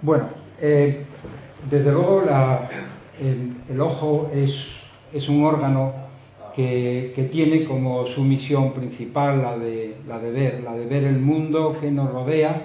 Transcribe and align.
Bueno, 0.00 0.28
eh, 0.60 1.04
desde 1.68 1.90
luego 1.90 2.22
el, 3.20 3.80
ojo 3.80 4.30
es, 4.32 5.28
un 5.28 5.44
órgano 5.44 5.92
que, 6.54 7.28
tiene 7.32 7.64
como 7.64 8.06
su 8.06 8.22
misión 8.22 8.74
principal 8.74 9.42
la 9.42 9.58
de, 9.58 9.96
la 10.06 10.20
de 10.20 10.30
ver, 10.30 10.62
la 10.62 10.74
de 10.74 10.86
ver 10.86 11.02
el 11.02 11.18
mundo 11.18 11.76
que 11.80 11.90
nos 11.90 12.12
rodea, 12.12 12.62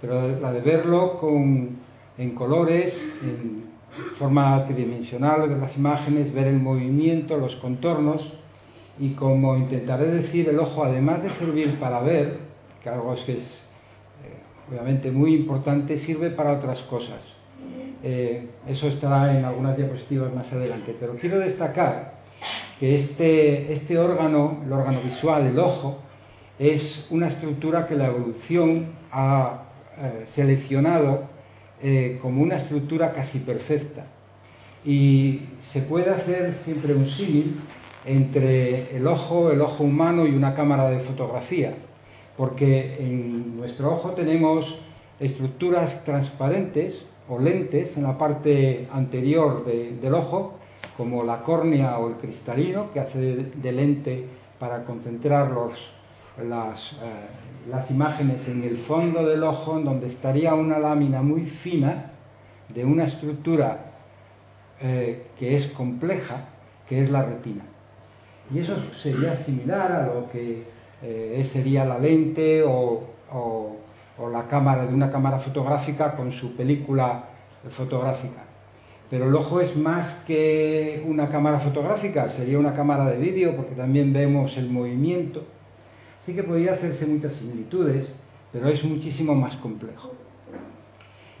pero 0.00 0.38
la 0.40 0.52
de 0.52 0.60
verlo 0.60 1.18
en 2.16 2.30
colores, 2.30 3.12
en 3.22 3.64
forma 4.14 4.64
tridimensional, 4.64 5.48
ver 5.48 5.58
las 5.58 5.76
imágenes, 5.76 6.32
ver 6.32 6.46
el 6.46 6.60
movimiento, 6.60 7.38
los 7.38 7.56
contornos, 7.56 8.22
y 9.00 9.10
como 9.14 9.56
intentaré 9.56 10.06
decir, 10.06 10.48
el 10.48 10.60
ojo, 10.60 10.84
además 10.84 11.24
de 11.24 11.30
servir 11.30 11.80
para 11.80 12.00
ver, 12.00 12.38
que 12.80 12.88
algo 12.88 13.14
es 13.14 13.22
que 13.22 13.36
es 13.38 13.71
obviamente 14.70 15.10
muy 15.10 15.34
importante, 15.34 15.98
sirve 15.98 16.30
para 16.30 16.52
otras 16.52 16.80
cosas. 16.82 17.24
Eh, 18.02 18.48
eso 18.66 18.88
estará 18.88 19.38
en 19.38 19.44
algunas 19.44 19.76
diapositivas 19.76 20.34
más 20.34 20.52
adelante. 20.52 20.96
Pero 20.98 21.16
quiero 21.16 21.38
destacar 21.38 22.14
que 22.80 22.94
este, 22.94 23.72
este 23.72 23.98
órgano, 23.98 24.60
el 24.64 24.72
órgano 24.72 25.00
visual, 25.02 25.46
el 25.46 25.58
ojo, 25.58 25.98
es 26.58 27.06
una 27.10 27.28
estructura 27.28 27.86
que 27.86 27.94
la 27.94 28.06
evolución 28.06 28.86
ha 29.10 29.62
eh, 29.98 30.22
seleccionado 30.24 31.30
como 32.20 32.42
una 32.42 32.54
estructura 32.54 33.10
casi 33.12 33.40
perfecta. 33.40 34.06
Y 34.84 35.40
se 35.60 35.82
puede 35.82 36.10
hacer 36.10 36.54
siempre 36.64 36.94
un 36.94 37.06
símil 37.06 37.56
entre 38.04 38.96
el 38.96 39.06
ojo, 39.06 39.52
el 39.52 39.60
ojo 39.60 39.84
humano 39.84 40.26
y 40.26 40.34
una 40.34 40.54
cámara 40.54 40.90
de 40.90 41.00
fotografía, 41.00 41.74
porque 42.36 42.96
en 42.98 43.56
nuestro 43.56 43.92
ojo 43.92 44.10
tenemos 44.10 44.78
estructuras 45.20 46.04
transparentes 46.04 47.04
o 47.28 47.38
lentes 47.38 47.96
en 47.96 48.02
la 48.02 48.18
parte 48.18 48.88
anterior 48.92 49.64
del 49.64 50.14
ojo, 50.14 50.54
como 50.96 51.22
la 51.22 51.42
córnea 51.42 51.98
o 51.98 52.08
el 52.08 52.14
cristalino, 52.16 52.92
que 52.92 53.00
hace 53.00 53.18
de, 53.18 53.72
lente 53.72 54.26
para 54.58 54.84
concentrar 54.84 55.52
las, 56.48 56.92
eh, 56.94 56.96
las 57.70 57.90
imágenes 57.90 58.48
en 58.48 58.64
el 58.64 58.76
fondo 58.76 59.26
del 59.26 59.44
ojo, 59.44 59.78
en 59.78 59.84
donde 59.84 60.08
estaría 60.08 60.54
una 60.54 60.78
lámina 60.78 61.22
muy 61.22 61.42
fina 61.42 62.10
de 62.68 62.84
una 62.84 63.04
estructura 63.04 63.92
eh, 64.80 65.26
que 65.38 65.56
es 65.56 65.66
compleja, 65.66 66.48
que 66.88 67.04
es 67.04 67.10
la 67.10 67.22
retina. 67.22 67.62
Y 68.52 68.58
eso 68.58 68.76
sería 68.92 69.36
similar 69.36 69.92
a 69.92 70.06
lo 70.06 70.28
que 70.30 70.64
eh, 71.02 71.42
sería 71.44 71.84
la 71.84 71.98
lente 71.98 72.62
o, 72.62 73.08
la 74.30 74.46
cámara 74.46 74.86
de 74.86 74.94
una 74.94 75.10
cámara 75.10 75.38
fotográfica 75.38 76.14
con 76.14 76.32
su 76.32 76.54
película 76.54 77.24
fotográfica. 77.70 78.44
Pero 79.10 79.28
el 79.28 79.34
ojo 79.34 79.60
es 79.60 79.76
más 79.76 80.22
que 80.26 81.02
una 81.06 81.28
cámara 81.28 81.58
fotográfica, 81.58 82.30
sería 82.30 82.58
una 82.58 82.72
cámara 82.72 83.06
de 83.06 83.18
vídeo 83.18 83.56
porque 83.56 83.74
también 83.74 84.12
vemos 84.12 84.56
el 84.56 84.70
movimiento. 84.70 85.42
Así 86.20 86.34
que 86.34 86.44
podría 86.44 86.74
hacerse 86.74 87.04
muchas 87.04 87.32
similitudes, 87.32 88.06
pero 88.52 88.68
es 88.68 88.84
muchísimo 88.84 89.34
más 89.34 89.56
complejo. 89.56 90.12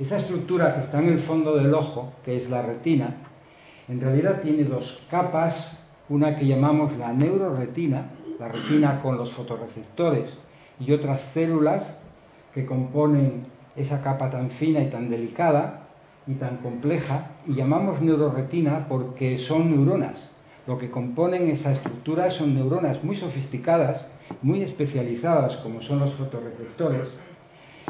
Esa 0.00 0.16
estructura 0.16 0.74
que 0.74 0.80
está 0.80 0.98
en 1.00 1.08
el 1.08 1.18
fondo 1.18 1.56
del 1.56 1.72
ojo, 1.72 2.12
que 2.24 2.36
es 2.36 2.50
la 2.50 2.62
retina, 2.62 3.14
en 3.88 4.00
realidad 4.00 4.42
tiene 4.42 4.64
dos 4.64 5.06
capas 5.08 5.82
una 6.08 6.36
que 6.36 6.46
llamamos 6.46 6.96
la 6.98 7.12
neuroretina, 7.12 8.10
la 8.38 8.48
retina 8.48 9.00
con 9.02 9.16
los 9.16 9.32
fotorreceptores 9.32 10.38
y 10.80 10.92
otras 10.92 11.20
células 11.20 11.98
que 12.54 12.66
componen 12.66 13.46
esa 13.76 14.02
capa 14.02 14.30
tan 14.30 14.50
fina 14.50 14.80
y 14.80 14.90
tan 14.90 15.10
delicada 15.10 15.86
y 16.26 16.34
tan 16.34 16.58
compleja, 16.58 17.30
y 17.46 17.54
llamamos 17.54 18.00
neuroretina 18.00 18.86
porque 18.88 19.38
son 19.38 19.70
neuronas. 19.70 20.30
Lo 20.66 20.78
que 20.78 20.90
componen 20.90 21.50
esa 21.50 21.72
estructura 21.72 22.30
son 22.30 22.54
neuronas 22.54 23.02
muy 23.02 23.16
sofisticadas, 23.16 24.06
muy 24.42 24.62
especializadas, 24.62 25.56
como 25.56 25.82
son 25.82 25.98
los 25.98 26.14
fotorreceptores. 26.14 27.08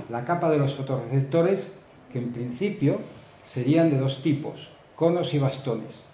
La 0.09 0.25
capa 0.25 0.49
de 0.51 0.59
los 0.59 0.75
fotorreceptores, 0.75 1.79
que 2.13 2.19
en 2.19 2.33
principio 2.33 2.99
serían 3.45 3.91
de 3.91 3.99
dos 3.99 4.23
tipos, 4.23 4.71
conos 4.97 5.35
y 5.35 5.39
bastones 5.39 6.13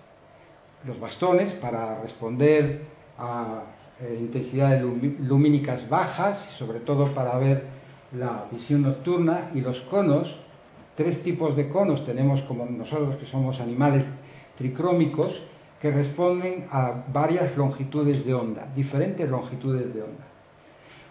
los 0.84 0.98
bastones 1.00 1.53
para 1.53 2.00
responder 2.03 2.82
a 3.19 3.62
eh, 4.00 4.16
intensidades 4.20 4.82
lumínicas 5.20 5.88
bajas, 5.88 6.38
sobre 6.59 6.81
todo 6.81 7.14
para 7.14 7.36
ver 7.38 7.64
la 8.16 8.44
visión 8.50 8.82
nocturna, 8.82 9.50
y 9.54 9.60
los 9.60 9.81
conos, 9.81 10.36
tres 10.97 11.22
tipos 11.22 11.56
de 11.56 11.69
conos 11.69 12.04
tenemos 12.04 12.42
como 12.42 12.64
nosotros 12.66 13.16
que 13.16 13.26
somos 13.26 13.60
animales 13.60 14.06
tricrómicos, 14.56 15.42
que 15.81 15.91
responden 15.91 16.66
a 16.72 17.04
varias 17.12 17.56
longitudes 17.56 18.25
de 18.25 18.34
onda, 18.34 18.66
diferentes 18.75 19.28
longitudes 19.31 19.94
de 19.94 20.03
onda. 20.03 20.25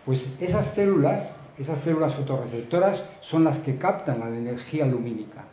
Pues 0.06 0.38
esas 0.42 0.66
células, 0.68 1.40
esas 1.58 1.80
células 1.80 2.14
fotorreceptoras, 2.16 3.04
son 3.22 3.44
las 3.44 3.59
que 3.59 3.78
captan 3.78 4.19
la 4.19 4.28
energía 4.28 4.86
lumínica 4.86 5.44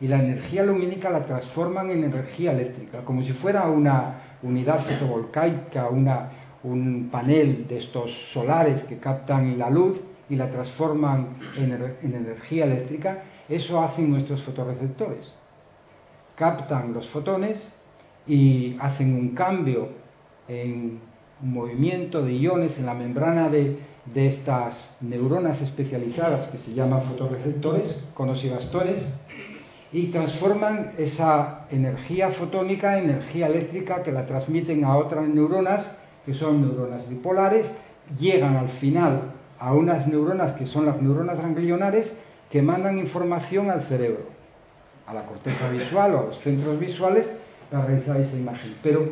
y 0.00 0.08
la 0.08 0.18
energía 0.18 0.64
lumínica 0.64 1.10
la 1.10 1.24
transforman 1.24 1.90
en 1.90 2.04
energía 2.04 2.52
eléctrica, 2.52 3.00
como 3.04 3.22
si 3.22 3.32
fuera 3.32 3.62
una 3.64 4.20
unidad 4.42 4.80
fotovoltaica, 4.80 5.88
una, 5.88 6.30
un 6.64 7.08
panel 7.10 7.66
de 7.68 7.78
estos 7.78 8.12
solares 8.32 8.82
que 8.84 8.98
captan 8.98 9.58
la 9.58 9.70
luz 9.70 10.00
y 10.28 10.36
la 10.36 10.50
transforman 10.50 11.36
en, 11.56 11.72
en 11.72 12.14
energía 12.14 12.64
eléctrica, 12.64 13.22
eso 13.48 13.80
hacen 13.80 14.10
nuestros 14.10 14.42
fotorreceptores. 14.42 15.34
Captan 16.34 16.92
los 16.92 17.08
fotones 17.08 17.72
y 18.26 18.76
hacen 18.80 19.14
un 19.14 19.28
cambio 19.30 19.90
en 20.48 21.00
un 21.42 21.52
movimiento 21.52 22.22
de 22.22 22.32
iones 22.32 22.78
en 22.78 22.86
la 22.86 22.94
membrana 22.94 23.48
de, 23.48 23.78
de 24.12 24.26
estas 24.26 24.96
neuronas 25.00 25.60
especializadas 25.60 26.48
que 26.48 26.58
se 26.58 26.74
llaman 26.74 27.02
fotorreceptores, 27.02 28.06
conos 28.14 28.44
y 28.44 28.50
y 29.92 30.06
transforman 30.06 30.92
esa 30.98 31.66
energía 31.70 32.28
fotónica 32.30 32.98
en 32.98 33.10
energía 33.10 33.46
eléctrica 33.46 34.02
que 34.02 34.10
la 34.10 34.26
transmiten 34.26 34.84
a 34.84 34.96
otras 34.96 35.28
neuronas, 35.28 35.98
que 36.24 36.34
son 36.34 36.62
neuronas 36.62 37.08
bipolares, 37.08 37.74
llegan 38.18 38.56
al 38.56 38.68
final 38.68 39.32
a 39.58 39.72
unas 39.72 40.06
neuronas 40.06 40.52
que 40.52 40.66
son 40.66 40.86
las 40.86 41.00
neuronas 41.00 41.40
ganglionares 41.40 42.14
que 42.50 42.62
mandan 42.62 42.98
información 42.98 43.70
al 43.70 43.82
cerebro, 43.82 44.22
a 45.06 45.14
la 45.14 45.26
corteza 45.26 45.68
visual 45.70 46.14
o 46.14 46.18
a 46.20 46.22
los 46.24 46.38
centros 46.38 46.78
visuales 46.78 47.30
para 47.70 47.86
realizar 47.86 48.20
esa 48.20 48.36
imagen. 48.36 48.74
Pero 48.82 49.08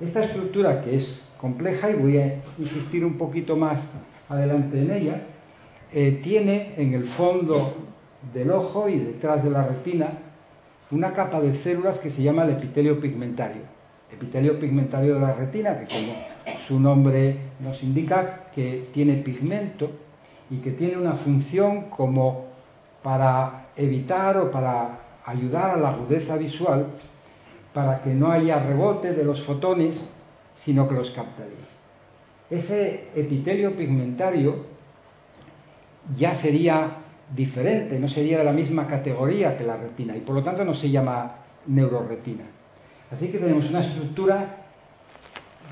esta 0.00 0.24
estructura 0.24 0.82
que 0.82 0.96
es 0.96 1.28
compleja, 1.38 1.90
y 1.90 1.94
voy 1.94 2.18
a 2.18 2.42
insistir 2.58 3.04
un 3.04 3.16
poquito 3.16 3.56
más 3.56 3.82
adelante 4.28 4.80
en 4.80 4.90
ella, 4.90 5.22
eh, 5.92 6.20
tiene 6.22 6.74
en 6.76 6.94
el 6.94 7.04
fondo 7.04 7.74
del 8.32 8.50
ojo 8.50 8.88
y 8.88 8.98
detrás 8.98 9.42
de 9.42 9.50
la 9.50 9.66
retina 9.66 10.08
una 10.90 11.12
capa 11.12 11.40
de 11.40 11.54
células 11.54 11.98
que 11.98 12.10
se 12.10 12.22
llama 12.22 12.44
el 12.44 12.50
epitelio 12.50 13.00
pigmentario. 13.00 13.62
Epitelio 14.12 14.58
pigmentario 14.58 15.14
de 15.14 15.20
la 15.20 15.34
retina, 15.34 15.78
que 15.78 15.86
como 15.86 16.12
su 16.66 16.78
nombre 16.78 17.36
nos 17.60 17.82
indica, 17.82 18.46
que 18.54 18.88
tiene 18.92 19.14
pigmento 19.14 19.90
y 20.50 20.58
que 20.58 20.72
tiene 20.72 20.96
una 20.96 21.12
función 21.12 21.90
como 21.90 22.46
para 23.02 23.66
evitar 23.76 24.36
o 24.36 24.50
para 24.50 24.98
ayudar 25.24 25.70
a 25.70 25.76
la 25.76 25.90
agudeza 25.90 26.36
visual, 26.36 26.86
para 27.72 28.02
que 28.02 28.10
no 28.14 28.30
haya 28.30 28.58
rebote 28.58 29.12
de 29.12 29.24
los 29.24 29.42
fotones, 29.42 29.98
sino 30.54 30.88
que 30.88 30.94
los 30.94 31.10
captaría. 31.10 31.54
Ese 32.50 33.08
epitelio 33.14 33.76
pigmentario 33.76 34.66
ya 36.16 36.34
sería 36.34 36.96
diferente, 37.34 38.00
no 38.00 38.08
sería 38.08 38.38
de 38.38 38.44
la 38.44 38.52
misma 38.52 38.86
categoría 38.86 39.56
que 39.56 39.64
la 39.64 39.76
retina 39.76 40.16
y 40.16 40.20
por 40.20 40.34
lo 40.34 40.42
tanto 40.42 40.64
no 40.64 40.74
se 40.74 40.90
llama 40.90 41.36
neuroretina. 41.66 42.44
Así 43.12 43.28
que 43.28 43.38
tenemos 43.38 43.68
una 43.70 43.80
estructura 43.80 44.59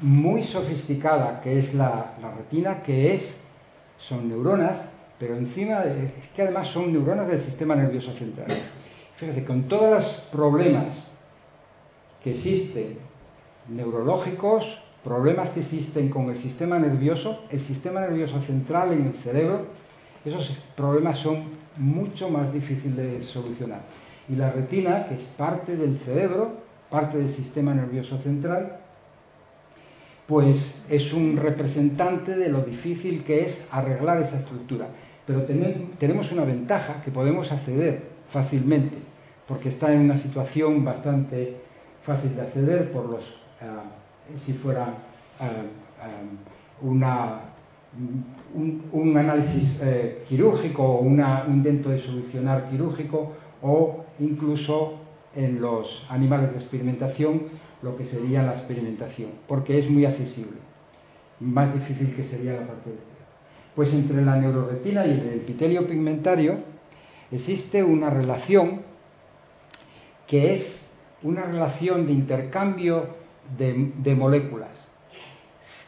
muy 0.02 0.42
sofisticada 0.44 1.40
que 1.40 1.58
es 1.58 1.74
la, 1.74 2.14
retina, 2.36 2.82
que 2.82 3.14
es, 3.14 3.40
son 3.98 4.28
neuronas, 4.28 4.90
pero 5.18 5.36
encima 5.36 5.84
es 5.84 6.28
que 6.34 6.42
además 6.42 6.68
son 6.68 6.92
neuronas 6.92 7.28
del 7.28 7.40
sistema 7.40 7.74
nervioso 7.74 8.12
central. 8.14 8.48
Fíjese, 9.16 9.44
con 9.44 9.64
todos 9.64 9.90
los 9.90 10.06
problemas 10.30 11.16
que 12.22 12.30
existen 12.30 12.98
neurológicos, 13.68 14.64
problemas 15.02 15.50
que 15.50 15.60
existen 15.60 16.08
con 16.08 16.30
el 16.30 16.38
sistema 16.38 16.78
nervioso, 16.78 17.40
el 17.50 17.60
sistema 17.60 18.00
nervioso 18.00 18.40
central 18.42 18.92
en 18.92 19.06
el 19.06 19.14
cerebro 19.14 19.78
esos 20.24 20.52
problemas 20.76 21.18
son 21.18 21.42
mucho 21.76 22.28
más 22.28 22.52
difíciles 22.52 22.96
de 22.96 23.22
solucionar. 23.22 23.80
Y 24.28 24.36
la 24.36 24.50
retina, 24.50 25.06
que 25.06 25.14
es 25.14 25.24
parte 25.24 25.76
del 25.76 25.98
cerebro, 25.98 26.52
parte 26.90 27.18
del 27.18 27.30
sistema 27.30 27.72
nervioso 27.74 28.18
central, 28.18 28.78
pues 30.28 30.84
es 30.90 31.14
un 31.14 31.38
representante 31.38 32.36
de 32.36 32.50
lo 32.50 32.60
difícil 32.60 33.24
que 33.24 33.46
es 33.46 33.66
arreglar 33.72 34.22
esa 34.22 34.36
estructura. 34.36 34.86
pero 35.26 35.42
tenemos 35.98 36.32
una 36.32 36.44
ventaja 36.44 37.02
que 37.02 37.10
podemos 37.10 37.50
acceder 37.50 38.02
fácilmente, 38.28 38.96
porque 39.46 39.70
está 39.70 39.92
en 39.92 40.00
una 40.02 40.16
situación 40.18 40.84
bastante 40.84 41.56
fácil 42.02 42.36
de 42.36 42.42
acceder 42.42 42.92
por 42.92 43.08
los, 43.08 43.24
uh, 43.24 44.38
si 44.38 44.52
fuera 44.52 44.94
uh, 45.40 46.86
um, 46.86 46.90
una, 46.90 47.40
un, 48.92 49.16
análisis 49.16 49.80
eh, 49.82 50.24
quirúrgico 50.28 50.82
o 50.82 51.00
un 51.00 51.22
intento 51.48 51.88
de 51.88 51.98
solucionar 51.98 52.68
quirúrgico 52.70 53.32
o 53.62 54.04
incluso 54.20 54.94
en 55.34 55.60
los 55.60 56.06
animales 56.10 56.50
de 56.52 56.58
experimentación 56.58 57.42
lo 57.82 57.96
que 57.96 58.04
sería 58.04 58.42
la 58.42 58.52
experimentación, 58.52 59.30
porque 59.46 59.78
es 59.78 59.88
muy 59.88 60.04
accesible, 60.04 60.58
más 61.40 61.72
difícil 61.72 62.14
que 62.14 62.24
sería 62.24 62.52
la 62.52 62.66
parte 62.66 62.90
de 62.90 63.08
pues 63.78 63.94
entre 63.94 64.24
la 64.24 64.34
neuroretina 64.34 65.06
y 65.06 65.12
el 65.12 65.28
epitelio 65.34 65.86
pigmentario 65.86 66.56
existe 67.30 67.84
una 67.84 68.10
relación 68.10 68.80
que 70.26 70.52
es 70.52 70.90
una 71.22 71.42
relación 71.42 72.04
de 72.04 72.12
intercambio 72.12 73.06
de, 73.56 73.92
de, 73.98 74.14
moléculas. 74.16 74.90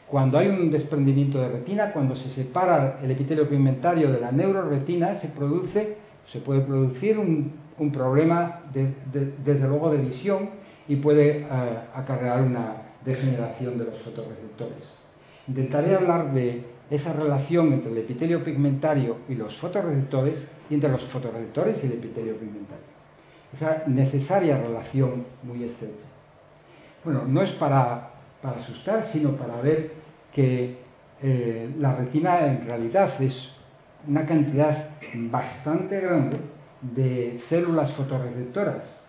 Cuando 0.06 0.38
hay 0.38 0.46
un 0.46 0.70
desprendimiento 0.70 1.40
de 1.40 1.48
retina, 1.48 1.92
cuando 1.92 2.14
se 2.14 2.30
separa 2.30 3.00
el 3.02 3.10
epitelio 3.10 3.48
pigmentario 3.48 4.12
de 4.12 4.20
la 4.20 4.30
neuroretina, 4.30 5.16
se 5.16 5.26
produce, 5.26 5.96
se 6.28 6.38
puede 6.38 6.60
producir 6.60 7.18
un, 7.18 7.58
problema 7.92 8.60
de, 8.72 8.94
de, 9.12 9.32
desde 9.44 9.66
luego 9.66 9.90
de 9.90 9.98
visión 9.98 10.50
y 10.88 10.96
puede 10.96 11.44
uh, 11.44 11.98
acarrear 11.98 12.42
una 12.42 12.74
degeneración 13.04 13.78
de 13.78 13.84
los 13.84 13.98
fotorreceptores. 13.98 14.92
Intentaré 15.48 15.94
hablar 15.94 16.32
de 16.32 16.64
esa 16.90 17.12
relación 17.12 17.72
entre 17.72 17.92
el 17.92 17.98
epitelio 17.98 18.42
pigmentario 18.44 19.18
y 19.28 19.34
los 19.34 19.56
fotorreceptores 19.56 20.48
y 20.68 20.74
entre 20.74 20.90
los 20.90 21.04
fotorreceptores 21.04 21.82
y 21.82 21.86
el 21.86 21.92
epitelio 21.94 22.36
pigmentario. 22.36 22.84
Esa 23.52 23.84
necesaria 23.86 24.58
relación 24.58 25.24
muy 25.42 25.64
estrecha. 25.64 26.06
Bueno, 27.04 27.24
no 27.26 27.42
es 27.42 27.50
para, 27.52 28.10
para 28.42 28.58
asustar, 28.58 29.04
sino 29.04 29.32
para 29.32 29.60
ver 29.60 29.92
que 30.32 30.76
eh, 31.22 31.70
la 31.78 31.94
retina 31.94 32.46
en 32.46 32.66
realidad 32.66 33.10
es 33.20 33.50
una 34.06 34.26
cantidad 34.26 34.90
bastante 35.14 36.00
grande 36.00 36.38
de 36.80 37.40
células 37.48 37.92
fotorreceptoras. 37.92 39.00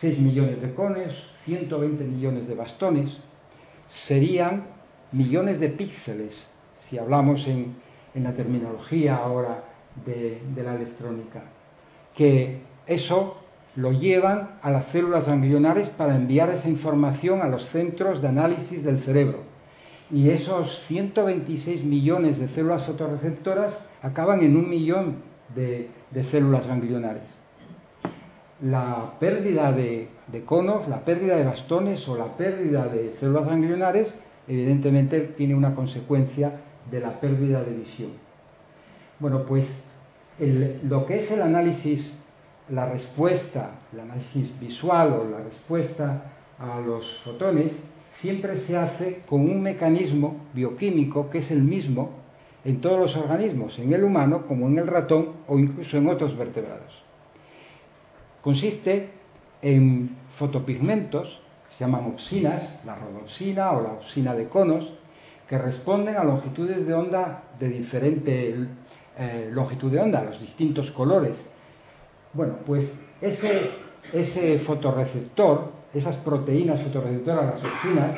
6 0.00 0.18
millones 0.18 0.60
de 0.60 0.74
cones, 0.74 1.12
120 1.44 2.04
millones 2.04 2.48
de 2.48 2.54
bastones, 2.54 3.18
serían 3.88 4.64
millones 5.12 5.60
de 5.60 5.68
píxeles 5.68 6.48
si 6.88 6.98
hablamos 6.98 7.46
en, 7.46 7.76
la 8.14 8.32
terminología 8.32 9.16
ahora 9.16 9.64
de, 10.06 10.40
de, 10.54 10.62
la 10.62 10.76
electrónica, 10.76 11.42
que 12.14 12.60
eso 12.86 13.36
lo 13.74 13.90
llevan 13.90 14.50
a 14.62 14.70
las 14.70 14.86
células 14.86 15.26
ganglionares 15.26 15.88
para 15.88 16.14
enviar 16.14 16.50
esa 16.50 16.68
información 16.68 17.42
a 17.42 17.48
los 17.48 17.66
centros 17.66 18.22
de 18.22 18.28
análisis 18.28 18.84
del 18.84 19.00
cerebro. 19.00 19.40
Y 20.12 20.30
esos 20.30 20.84
126 20.86 21.82
millones 21.82 22.38
de 22.38 22.46
células 22.46 22.84
fotorreceptoras 22.84 23.88
acaban 24.00 24.42
en 24.42 24.56
un 24.56 24.68
millón 24.68 25.16
de, 25.56 25.88
de 26.12 26.24
células 26.24 26.68
ganglionares. 26.68 27.43
La 28.64 29.12
pérdida 29.20 29.72
de, 29.72 30.08
conos, 30.46 30.88
la 30.88 31.04
pérdida 31.04 31.36
de 31.36 31.44
bastones 31.44 32.08
o 32.08 32.16
la 32.16 32.34
pérdida 32.34 32.86
de 32.88 33.14
células 33.20 33.46
ganglionares, 33.46 34.14
evidentemente 34.48 35.20
tiene 35.20 35.54
una 35.54 35.74
consecuencia 35.74 36.62
de 36.90 37.00
la 37.00 37.20
pérdida 37.20 37.62
de 37.62 37.74
visión. 37.74 38.12
Bueno, 39.18 39.44
pues 39.44 39.86
lo 40.38 41.04
que 41.04 41.18
es 41.18 41.30
el 41.30 41.42
análisis, 41.42 42.18
la 42.70 42.90
respuesta, 42.90 43.72
el 43.92 44.00
análisis 44.00 44.58
visual 44.58 45.12
o 45.12 45.30
la 45.30 45.44
respuesta 45.44 46.32
a 46.58 46.80
los 46.80 47.18
fotones, 47.18 47.86
siempre 48.12 48.56
se 48.56 48.78
hace 48.78 49.20
con 49.28 49.42
un 49.42 49.60
mecanismo 49.60 50.38
bioquímico 50.54 51.28
que 51.28 51.38
es 51.38 51.50
el 51.50 51.62
mismo 51.62 52.12
en 52.64 52.80
todos 52.80 52.98
los 52.98 53.14
organismos, 53.14 53.78
en 53.78 53.92
el 53.92 54.04
humano 54.04 54.46
como 54.46 54.68
en 54.68 54.78
el 54.78 54.86
ratón 54.86 55.32
o 55.48 55.58
incluso 55.58 55.98
en 55.98 56.08
otros 56.08 56.34
vertebrados. 56.34 57.03
Consiste 58.44 59.08
en 59.62 60.18
fotopigmentos, 60.28 61.40
que 61.70 61.76
se 61.76 61.84
llaman 61.86 62.04
opsinas, 62.04 62.82
la 62.84 62.94
rodopsina 62.94 63.72
o 63.72 63.80
la 63.80 63.88
opsina 63.88 64.34
de 64.34 64.48
conos, 64.48 64.92
que 65.48 65.56
responden 65.56 66.18
a 66.18 66.24
longitudes 66.24 66.86
de 66.86 66.92
onda 66.92 67.42
de 67.58 67.70
diferente 67.70 68.54
eh, 69.18 69.48
longitud 69.50 69.90
de 69.90 69.98
onda, 69.98 70.22
los 70.22 70.38
distintos 70.38 70.90
colores. 70.90 71.50
Bueno, 72.34 72.56
pues 72.66 72.92
ese, 73.22 73.70
ese 74.12 74.58
fotorreceptor, 74.58 75.72
esas 75.94 76.16
proteínas 76.16 76.82
fotorreceptoras, 76.82 77.46
las 77.46 77.64
oxinas, 77.64 78.14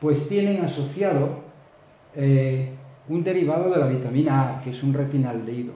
pues 0.00 0.26
tienen 0.26 0.64
asociado 0.64 1.40
eh, 2.14 2.70
un 3.10 3.22
derivado 3.22 3.70
de 3.70 3.78
la 3.78 3.88
vitamina 3.88 4.56
A, 4.56 4.60
que 4.62 4.70
es 4.70 4.82
un 4.82 4.94
retinaldehído. 4.94 5.74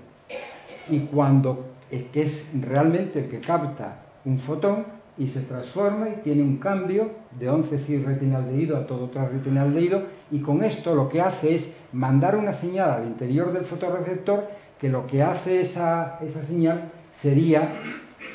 Y 0.88 1.00
cuando, 1.00 1.69
que 1.90 2.22
es 2.22 2.52
realmente 2.60 3.20
el 3.20 3.28
que 3.28 3.40
capta 3.40 4.02
un 4.24 4.38
fotón, 4.38 4.84
y 5.20 5.28
se 5.28 5.42
transforma 5.42 6.08
y 6.08 6.22
tiene 6.22 6.42
un 6.42 6.56
cambio 6.56 7.10
de 7.38 7.50
11 7.50 7.78
cis 7.80 8.02
retinaldehído 8.02 8.78
a 8.78 8.86
todo 8.86 9.10
retinaldehído 9.12 10.04
y 10.30 10.40
con 10.40 10.64
esto 10.64 10.94
lo 10.94 11.10
que 11.10 11.20
hace 11.20 11.54
es 11.54 11.76
mandar 11.92 12.36
una 12.36 12.54
señal 12.54 12.90
al 12.90 13.06
interior 13.06 13.52
del 13.52 13.66
fotorreceptor 13.66 14.48
que 14.78 14.88
lo 14.88 15.06
que 15.06 15.22
hace 15.22 15.60
esa, 15.60 16.18
esa 16.22 16.42
señal 16.42 16.90
sería 17.12 17.70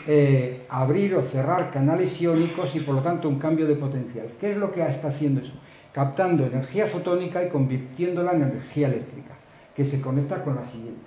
eh, 0.06 0.68
abrir 0.70 1.16
o 1.16 1.24
cerrar 1.24 1.72
canales 1.72 2.22
iónicos 2.22 2.76
y 2.76 2.82
por 2.82 2.94
lo 2.94 3.02
tanto 3.02 3.28
un 3.28 3.40
cambio 3.40 3.66
de 3.66 3.76
potencial. 3.76 4.28
¿Qué 4.40 4.52
es 4.52 4.58
lo 4.58 4.72
que 4.72 4.86
está 4.88 5.08
haciendo 5.08 5.42
eso? 5.42 5.54
Captando 5.92 6.46
energía 6.46 6.86
fotónica 6.86 7.44
y 7.44 7.50
convirtiéndola 7.50 8.34
en 8.34 8.44
energía 8.44 8.90
eléctrica, 8.90 9.34
que 9.76 9.86
se 9.86 10.02
conecta 10.02 10.44
con 10.44 10.56
las 10.56 10.70
siguientes. 10.70 11.02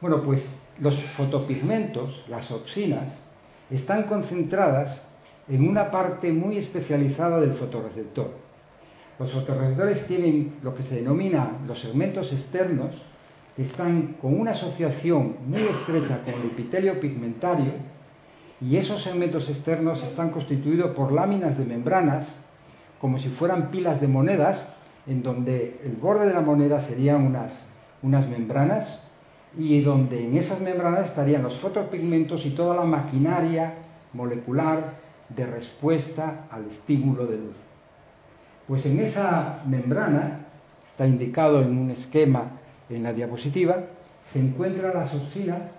Bueno, 0.00 0.20
pues 0.20 0.63
los 0.80 0.96
fotopigmentos, 1.00 2.24
las 2.28 2.50
opsinas, 2.50 3.08
están 3.70 4.04
concentradas 4.04 5.06
en 5.48 5.68
una 5.68 5.90
parte 5.90 6.32
muy 6.32 6.56
especializada 6.56 7.40
del 7.40 7.52
fotorreceptor. 7.52 8.30
Los 9.18 9.30
fotorreceptores 9.32 10.06
tienen 10.06 10.54
lo 10.62 10.74
que 10.74 10.82
se 10.82 10.96
denomina 10.96 11.58
los 11.66 11.80
segmentos 11.80 12.32
externos, 12.32 12.90
que 13.56 13.62
están 13.62 14.16
con 14.20 14.38
una 14.38 14.50
asociación 14.50 15.36
muy 15.46 15.62
estrecha 15.62 16.22
con 16.24 16.34
el 16.34 16.46
epitelio 16.46 16.98
pigmentario, 16.98 17.72
y 18.60 18.76
esos 18.76 19.02
segmentos 19.02 19.48
externos 19.48 20.02
están 20.02 20.30
constituidos 20.30 20.92
por 20.92 21.12
láminas 21.12 21.56
de 21.58 21.64
membranas, 21.64 22.26
como 23.00 23.18
si 23.18 23.28
fueran 23.28 23.70
pilas 23.70 24.00
de 24.00 24.08
monedas, 24.08 24.72
en 25.06 25.22
donde 25.22 25.80
el 25.84 25.92
borde 25.92 26.26
de 26.26 26.34
la 26.34 26.40
moneda 26.40 26.80
serían 26.80 27.26
unas, 27.26 27.52
unas 28.02 28.28
membranas 28.28 29.03
y 29.56 29.80
donde 29.80 30.24
en 30.24 30.36
esas 30.36 30.60
membranas 30.60 31.06
estarían 31.06 31.42
los 31.42 31.56
fotopigmentos 31.56 32.44
y 32.46 32.50
toda 32.50 32.74
la 32.76 32.84
maquinaria 32.84 33.74
molecular 34.12 34.94
de 35.28 35.46
respuesta 35.46 36.46
al 36.50 36.66
estímulo 36.66 37.26
de 37.26 37.36
luz. 37.36 37.56
Pues 38.66 38.86
en 38.86 39.00
esa 39.00 39.62
membrana, 39.66 40.46
está 40.86 41.06
indicado 41.06 41.60
en 41.62 41.76
un 41.76 41.90
esquema 41.90 42.52
en 42.88 43.02
la 43.02 43.12
diapositiva, 43.12 43.84
se 44.26 44.40
encuentran 44.40 44.94
las 44.94 45.14
oxinas 45.14 45.70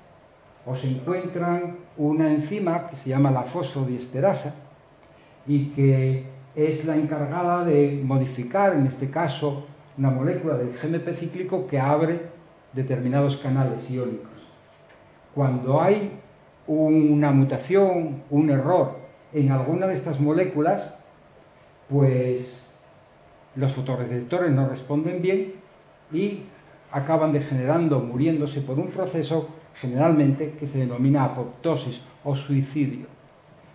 o 0.66 0.76
se 0.76 0.90
encuentran 0.90 1.78
una 1.98 2.32
enzima 2.32 2.88
que 2.88 2.98
se 2.98 3.10
llama 3.10 3.32
la 3.32 3.44
fosfodiesterasa 3.44 4.56
y 5.48 5.68
que 5.68 6.26
es 6.56 6.86
la 6.86 6.96
encargada 6.96 7.66
de 7.66 8.02
modificar, 8.04 8.74
en 8.74 8.88
este 8.88 9.10
caso, 9.10 9.66
una 9.98 10.10
molécula 10.10 10.56
del 10.56 10.74
GMP 10.74 11.16
cíclico 11.18 11.68
que 11.68 11.80
abre 11.80 12.35
determinados 12.76 13.38
canales 13.38 13.90
iónicos. 13.90 14.30
Cuando 15.34 15.82
hay 15.82 16.12
una 16.68 17.32
mutación, 17.32 18.24
un 18.30 18.50
error 18.50 18.98
en 19.34 19.52
alguna 19.52 19.88
de 19.88 19.94
estas 19.94 20.20
moléculas, 20.20 20.96
pues 21.90 22.70
los 23.56 23.72
fotorreceptores 23.72 24.52
no 24.52 24.68
responden 24.68 25.22
bien 25.22 25.54
y 26.12 26.42
acaban 26.92 27.34
degenerando, 27.34 28.00
muriéndose 28.00 28.62
por 28.62 28.80
un 28.80 28.88
proceso 28.88 29.50
generalmente 29.76 30.52
que 30.60 30.68
se 30.68 30.80
denomina 30.80 31.26
apoptosis 31.26 32.02
o 32.24 32.36
suicidio. 32.36 33.08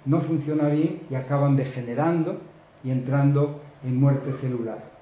No 0.06 0.20
funciona 0.20 0.68
bien 0.68 1.02
y 1.10 1.14
acaban 1.14 1.56
degenerando 1.56 2.38
y 2.82 2.90
entrando 2.90 3.60
en 3.84 4.00
muerte 4.00 4.32
celular. 4.40 4.99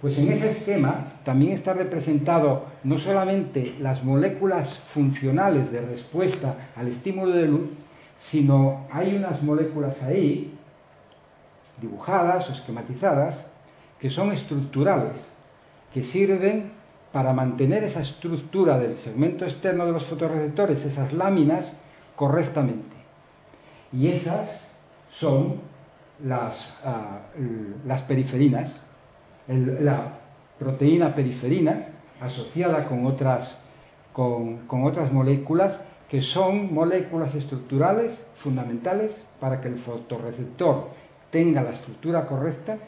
Pues 0.00 0.16
en 0.18 0.30
ese 0.30 0.50
esquema 0.50 1.06
también 1.24 1.52
está 1.52 1.74
representado 1.74 2.66
no 2.84 2.98
solamente 2.98 3.74
las 3.80 4.04
moléculas 4.04 4.78
funcionales 4.78 5.72
de 5.72 5.80
respuesta 5.80 6.54
al 6.76 6.86
estímulo 6.86 7.32
de 7.32 7.48
luz, 7.48 7.68
sino 8.16 8.86
hay 8.92 9.16
unas 9.16 9.42
moléculas 9.42 10.02
ahí, 10.04 10.54
dibujadas 11.80 12.48
o 12.48 12.52
esquematizadas, 12.52 13.48
que 13.98 14.08
son 14.08 14.30
estructurales, 14.32 15.16
que 15.92 16.04
sirven 16.04 16.70
para 17.12 17.32
mantener 17.32 17.82
esa 17.82 18.00
estructura 18.00 18.78
del 18.78 18.96
segmento 18.96 19.44
externo 19.44 19.84
de 19.86 19.92
los 19.92 20.04
fotorreceptores, 20.04 20.84
esas 20.84 21.12
láminas, 21.12 21.72
correctamente. 22.14 22.96
Y 23.92 24.08
esas 24.08 24.70
son 25.10 25.60
las, 26.22 26.78
ah, 26.84 27.20
las 27.86 28.02
periferinas, 28.02 28.70
la 29.48 30.18
proteína 30.58 31.14
periferina 31.14 31.86
asociada 32.20 32.86
con 32.86 33.06
otras, 33.06 33.58
con, 34.12 34.66
con 34.66 34.84
otras 34.84 35.12
moléculas 35.12 35.84
que 36.08 36.22
son 36.22 36.72
moléculas 36.72 37.34
estructurales 37.34 38.18
fundamentales 38.34 39.24
para 39.40 39.60
que 39.60 39.68
el 39.68 39.76
fotorreceptor 39.76 40.88
tenga 41.30 41.62
la 41.62 41.70
estructura 41.70 42.26
correcta 42.26 42.78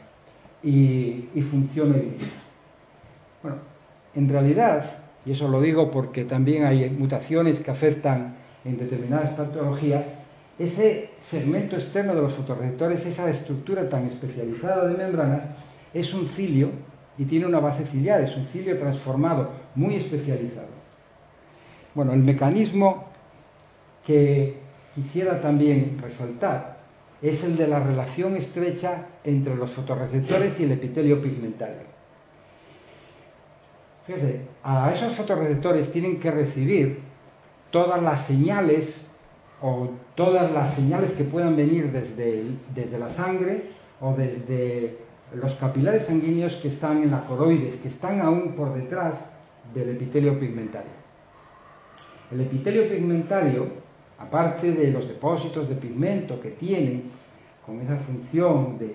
y, 0.62 1.28
funcione 1.50 1.98
bien. 1.98 2.18
Bueno, 3.42 3.58
en 4.14 4.28
realidad, 4.28 4.84
y 5.24 5.32
eso 5.32 5.48
lo 5.48 5.60
digo 5.60 5.90
porque 5.90 6.24
también 6.24 6.64
hay 6.64 6.88
mutaciones 6.90 7.60
que 7.60 7.70
afectan 7.70 8.36
en 8.64 8.78
determinadas 8.78 9.30
patologías, 9.30 10.04
ese 10.58 11.10
segmento 11.20 11.76
externo 11.76 12.14
de 12.14 12.22
los 12.22 12.34
fotorreceptores, 12.34 13.06
esa 13.06 13.30
estructura 13.30 13.88
tan 13.88 14.06
especializada 14.06 14.86
de 14.86 14.96
membranas, 14.96 15.44
es 15.94 16.14
un 16.14 16.28
cilio 16.28 16.70
y 17.18 17.24
tiene 17.24 17.46
una 17.46 17.60
base 17.60 17.84
ciliar, 17.84 18.20
es 18.20 18.36
un 18.36 18.46
cilio 18.46 18.78
transformado, 18.78 19.50
muy 19.74 19.96
especializado. 19.96 20.68
Bueno, 21.94 22.12
el 22.12 22.20
mecanismo 22.20 23.04
que 24.06 24.56
quisiera 24.94 25.40
también 25.40 25.98
resaltar 26.00 26.78
es 27.22 27.44
el 27.44 27.56
de 27.56 27.66
la 27.66 27.80
relación 27.80 28.36
estrecha 28.36 29.06
entre 29.24 29.54
los 29.54 29.70
fotorreceptores 29.70 30.58
y 30.60 30.64
el 30.64 30.72
epitelio 30.72 31.20
pigmentario. 31.20 31.90
Fíjense, 34.06 34.40
a 34.62 34.92
esos 34.94 35.14
fotorreceptores 35.14 35.92
tienen 35.92 36.18
que 36.18 36.30
recibir 36.30 37.00
todas 37.70 38.02
las 38.02 38.26
señales 38.26 39.06
o 39.60 39.90
todas 40.14 40.50
las 40.52 40.74
señales 40.74 41.12
que 41.12 41.24
puedan 41.24 41.54
venir 41.56 41.92
desde, 41.92 42.44
desde 42.74 42.98
la 42.98 43.10
sangre 43.10 43.64
o 44.00 44.14
desde 44.14 44.96
los 45.34 45.54
capilares 45.54 46.06
sanguíneos 46.06 46.56
que 46.56 46.68
están 46.68 47.02
en 47.02 47.10
la 47.10 47.26
coroides, 47.26 47.76
que 47.76 47.88
están 47.88 48.20
aún 48.20 48.54
por 48.54 48.74
detrás 48.74 49.30
del 49.74 49.90
epitelio 49.90 50.38
pigmentario. 50.38 50.90
El 52.32 52.40
epitelio 52.40 52.88
pigmentario 52.88 53.80
aparte 54.20 54.72
de 54.72 54.90
los 54.90 55.08
depósitos 55.08 55.68
de 55.68 55.74
pigmento 55.74 56.40
que 56.40 56.50
tienen, 56.50 57.10
con 57.64 57.80
esa 57.80 57.96
función 57.96 58.78
de, 58.78 58.94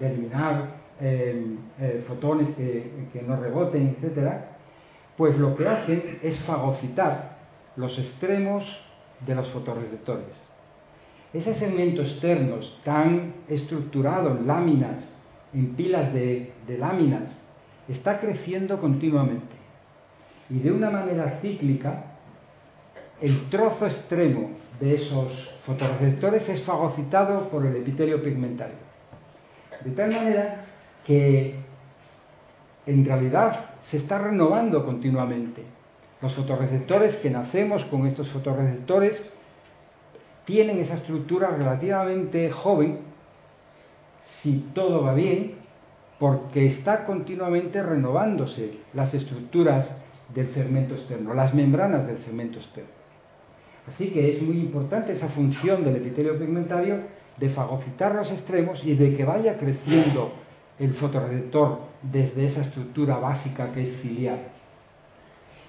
eliminar 0.00 0.76
em, 1.00 1.56
eh, 1.80 2.02
fotones 2.06 2.50
que, 2.54 3.08
que, 3.12 3.22
no 3.22 3.36
reboten, 3.36 3.96
etc., 4.00 4.32
pues 5.16 5.36
lo 5.38 5.56
que 5.56 5.66
hacen 5.66 6.18
es 6.22 6.38
fagocitar 6.40 7.38
los 7.76 7.98
extremos 7.98 8.80
de 9.26 9.34
los 9.34 9.48
fotorreceptores. 9.48 10.55
Ese 11.36 11.54
segmento 11.54 12.00
externo 12.00 12.60
tan 12.82 13.34
estructurado 13.48 14.30
en 14.30 14.46
láminas, 14.46 15.14
en 15.52 15.74
pilas 15.74 16.14
de 16.14 16.50
láminas, 16.78 17.42
está 17.88 18.18
creciendo 18.20 18.80
continuamente. 18.80 19.54
Y 20.48 20.60
de 20.60 20.72
una 20.72 20.88
manera 20.90 21.38
cíclica 21.42 22.04
el 23.20 23.50
trozo 23.50 23.86
extremo 23.86 24.50
de 24.80 24.94
esos 24.94 25.50
fotorreceptores 25.64 26.48
es 26.48 26.62
fagocitado 26.62 27.48
por 27.50 27.66
el 27.66 27.76
epitelio 27.76 28.22
pigmentario. 28.22 28.76
De 29.84 29.90
tal 29.90 30.12
manera 30.12 30.64
que 31.04 31.54
en 32.86 33.04
realidad 33.04 33.58
se 33.82 33.98
está 33.98 34.18
renovando 34.18 34.86
continuamente. 34.86 35.62
Los 36.22 36.32
fotorreceptores 36.32 37.16
que 37.16 37.28
nacemos 37.28 37.84
con 37.84 38.06
estos 38.06 38.28
fotorreceptores 38.28 39.35
tienen 40.46 40.78
esa 40.78 40.94
estructura 40.94 41.50
relativamente 41.50 42.50
joven, 42.50 43.00
si 44.22 44.70
todo 44.72 45.02
va 45.02 45.12
bien, 45.12 45.56
porque 46.18 46.66
está 46.66 47.04
continuamente 47.04 47.82
renovándose 47.82 48.78
las 48.94 49.12
estructuras 49.12 49.90
del 50.34 50.48
segmento 50.48 50.94
externo, 50.94 51.34
las 51.34 51.52
membranas 51.52 52.06
del 52.06 52.18
segmento 52.18 52.58
externo. 52.58 52.90
Así 53.88 54.10
que 54.10 54.30
es 54.30 54.40
muy 54.40 54.58
importante 54.58 55.12
esa 55.12 55.28
función 55.28 55.84
del 55.84 55.96
epitelio 55.96 56.38
pigmentario 56.38 57.00
de 57.36 57.48
fagocitar 57.48 58.14
los 58.14 58.30
extremos 58.30 58.82
y 58.84 58.94
de 58.94 59.14
que 59.14 59.24
vaya 59.24 59.58
creciendo 59.58 60.32
el 60.78 60.94
fotorreceptor 60.94 61.80
desde 62.02 62.46
esa 62.46 62.62
estructura 62.62 63.18
básica 63.18 63.72
que 63.72 63.82
es 63.82 64.00
ciliar. 64.00 64.38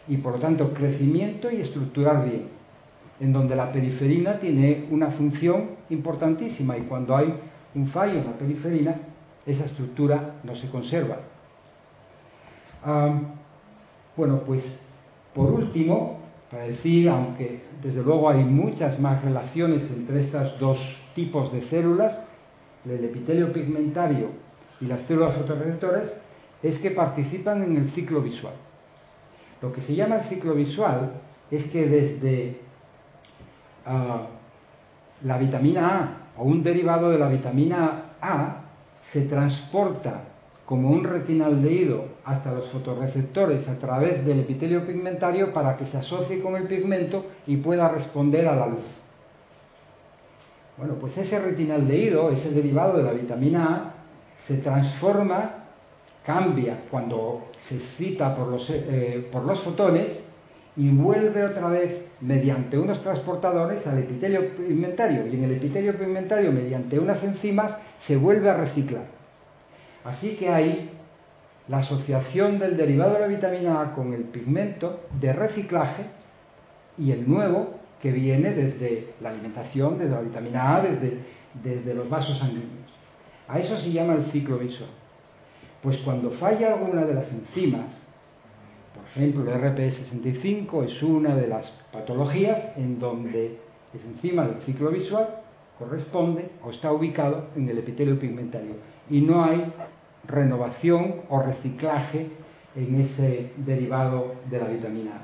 Y 0.07 0.17
por 0.17 0.33
lo 0.33 0.39
tanto, 0.39 0.73
crecimiento 0.73 1.51
y 1.51 1.61
estructurar 1.61 2.25
bien, 2.25 2.56
en 3.19 3.33
donde 3.33 3.55
la 3.55 3.71
periferina 3.71 4.39
tiene 4.39 4.85
una 4.91 5.09
función 5.09 5.71
importantísima 5.89 6.77
y 6.77 6.81
cuando 6.81 7.15
hay 7.15 7.33
un 7.73 7.87
fallo 7.87 8.19
en 8.19 8.25
la 8.25 8.33
periferina, 8.33 8.95
esa 9.45 9.65
estructura 9.65 10.35
no 10.43 10.55
se 10.55 10.69
conserva. 10.69 11.17
Ah, 12.83 13.19
bueno, 14.15 14.41
pues 14.45 14.85
por 15.33 15.51
último, 15.51 16.19
para 16.51 16.63
decir, 16.63 17.09
aunque 17.09 17.61
desde 17.81 18.03
luego 18.03 18.29
hay 18.29 18.43
muchas 18.43 18.99
más 18.99 19.23
relaciones 19.23 19.89
entre 19.91 20.21
estos 20.21 20.59
dos 20.59 20.97
tipos 21.13 21.51
de 21.51 21.61
células, 21.61 22.23
el 22.85 23.03
epitelio 23.03 23.51
pigmentario 23.51 24.29
y 24.79 24.85
las 24.85 25.01
células 25.01 25.35
fotorreceptoras, 25.35 26.21
es 26.63 26.79
que 26.79 26.91
participan 26.91 27.63
en 27.63 27.75
el 27.75 27.89
ciclo 27.89 28.21
visual. 28.21 28.53
Lo 29.61 29.73
que 29.73 29.81
se 29.81 29.95
llama 29.95 30.17
el 30.17 30.23
ciclo 30.23 30.53
visual 30.53 31.11
es 31.51 31.69
que 31.69 31.87
desde 31.87 32.66
ah, 33.87 34.27
la 35.23 35.37
vitamina 35.37 35.87
A 35.87 36.41
o 36.41 36.43
un 36.43 36.61
derivado 36.61 37.09
de 37.09 37.17
la 37.17 37.27
vitamina 37.27 38.03
A 38.21 38.57
se 39.01 39.21
transporta 39.21 40.21
como 40.65 40.89
un 40.89 41.03
retinaldehído 41.03 42.05
hasta 42.25 42.51
los 42.51 42.67
fotorreceptores 42.67 43.69
a 43.69 43.79
través 43.79 44.25
del 44.25 44.41
epitelio 44.41 44.85
pigmentario 44.85 45.53
para 45.53 45.77
que 45.77 45.87
se 45.87 45.97
asocie 45.97 46.41
con 46.41 46.55
el 46.57 46.63
pigmento 46.67 47.25
y 47.47 47.55
pueda 47.55 47.87
responder 47.87 48.47
a 48.47 48.55
la 48.55 48.67
luz. 48.67 48.83
Bueno, 50.77 50.95
pues 50.95 51.17
ese 51.17 51.39
retinaldehído, 51.39 52.31
ese 52.31 52.51
derivado 52.51 52.97
de 52.97 53.03
la 53.03 53.13
vitamina 53.13 53.65
A, 53.65 53.93
se 54.37 54.57
transforma, 54.57 55.63
cambia 56.25 56.83
cuando 56.91 57.47
se 57.61 57.75
excita 57.75 58.35
por 58.35 58.49
los, 58.49 58.69
eh, 58.69 59.27
por 59.31 59.45
los 59.45 59.59
fotones 59.61 60.26
y 60.77 60.89
vuelve 60.89 61.43
otra 61.43 61.69
vez 61.69 62.05
mediante 62.21 62.77
unos 62.77 63.01
transportadores 63.01 63.87
al 63.87 63.97
epitelio 63.97 64.55
pigmentario. 64.55 65.25
Y 65.25 65.35
en 65.35 65.43
el 65.45 65.51
epitelio 65.53 65.97
pigmentario, 65.97 66.51
mediante 66.51 66.99
unas 66.99 67.23
enzimas, 67.23 67.75
se 67.97 68.15
vuelve 68.15 68.49
a 68.49 68.57
reciclar. 68.57 69.05
Así 70.05 70.35
que 70.35 70.49
hay 70.49 70.91
la 71.67 71.79
asociación 71.79 72.59
del 72.59 72.77
derivado 72.77 73.15
de 73.15 73.21
la 73.21 73.27
vitamina 73.27 73.81
A 73.81 73.93
con 73.93 74.13
el 74.13 74.21
pigmento 74.21 75.01
de 75.19 75.33
reciclaje 75.33 76.03
y 76.97 77.11
el 77.11 77.27
nuevo 77.27 77.79
que 77.99 78.11
viene 78.11 78.53
desde 78.53 79.15
la 79.19 79.31
alimentación, 79.31 79.97
desde 79.97 80.11
la 80.11 80.21
vitamina 80.21 80.75
A, 80.75 80.81
desde, 80.81 81.17
desde 81.63 81.95
los 81.95 82.07
vasos 82.07 82.37
sanguíneos. 82.37 82.69
A 83.47 83.59
eso 83.59 83.75
se 83.77 83.91
llama 83.91 84.13
el 84.13 84.23
ciclo 84.25 84.59
visual. 84.59 84.89
Pues 85.81 85.97
cuando 85.97 86.29
falla 86.29 86.73
alguna 86.73 87.03
de 87.03 87.15
las 87.15 87.33
enzimas, 87.33 88.06
por 89.17 89.23
ejemplo 89.23 89.51
el 89.51 89.61
RPE65 89.61 90.85
es 90.85 91.01
una 91.01 91.33
de 91.33 91.47
las 91.47 91.71
patologías 91.91 92.77
en 92.77 92.99
donde 92.99 93.57
esa 93.91 94.07
enzima 94.09 94.45
del 94.45 94.61
ciclo 94.61 94.91
visual 94.91 95.27
corresponde 95.79 96.51
o 96.63 96.69
está 96.69 96.91
ubicado 96.91 97.47
en 97.55 97.67
el 97.67 97.79
epitelio 97.79 98.19
pigmentario 98.19 98.75
y 99.09 99.21
no 99.21 99.43
hay 99.43 99.73
renovación 100.27 101.15
o 101.29 101.41
reciclaje 101.41 102.27
en 102.75 103.01
ese 103.01 103.49
derivado 103.57 104.35
de 104.51 104.59
la 104.59 104.67
vitamina 104.67 105.11
A. 105.15 105.21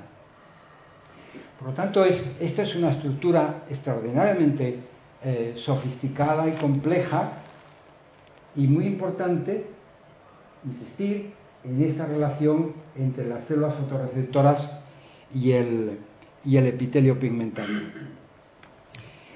Por 1.59 1.67
lo 1.67 1.73
tanto, 1.75 2.03
esta 2.03 2.63
es 2.63 2.75
una 2.75 2.89
estructura 2.89 3.63
extraordinariamente 3.69 4.79
eh, 5.23 5.53
sofisticada 5.55 6.47
y 6.47 6.53
compleja 6.53 7.33
y 8.55 8.65
muy 8.65 8.87
importante 8.87 9.67
insistir 10.65 11.31
en 11.63 11.83
esta 11.83 12.07
relación 12.07 12.82
entre 12.97 13.27
las 13.27 13.43
células 13.45 13.75
fotorreceptoras 13.75 14.79
y 15.33 15.51
el, 15.51 15.99
epitelio 16.45 17.19
pigmentario. 17.19 17.79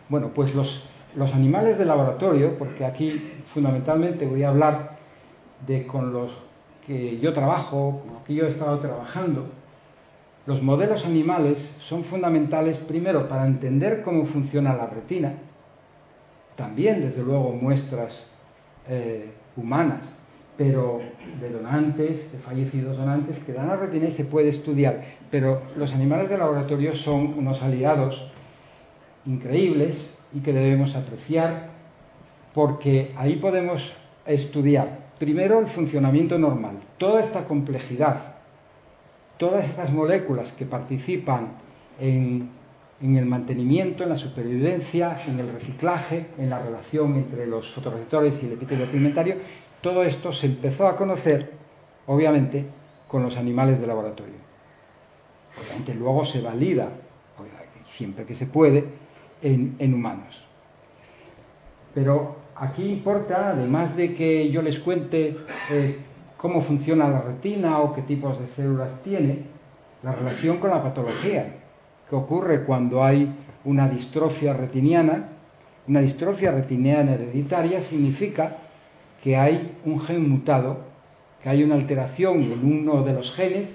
Bueno, 0.09 0.31
pues 0.33 0.53
los, 0.53 0.87
los 1.15 1.33
animales 1.33 1.77
de 1.77 1.85
laboratorio, 1.85 2.57
porque 2.57 2.85
aquí 2.85 3.33
fundamentalmente 3.45 4.25
voy 4.25 4.43
a 4.43 4.49
hablar 4.49 4.97
de 5.65 5.87
con 5.87 6.13
los 6.13 6.31
que 6.85 7.19
yo 7.19 7.33
trabajo, 7.33 8.01
con 8.03 8.13
los 8.13 8.23
que 8.23 8.35
yo 8.35 8.45
he 8.45 8.49
estado 8.49 8.79
trabajando, 8.79 9.47
los 10.45 10.61
modelos 10.61 11.05
animales 11.05 11.75
son 11.79 12.03
fundamentales 12.03 12.77
primero 12.77 13.27
para 13.27 13.45
entender 13.45 14.01
cómo 14.01 14.25
funciona 14.25 14.73
la 14.73 14.87
retina, 14.87 15.33
también 16.55 17.01
desde 17.01 17.23
luego 17.23 17.51
muestras 17.51 18.31
eh, 18.87 19.29
humanas 19.57 20.17
pero 20.57 21.01
de 21.39 21.49
donantes, 21.51 22.31
de 22.31 22.39
fallecidos 22.39 22.97
donantes, 22.97 23.43
que 23.43 23.53
dan 23.53 23.67
la 23.67 23.77
retina 23.77 24.09
se 24.09 24.25
puede 24.25 24.49
estudiar. 24.49 25.03
Pero 25.29 25.61
los 25.75 25.93
animales 25.93 26.29
de 26.29 26.37
laboratorio 26.37 26.95
son 26.95 27.35
unos 27.37 27.61
aliados 27.61 28.29
increíbles 29.25 30.19
y 30.33 30.39
que 30.39 30.53
debemos 30.53 30.95
apreciar 30.95 31.69
porque 32.53 33.13
ahí 33.17 33.35
podemos 33.35 33.93
estudiar 34.25 35.07
primero 35.19 35.59
el 35.59 35.67
funcionamiento 35.67 36.37
normal, 36.37 36.77
toda 36.97 37.21
esta 37.21 37.45
complejidad, 37.45 38.35
todas 39.37 39.69
estas 39.69 39.91
moléculas 39.91 40.51
que 40.51 40.65
participan 40.65 41.49
en, 41.99 42.49
en, 43.01 43.17
el 43.17 43.25
mantenimiento, 43.25 44.03
en 44.03 44.09
la 44.09 44.17
supervivencia, 44.17 45.17
en 45.27 45.39
el 45.39 45.51
reciclaje, 45.51 46.27
en 46.37 46.49
la 46.49 46.59
relación 46.59 47.15
entre 47.15 47.47
los 47.47 47.69
fotorreceptores 47.69 48.41
y 48.41 48.47
el 48.47 48.53
epitelio 48.53 48.89
pigmentario, 48.89 49.35
todo 49.81 50.03
esto 50.03 50.33
se 50.33 50.47
empezó 50.47 50.87
a 50.87 50.95
conocer, 50.95 51.53
obviamente, 52.05 52.65
con 53.07 53.23
los 53.23 53.37
animales 53.37 53.79
de 53.79 53.87
laboratorio. 53.87 54.35
Obviamente 55.59 55.93
luego 55.93 56.25
se 56.25 56.41
valida, 56.41 56.89
siempre 57.85 58.25
que 58.25 58.35
se 58.35 58.45
puede, 58.45 58.85
en, 59.41 59.93
humanos. 59.93 60.43
Pero 61.93 62.35
aquí 62.55 62.85
importa, 62.85 63.49
además 63.49 63.95
de 63.95 64.13
que 64.13 64.49
yo 64.51 64.61
les 64.61 64.79
cuente 64.79 65.37
eh, 65.69 65.97
cómo 66.37 66.61
funciona 66.61 67.07
la 67.07 67.21
retina 67.21 67.79
o 67.79 67.93
qué 67.93 68.01
tipos 68.01 68.39
de 68.39 68.47
células 68.47 69.01
tiene, 69.03 69.43
la 70.03 70.11
relación 70.11 70.57
con 70.57 70.69
la 70.69 70.83
patología, 70.83 71.55
que 72.09 72.15
ocurre 72.15 72.63
cuando 72.63 73.03
hay 73.03 73.33
una 73.65 73.87
distrofia 73.87 74.53
retiniana. 74.53 75.29
Una 75.87 76.01
distrofia 76.01 76.51
retiniana 76.51 77.13
hereditaria 77.13 77.81
significa 77.81 78.57
que 79.23 79.37
hay 79.37 79.77
un 79.85 79.99
gen 79.99 80.29
mutado, 80.29 80.77
que 81.41 81.49
hay 81.49 81.63
una 81.63 81.75
alteración 81.75 82.43
en 82.43 82.65
uno 82.65 83.03
de 83.03 83.13
los 83.13 83.33
genes 83.33 83.73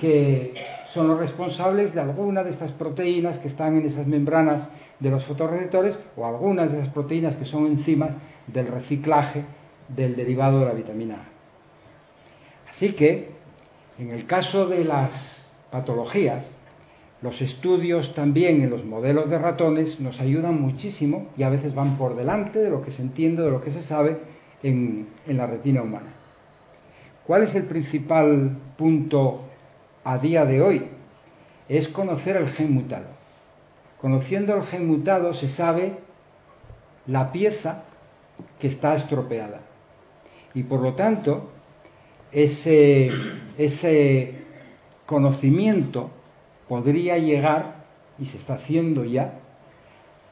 que 0.00 0.54
son 0.92 1.08
los 1.08 1.18
responsables 1.18 1.94
de 1.94 2.00
alguna 2.00 2.42
de 2.42 2.50
estas 2.50 2.72
proteínas 2.72 3.38
que 3.38 3.48
están 3.48 3.76
en 3.76 3.86
esas 3.86 4.06
membranas 4.06 4.70
de 5.00 5.10
los 5.10 5.24
fotorreceptores 5.24 5.98
o 6.16 6.26
algunas 6.26 6.72
de 6.72 6.78
esas 6.78 6.92
proteínas 6.92 7.36
que 7.36 7.44
son 7.44 7.66
enzimas 7.66 8.10
del 8.46 8.68
reciclaje 8.68 9.44
del 9.88 10.16
derivado 10.16 10.60
de 10.60 10.66
la 10.66 10.72
vitamina 10.72 11.14
A. 11.14 12.70
Así 12.70 12.92
que, 12.92 13.30
en 13.98 14.10
el 14.10 14.26
caso 14.26 14.66
de 14.66 14.84
las 14.84 15.50
patologías, 15.70 16.54
los 17.22 17.40
estudios 17.40 18.14
también 18.14 18.62
en 18.62 18.70
los 18.70 18.84
modelos 18.84 19.30
de 19.30 19.38
ratones 19.38 20.00
nos 20.00 20.20
ayudan 20.20 20.60
muchísimo 20.60 21.26
y 21.36 21.42
a 21.42 21.48
veces 21.48 21.74
van 21.74 21.96
por 21.96 22.16
delante 22.16 22.58
de 22.58 22.70
lo 22.70 22.82
que 22.82 22.90
se 22.90 23.02
entiende, 23.02 23.42
de 23.42 23.50
lo 23.50 23.62
que 23.62 23.70
se 23.70 23.82
sabe 23.82 24.18
en, 24.62 25.08
la 25.26 25.46
retina 25.46 25.82
humana. 25.82 26.12
¿Cuál 27.26 27.42
es 27.42 27.54
el 27.54 27.64
principal 27.64 28.56
punto 28.76 29.42
a 30.04 30.18
día 30.18 30.44
de 30.44 30.62
hoy? 30.62 30.88
Es 31.68 31.88
conocer 31.88 32.36
el 32.36 32.48
gen 32.48 32.72
mutado. 32.72 33.06
Conociendo 34.00 34.54
el 34.54 34.62
gen 34.62 34.86
mutado 34.86 35.34
se 35.34 35.48
sabe 35.48 35.96
la 37.06 37.32
pieza 37.32 37.82
que 38.60 38.68
está 38.68 38.94
estropeada. 38.94 39.60
Y 40.54 40.62
por 40.62 40.80
lo 40.80 40.94
tanto, 40.94 41.50
ese 42.32 43.10
conocimiento 45.06 46.10
podría 46.68 47.18
llegar, 47.18 47.76
y 48.18 48.26
se 48.26 48.38
está 48.38 48.54
haciendo 48.54 49.04
ya, 49.04 49.34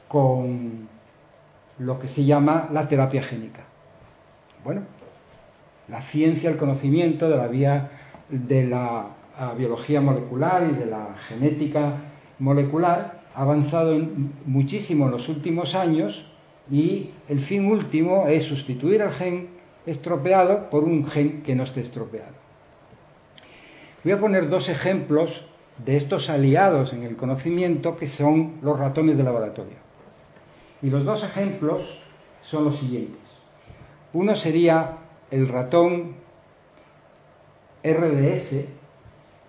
con 0.07 0.87
lo 1.79 1.99
que 1.99 2.07
se 2.07 2.23
llama 2.25 2.69
la 2.71 2.87
terapia 2.87 3.21
génica. 3.21 3.63
Bueno, 4.65 4.81
la 5.87 6.01
ciencia, 6.01 6.49
el 6.49 6.57
conocimiento 6.57 7.29
de 7.29 7.37
la 7.37 7.47
vía 7.47 7.91
de 8.29 8.65
la 8.65 9.09
biología 9.55 10.01
molecular 10.01 10.67
y 10.71 10.75
de 10.75 10.87
la 10.87 11.15
genética 11.27 11.97
molecular 12.39 13.21
ha 13.35 13.41
avanzado 13.43 13.95
muchísimo 14.45 15.05
en 15.05 15.11
los 15.11 15.29
últimos 15.29 15.75
años 15.75 16.25
y 16.71 17.11
el 17.29 17.41
fin 17.41 17.67
último 17.71 18.25
es 18.27 18.45
sustituir 18.45 19.03
al 19.03 19.11
gen 19.11 19.49
estropeado 19.85 20.67
por 20.71 20.83
un 20.83 21.05
gen 21.05 21.43
que 21.43 21.53
no 21.53 21.61
esté 21.61 21.81
estropeado. 21.81 22.33
Voy 24.03 24.13
a 24.13 24.19
poner 24.19 24.49
dos 24.49 24.67
ejemplos 24.67 25.43
de 25.85 25.95
estos 25.95 26.27
aliados 26.31 26.91
en 26.91 27.03
el 27.03 27.15
conocimiento 27.15 27.97
que 27.97 28.07
son 28.07 28.55
los 28.63 28.79
ratones 28.79 29.15
de 29.15 29.23
laboratorio. 29.23 29.77
Y 30.81 30.89
los 30.89 31.05
dos 31.05 31.23
ejemplos 31.23 31.99
son 32.41 32.65
los 32.65 32.77
siguientes. 32.77 33.24
Uno 34.15 34.33
sería 34.37 34.99
el 35.29 35.49
ratón 35.49 36.15
RDS, 37.83 38.65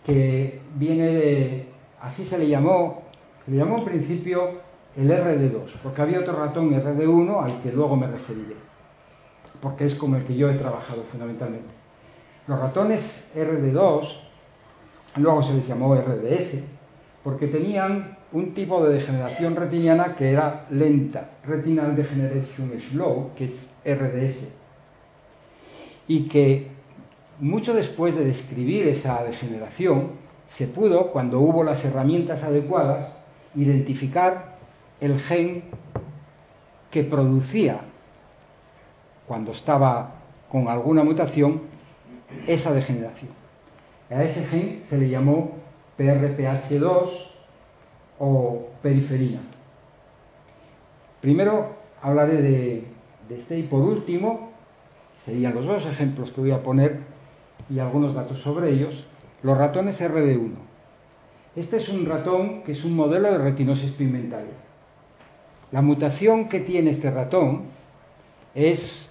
que 0.04 0.60
viene 0.74 1.06
de, 1.06 1.68
así 2.02 2.24
se 2.24 2.36
le 2.36 2.48
llamó, 2.48 3.04
se 3.44 3.52
le 3.52 3.58
llamó 3.58 3.78
en 3.78 3.84
principio 3.84 4.50
el 4.96 5.08
RD2, 5.08 5.70
porque 5.84 6.02
había 6.02 6.18
otro 6.18 6.34
ratón 6.34 6.74
RD1 6.74 7.44
al 7.44 7.62
que 7.62 7.70
luego 7.70 7.94
me 7.94 8.08
referiré, 8.08 8.56
porque 9.62 9.84
es 9.84 9.94
con 9.94 10.16
el 10.16 10.24
que 10.24 10.34
yo 10.36 10.50
he 10.50 10.54
trabajado 10.54 11.04
fundamentalmente. 11.12 11.68
Los 12.48 12.58
ratones 12.58 13.30
RD2, 13.36 14.16
luego 15.18 15.44
se 15.44 15.54
les 15.54 15.68
llamó 15.68 15.94
RDS, 15.94 16.64
porque 17.22 17.46
tenían 17.46 18.15
un 18.32 18.54
tipo 18.54 18.84
de 18.84 18.94
degeneración 18.94 19.56
retiniana 19.56 20.16
que 20.16 20.32
era 20.32 20.66
lenta, 20.70 21.30
Retinal 21.44 21.94
Degeneration 21.94 22.72
Slow, 22.90 23.30
que 23.36 23.44
es 23.44 23.70
RDS, 23.84 24.52
y 26.08 26.28
que 26.28 26.68
mucho 27.38 27.74
después 27.74 28.16
de 28.16 28.24
describir 28.24 28.88
esa 28.88 29.22
degeneración, 29.22 30.10
se 30.48 30.66
pudo, 30.66 31.12
cuando 31.12 31.40
hubo 31.40 31.64
las 31.64 31.84
herramientas 31.84 32.42
adecuadas, 32.42 33.12
identificar 33.54 34.56
el 35.00 35.18
gen 35.20 35.64
que 36.90 37.04
producía, 37.04 37.80
cuando 39.26 39.52
estaba 39.52 40.14
con 40.50 40.68
alguna 40.68 41.02
mutación, 41.02 41.62
esa 42.46 42.72
degeneración. 42.72 43.30
A 44.10 44.22
ese 44.22 44.44
gen 44.46 44.82
se 44.88 44.98
le 44.98 45.08
llamó 45.08 45.52
PRPH2 45.98 47.35
o 48.18 48.68
periferina. 48.82 49.40
Primero 51.20 51.76
hablaré 52.02 52.42
de, 52.42 52.84
de 53.28 53.38
este 53.38 53.58
y 53.58 53.62
por 53.62 53.82
último, 53.82 54.50
serían 55.24 55.54
los 55.54 55.66
dos 55.66 55.86
ejemplos 55.86 56.30
que 56.30 56.40
voy 56.40 56.52
a 56.52 56.62
poner 56.62 57.00
y 57.68 57.78
algunos 57.78 58.14
datos 58.14 58.40
sobre 58.40 58.70
ellos, 58.70 59.06
los 59.42 59.58
ratones 59.58 60.00
RD1. 60.00 60.52
Este 61.56 61.78
es 61.78 61.88
un 61.88 62.04
ratón 62.06 62.62
que 62.62 62.72
es 62.72 62.84
un 62.84 62.94
modelo 62.94 63.32
de 63.32 63.38
retinosis 63.38 63.90
pigmentaria. 63.92 64.52
La 65.72 65.82
mutación 65.82 66.48
que 66.48 66.60
tiene 66.60 66.90
este 66.90 67.10
ratón 67.10 67.64
es 68.54 69.10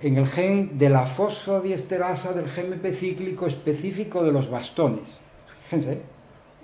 en 0.00 0.18
el 0.18 0.26
gen 0.26 0.78
de 0.78 0.90
la 0.90 1.06
fosfodiesterasa 1.06 2.32
del 2.32 2.46
GMP 2.46 2.94
cíclico 2.94 3.46
específico 3.46 4.22
de 4.22 4.32
los 4.32 4.50
bastones. 4.50 5.18
Fíjense, 5.64 6.02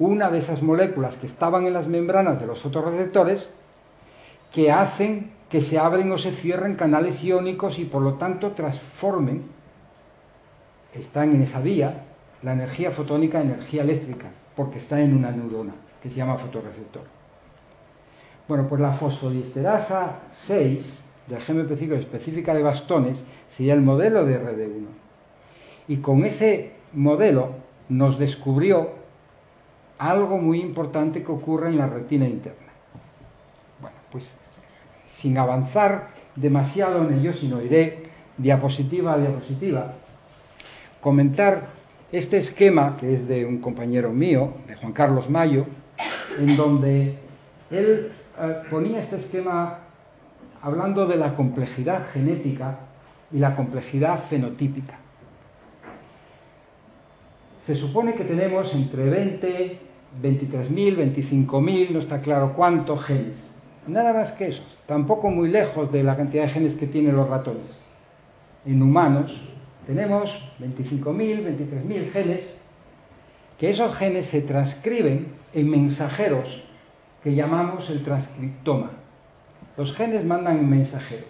una 0.06 0.30
de 0.30 0.38
esas 0.38 0.62
moléculas 0.62 1.16
que 1.16 1.26
estaban 1.26 1.66
en 1.66 1.72
las 1.72 1.86
membranas 1.86 2.40
de 2.40 2.46
los 2.46 2.60
fotorreceptores 2.60 3.50
que 4.52 4.70
hacen 4.70 5.32
que 5.48 5.60
se 5.60 5.78
abren 5.78 6.10
o 6.10 6.16
se 6.16 6.32
cierren 6.32 6.76
canales 6.76 7.22
iónicos 7.22 7.78
y 7.78 7.84
por 7.84 8.00
lo 8.00 8.14
tanto 8.14 8.52
transformen, 8.52 9.42
están 10.94 11.34
en 11.34 11.42
esa 11.42 11.60
vía, 11.60 12.04
la 12.42 12.54
energía 12.54 12.90
fotónica 12.90 13.38
en 13.40 13.50
energía 13.50 13.82
eléctrica, 13.82 14.30
porque 14.56 14.78
está 14.78 15.00
en 15.00 15.14
una 15.14 15.30
neurona 15.30 15.74
que 16.02 16.08
se 16.08 16.16
llama 16.16 16.38
fotorreceptor. 16.38 17.02
Bueno, 18.48 18.66
pues 18.66 18.80
la 18.80 18.92
fosfodiesterasa 18.92 20.20
6 20.32 21.04
del 21.28 21.40
GMP 21.40 21.92
específica 21.92 22.54
de 22.54 22.62
bastones 22.62 23.22
sería 23.50 23.74
el 23.74 23.82
modelo 23.82 24.24
de 24.24 24.42
RD1. 24.42 24.86
Y 25.88 25.98
con 25.98 26.24
ese 26.24 26.72
modelo 26.94 27.50
nos 27.90 28.18
descubrió 28.18 29.01
algo 30.10 30.38
muy 30.38 30.60
importante 30.60 31.22
que 31.22 31.30
ocurre 31.30 31.68
en 31.68 31.78
la 31.78 31.86
retina 31.86 32.26
interna. 32.26 32.72
Bueno, 33.80 33.96
pues 34.10 34.34
sin 35.06 35.38
avanzar 35.38 36.08
demasiado 36.34 37.06
en 37.06 37.18
ello, 37.18 37.32
sino 37.32 37.62
iré 37.62 38.04
diapositiva 38.36 39.12
a 39.12 39.18
diapositiva, 39.18 39.94
comentar 41.00 41.68
este 42.10 42.38
esquema 42.38 42.96
que 42.96 43.14
es 43.14 43.28
de 43.28 43.44
un 43.44 43.58
compañero 43.58 44.10
mío, 44.10 44.54
de 44.66 44.74
Juan 44.74 44.92
Carlos 44.92 45.30
Mayo, 45.30 45.66
en 46.38 46.56
donde 46.56 47.18
él 47.70 48.12
eh, 48.40 48.62
ponía 48.70 49.00
este 49.00 49.16
esquema 49.16 49.78
hablando 50.62 51.06
de 51.06 51.16
la 51.16 51.34
complejidad 51.34 52.06
genética 52.12 52.78
y 53.30 53.38
la 53.38 53.54
complejidad 53.54 54.18
fenotípica. 54.24 54.98
Se 57.66 57.76
supone 57.76 58.14
que 58.14 58.24
tenemos 58.24 58.74
entre 58.74 59.08
20, 59.08 59.91
23.000, 60.20 60.96
25.000, 61.14 61.90
no 61.90 61.98
está 61.98 62.20
claro 62.20 62.54
cuántos 62.54 63.04
genes. 63.04 63.36
Nada 63.86 64.12
más 64.12 64.32
que 64.32 64.48
esos, 64.48 64.80
tampoco 64.86 65.30
muy 65.30 65.48
lejos 65.48 65.90
de 65.90 66.02
la 66.02 66.16
cantidad 66.16 66.44
de 66.44 66.50
genes 66.50 66.74
que 66.74 66.86
tienen 66.86 67.16
los 67.16 67.28
ratones. 67.28 67.66
En 68.64 68.82
humanos 68.82 69.40
Tenemos 69.86 70.40
25.000, 70.60 71.44
23.000 71.44 72.10
genes, 72.10 72.56
que 73.58 73.70
esos 73.70 73.94
genes 73.96 74.26
se 74.26 74.42
transcriben 74.42 75.34
en 75.52 75.70
mensajeros 75.70 76.62
que 77.22 77.34
llamamos 77.34 77.90
el 77.90 78.04
transcriptoma. 78.04 78.90
Los 79.76 79.92
genes 79.92 80.24
mandan 80.24 80.68
mensajeros. 80.68 81.26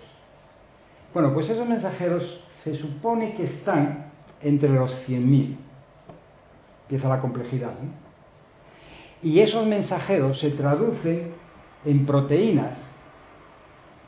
Bueno, 1.15 1.33
pues 1.33 1.49
esos 1.49 1.67
mensajeros 1.67 2.45
se 2.55 2.75
supone 2.75 3.35
que 3.35 3.45
están 3.45 4.11
entre 4.43 4.71
los 4.71 5.09
100.000. 5.09 5.57
Empieza 6.83 7.09
la 7.09 7.21
complejidad. 7.21 7.73
Y 9.23 9.41
esos 9.41 9.67
mensajeros 9.67 10.41
se 10.41 10.51
traducen 10.51 11.33
en 11.85 12.07
proteínas 12.07 12.79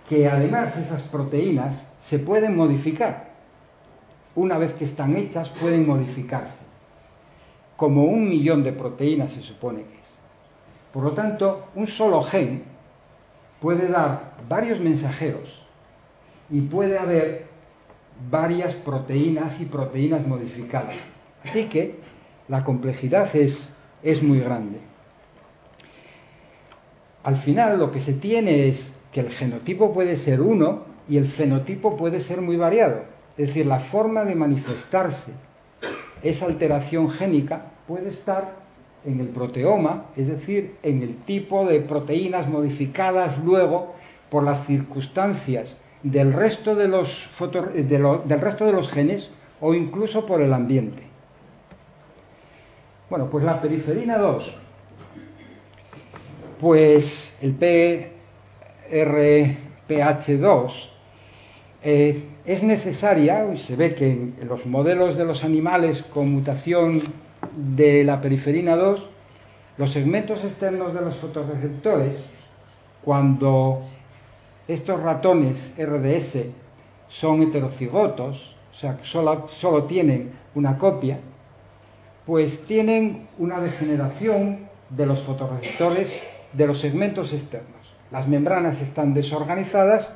que 0.09 0.29
además 0.29 0.77
esas 0.77 1.03
proteínas 1.03 1.95
se 2.05 2.19
pueden 2.19 2.57
modificar. 2.57 3.33
Una 4.35 4.59
vez 4.59 4.73
que 4.75 4.85
están 4.85 5.17
hechas 5.17 5.49
pueden 5.49 5.87
modificarse. 5.87 6.67
Como 7.77 8.05
un 8.05 8.29
millón 8.29 8.63
de 8.63 8.73
proteínas 8.73 9.33
se 9.33 9.43
supone 9.43 9.83
que 9.83 9.95
es. 9.95 10.15
Por 10.93 11.05
lo 11.05 11.13
tanto, 11.13 11.69
un 11.75 11.87
solo 11.87 12.23
gen 12.23 12.65
puede 13.61 13.89
dar 13.89 14.35
varios 14.49 14.81
mensajeros 14.81 15.63
y 16.51 16.61
puede 16.61 16.99
haber 16.99 17.47
varias 18.31 18.75
proteínas 18.75 19.61
y 19.61 19.65
proteínas 19.65 20.27
modificadas. 20.27 20.97
Así 21.45 21.65
que 21.69 21.99
la 22.49 22.65
complejidad 22.65 23.35
es, 23.35 23.75
es 24.03 24.23
muy 24.23 24.41
grande. 24.41 24.94
Al 27.25 27.37
final 27.37 27.79
lo 27.79 27.91
que 27.91 28.01
se 28.01 28.13
tiene 28.13 28.69
es 28.69 28.95
que 29.13 29.21
el 29.21 29.31
genotipo 29.31 29.93
puede 29.93 30.17
ser 30.17 30.41
uno 30.41 30.83
y 31.09 31.17
el 31.17 31.27
fenotipo 31.27 31.97
puede 31.97 32.21
ser 32.21 32.41
muy 32.41 32.57
variado. 32.57 33.03
Es 33.37 33.49
decir, 33.49 33.67
la 33.67 33.81
forma 33.81 34.25
de 34.25 34.35
manifestarse 34.35 35.33
esa 36.23 36.47
alteración 36.47 37.11
génica 37.11 37.67
puede 37.87 38.09
estar 38.09 38.53
en 39.05 39.21
el 39.21 39.29
proteoma, 39.29 40.05
es 40.17 40.29
decir, 40.29 40.77
en 40.83 41.03
el 41.03 41.17
tipo 41.17 41.67
de 41.67 41.81
proteínas 41.81 42.49
modificadas 42.49 43.39
luego 43.45 43.95
por 44.31 44.43
las 44.43 44.67
circunstancias 44.67 45.77
del 46.03 46.33
resto 46.33 46.75
de 46.75 46.89
los, 46.89 47.27
del 47.75 48.41
resto 48.41 48.67
de 48.67 48.73
los 48.73 48.91
genes 48.91 49.31
o 49.61 49.75
incluso 49.75 50.27
por 50.27 50.41
el 50.43 50.53
ambiente. 50.53 51.03
Bueno, 53.09 53.29
pues 53.31 53.45
la 53.45 53.61
periferina 53.61 54.19
2, 54.19 54.55
pues 56.65 57.37
el 57.43 57.59
PRPH2 58.89 60.73
eh, 61.83 62.25
es 62.47 62.63
necesaria, 62.63 63.53
y 63.53 63.59
se 63.59 63.77
ve 63.77 63.95
que 63.95 64.11
en 64.11 64.49
los 64.49 64.65
modelos 64.65 65.19
de 65.19 65.27
los 65.27 65.45
animales 65.45 66.03
con 66.05 66.33
mutación 66.33 67.03
de 67.55 68.03
la 68.03 68.23
periferina 68.23 68.77
2, 68.77 69.07
los 69.77 69.91
segmentos 69.91 70.43
externos 70.43 70.95
de 70.95 71.03
los 71.03 71.17
fotorreceptores, 71.17 72.31
cuando 73.05 73.83
estos 74.67 75.03
ratones 75.03 75.75
RDS 75.77 76.47
son 77.11 77.43
heterocigotos, 77.43 78.57
o 78.73 78.75
sea, 78.75 78.99
solo, 79.03 79.49
solo 79.51 79.85
tienen 79.85 80.33
una 80.55 80.79
copia, 80.79 81.19
pues 82.25 82.65
tienen 82.65 83.29
una 83.39 83.61
degeneración 83.61 84.61
de 84.89 85.05
los 85.05 85.21
fotorreceptores 85.21 86.23
de 86.55 86.67
los 86.67 86.81
segmentos 86.81 87.33
externos. 87.33 87.95
Las 88.11 88.29
membranas 88.29 88.81
están 88.81 89.15
desorganizadas 89.15 90.11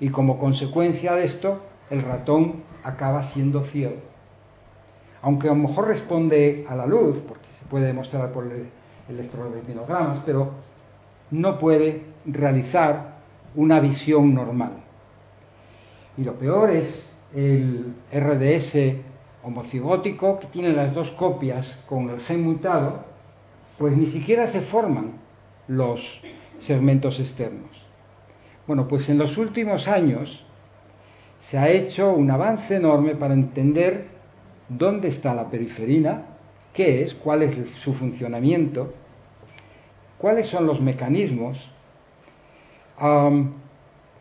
y 0.00 0.08
como 0.10 0.38
consecuencia 0.38 1.14
de 1.14 1.24
esto 1.24 1.60
el 1.90 2.02
ratón 2.02 2.62
acaba 2.82 3.22
siendo 3.22 3.64
ciego 3.64 4.14
aunque 5.24 5.48
a 5.48 5.54
lo 5.54 5.56
mejor 5.56 5.88
responde 5.88 6.66
a 6.68 6.76
la 6.76 6.84
luz, 6.84 7.22
porque 7.26 7.50
se 7.58 7.64
puede 7.64 7.86
demostrar 7.86 8.30
por 8.30 8.44
el 8.44 8.68
pero 10.26 10.50
no 11.30 11.58
puede 11.58 12.02
realizar 12.26 13.14
una 13.54 13.80
visión 13.80 14.34
normal. 14.34 14.72
Y 16.18 16.24
lo 16.24 16.34
peor 16.34 16.70
es 16.70 17.16
el 17.34 17.94
RDS 18.12 18.98
homocigótico, 19.42 20.38
que 20.40 20.46
tiene 20.48 20.74
las 20.74 20.92
dos 20.92 21.10
copias 21.12 21.82
con 21.86 22.10
el 22.10 22.20
gen 22.20 22.42
mutado, 22.42 23.04
pues 23.78 23.96
ni 23.96 24.04
siquiera 24.04 24.46
se 24.46 24.60
forman 24.60 25.12
los 25.68 26.20
segmentos 26.58 27.20
externos. 27.20 27.70
Bueno, 28.66 28.88
pues 28.88 29.08
en 29.08 29.18
los 29.18 29.36
últimos 29.36 29.88
años 29.88 30.44
se 31.40 31.58
ha 31.58 31.68
hecho 31.68 32.12
un 32.12 32.30
avance 32.30 32.76
enorme 32.76 33.14
para 33.14 33.34
entender 33.34 34.06
dónde 34.68 35.08
está 35.08 35.34
la 35.34 35.50
periferina, 35.50 36.22
qué 36.72 37.02
es, 37.02 37.14
cuál 37.14 37.42
es 37.42 37.70
su 37.72 37.92
funcionamiento, 37.92 38.92
cuáles 40.18 40.46
son 40.46 40.66
los 40.66 40.80
mecanismos 40.80 41.70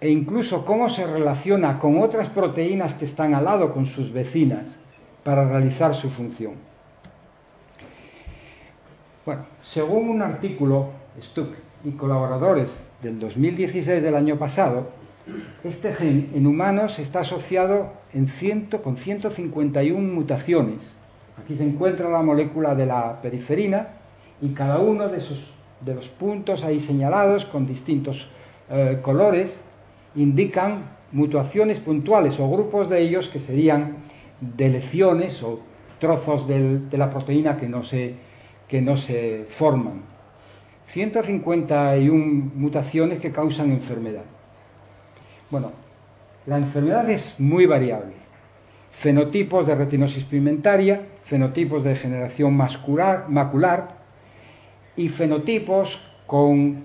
e 0.01 0.09
incluso 0.09 0.65
cómo 0.65 0.89
se 0.89 1.07
relaciona 1.07 1.79
con 1.79 2.01
otras 2.01 2.27
proteínas 2.27 2.93
que 2.95 3.05
están 3.05 3.33
al 3.33 3.45
lado, 3.45 3.71
con 3.71 3.85
sus 3.85 4.11
vecinas, 4.11 4.79
para 5.23 5.47
realizar 5.47 5.95
su 5.95 6.09
función. 6.09 6.55
Bueno, 9.25 9.45
según 9.61 10.09
un 10.09 10.21
artículo, 10.21 10.89
Stuck 11.21 11.53
y 11.83 11.91
colaboradores 11.91 12.85
del 13.01 13.19
2016 13.19 14.01
del 14.01 14.15
año 14.15 14.37
pasado, 14.37 14.87
este 15.63 15.93
gen 15.93 16.31
en 16.33 16.47
humanos 16.47 16.99
está 16.99 17.21
asociado 17.21 17.93
en 18.13 18.27
ciento, 18.27 18.81
con 18.81 18.97
151 18.97 20.13
mutaciones. 20.13 20.95
Aquí 21.41 21.55
se 21.55 21.63
encuentra 21.63 22.09
la 22.09 22.21
molécula 22.21 22.75
de 22.75 22.85
la 22.85 23.21
periferina 23.21 23.89
y 24.41 24.49
cada 24.49 24.79
uno 24.79 25.07
de, 25.07 25.21
de 25.81 25.95
los 25.95 26.09
puntos 26.09 26.63
ahí 26.63 26.79
señalados 26.79 27.45
con 27.45 27.65
distintos 27.65 28.27
eh, 28.69 28.99
colores 29.01 29.59
indican 30.15 30.83
mutaciones 31.11 31.79
puntuales 31.79 32.39
o 32.39 32.49
grupos 32.49 32.89
de 32.89 33.01
ellos 33.01 33.29
que 33.29 33.39
serían 33.39 33.97
deleciones 34.41 35.41
o 35.43 35.59
trozos 35.99 36.47
de 36.47 36.97
la 36.97 37.09
proteína 37.09 37.55
que 37.55 37.69
no 37.69 37.85
se, 37.85 38.15
que 38.67 38.81
no 38.81 38.97
se 38.97 39.45
forman. 39.47 40.12
151 40.93 42.51
mutaciones 42.53 43.17
que 43.17 43.31
causan 43.31 43.71
enfermedad. 43.71 44.25
Bueno, 45.49 45.71
la 46.45 46.57
enfermedad 46.57 47.09
es 47.09 47.33
muy 47.39 47.65
variable. 47.65 48.13
Fenotipos 48.91 49.65
de 49.65 49.73
retinosis 49.73 50.23
pigmentaria, 50.23 51.01
fenotipos 51.23 51.83
de 51.83 51.89
degeneración 51.89 52.55
macular 52.55 53.95
y 54.95 55.09
fenotipos 55.09 55.99
con 56.27 56.83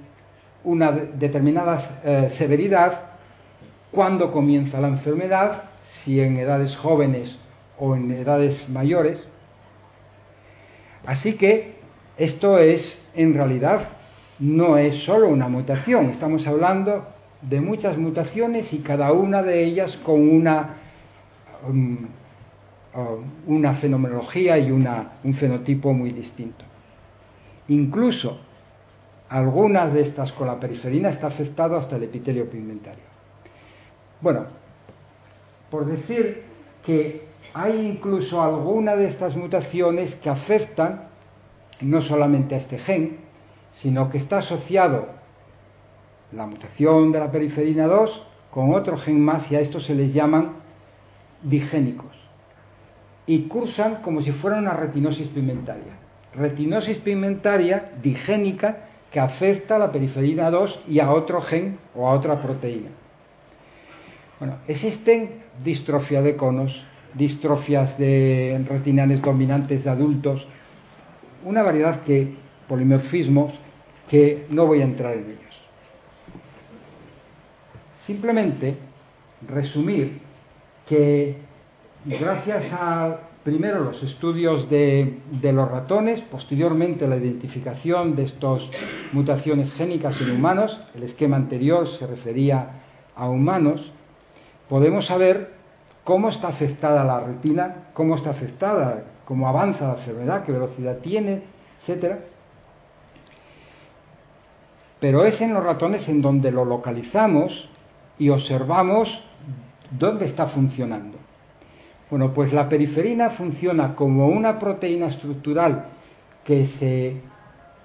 una 0.65 0.91
determinada 0.91 1.79
eh, 2.03 2.29
severidad 2.31 3.11
cuando 3.91 4.33
comienza 4.33 4.81
la 4.81 4.89
enfermedad, 4.89 5.65
si 5.87 6.19
en 6.23 6.39
edades 6.39 6.75
jóvenes 6.77 7.37
o 7.79 7.95
en 7.95 8.11
edades 8.11 8.71
mayores. 8.71 9.29
Así 11.05 11.35
que 11.35 11.77
esto 12.17 12.59
es, 12.59 13.07
en 13.15 13.35
realidad, 13.35 13.98
no 14.39 14.77
es 14.77 14.97
solo 15.03 15.29
una 15.29 15.49
mutación, 15.49 16.07
estamos 16.07 16.47
hablando 16.47 17.07
de 17.43 17.61
muchas 17.61 17.97
mutaciones 17.99 18.73
y 18.73 18.79
cada 18.79 19.13
una 19.13 19.43
de 19.43 19.65
ellas 19.65 19.97
con 19.97 20.29
una, 20.29 20.77
um, 21.69 22.07
uh, 22.95 23.21
una 23.47 23.75
fenomenología 23.75 24.59
y 24.59 24.71
una, 24.71 25.13
un 25.25 25.35
fenotipo 25.35 25.93
muy 25.93 26.11
distinto. 26.11 26.65
Incluso 27.69 28.39
algunas 29.29 29.93
de 29.93 30.01
estas 30.03 30.33
con 30.33 30.47
la 30.47 30.59
periferina 30.59 31.11
está 31.11 31.27
afectado 31.27 31.77
hasta 31.77 31.97
el 31.97 32.05
epitelio 32.05 32.49
pigmentario. 32.49 33.05
Bueno, 34.21 34.47
por 35.71 35.87
decir 35.87 36.43
que 36.85 37.29
hay 37.55 37.87
incluso 37.87 38.43
alguna 38.43 38.97
de 38.97 39.07
estas 39.07 39.37
mutaciones 39.37 40.15
que 40.17 40.31
afectan 40.31 41.09
no 41.81 42.01
solamente 42.01 42.55
a 42.55 42.59
este 42.59 42.79
gen, 42.79 43.28
sino 43.81 44.11
que 44.11 44.19
está 44.19 44.39
asociado 44.39 45.07
la 46.33 46.47
mutación 46.47 47.13
de 47.13 47.21
la 47.21 47.31
periferina 47.31 47.87
2 47.87 48.23
con 48.51 48.75
otro 48.75 48.99
gen 48.99 49.21
más 49.21 49.51
y 49.53 49.57
a 49.57 49.61
estos 49.61 49.85
se 49.85 49.95
les 49.95 50.13
llaman 50.13 50.53
digénicos. 51.43 52.11
Y 53.27 53.43
cursan 53.43 53.97
como 53.97 54.21
si 54.21 54.33
fuera 54.33 54.59
una 54.59 54.73
retinosis 54.73 55.29
pigmentaria. 55.29 55.93
Retinosis 56.35 56.99
pigmentaria 56.99 57.93
digénica 58.03 58.89
que 59.13 59.21
afecta 59.21 59.77
a 59.77 59.79
la 59.79 59.93
periferina 59.93 60.51
2 60.51 60.81
y 60.89 60.99
a 60.99 61.13
otro 61.13 61.41
gen 61.41 61.79
o 61.95 62.09
a 62.09 62.13
otra 62.13 62.43
proteína. 62.43 62.91
Bueno, 64.41 64.57
existen 64.67 65.43
distrofia 65.63 66.21
de 66.21 66.37
conos, 66.37 66.85
distrofias 67.15 67.97
de 67.97 68.65
retinales 68.69 69.23
dominantes 69.23 69.85
de 69.85 69.91
adultos, 69.91 70.49
una 71.45 71.63
variedad 71.63 72.03
de 72.03 72.35
polimorfismos 72.69 73.58
que 74.09 74.47
no 74.51 74.67
voy 74.67 74.81
a 74.81 74.85
entrar 74.85 75.15
en 75.15 75.25
ellos. 75.25 75.39
Simplemente 78.01 78.77
resumir 79.47 80.21
que 80.89 81.37
gracias 82.05 82.73
a 82.73 83.19
primero 83.45 83.83
los 83.83 84.03
estudios 84.03 84.69
de, 84.69 85.21
los 85.43 85.71
ratones, 85.71 86.21
posteriormente 86.21 87.07
la 87.07 87.17
identificación 87.17 88.15
de 88.17 88.25
estas 88.25 88.63
mutaciones 89.13 89.73
génicas 89.73 90.21
en 90.21 90.33
humanos, 90.33 90.81
el 90.95 91.03
esquema 91.03 91.37
anterior 91.37 91.89
se 91.89 92.07
refería 92.07 92.71
a 93.17 93.29
humanos, 93.29 93.91
podemos 94.69 95.07
saber 95.07 95.53
cómo 96.05 96.29
está 96.29 96.49
afectada 96.49 97.05
la 97.05 97.21
retina, 97.21 97.89
cómo 97.95 98.17
está 98.17 98.31
afectada, 98.31 99.05
cómo 99.25 99.49
avanza 99.49 99.89
la 99.89 99.95
enfermedad, 99.95 100.45
qué 100.45 100.53
velocidad 100.53 100.99
tiene, 100.99 101.43
etc. 101.87 102.17
Pero 105.01 105.25
es 105.25 105.41
en 105.41 105.55
los 105.55 105.63
ratones 105.63 106.09
en 106.09 106.23
donde 106.23 106.51
lo 106.51 106.65
localizamos 106.65 107.69
y 108.19 108.31
observamos 108.31 109.23
dónde 109.97 110.27
está 110.27 110.47
funcionando. 110.47 111.19
Bueno, 112.11 112.33
pues 112.33 112.53
la 112.53 112.69
periferina 112.69 113.31
funciona 113.31 113.95
como 113.95 114.29
una 114.29 114.59
proteína 114.59 115.07
estructural 115.07 115.87
que 116.43 116.65
se, 116.65 117.21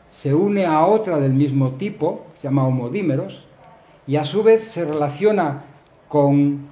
se 0.09 0.33
une 0.33 0.65
a 0.65 0.85
otra 0.85 1.19
del 1.19 1.33
mismo 1.33 1.71
tipo, 1.71 2.25
se 2.35 2.43
llama 2.43 2.65
homodímeros, 2.65 3.45
y 4.07 4.15
a 4.15 4.25
su 4.25 4.43
vez 4.43 4.69
se 4.69 4.85
relaciona 4.85 5.63
con, 6.07 6.67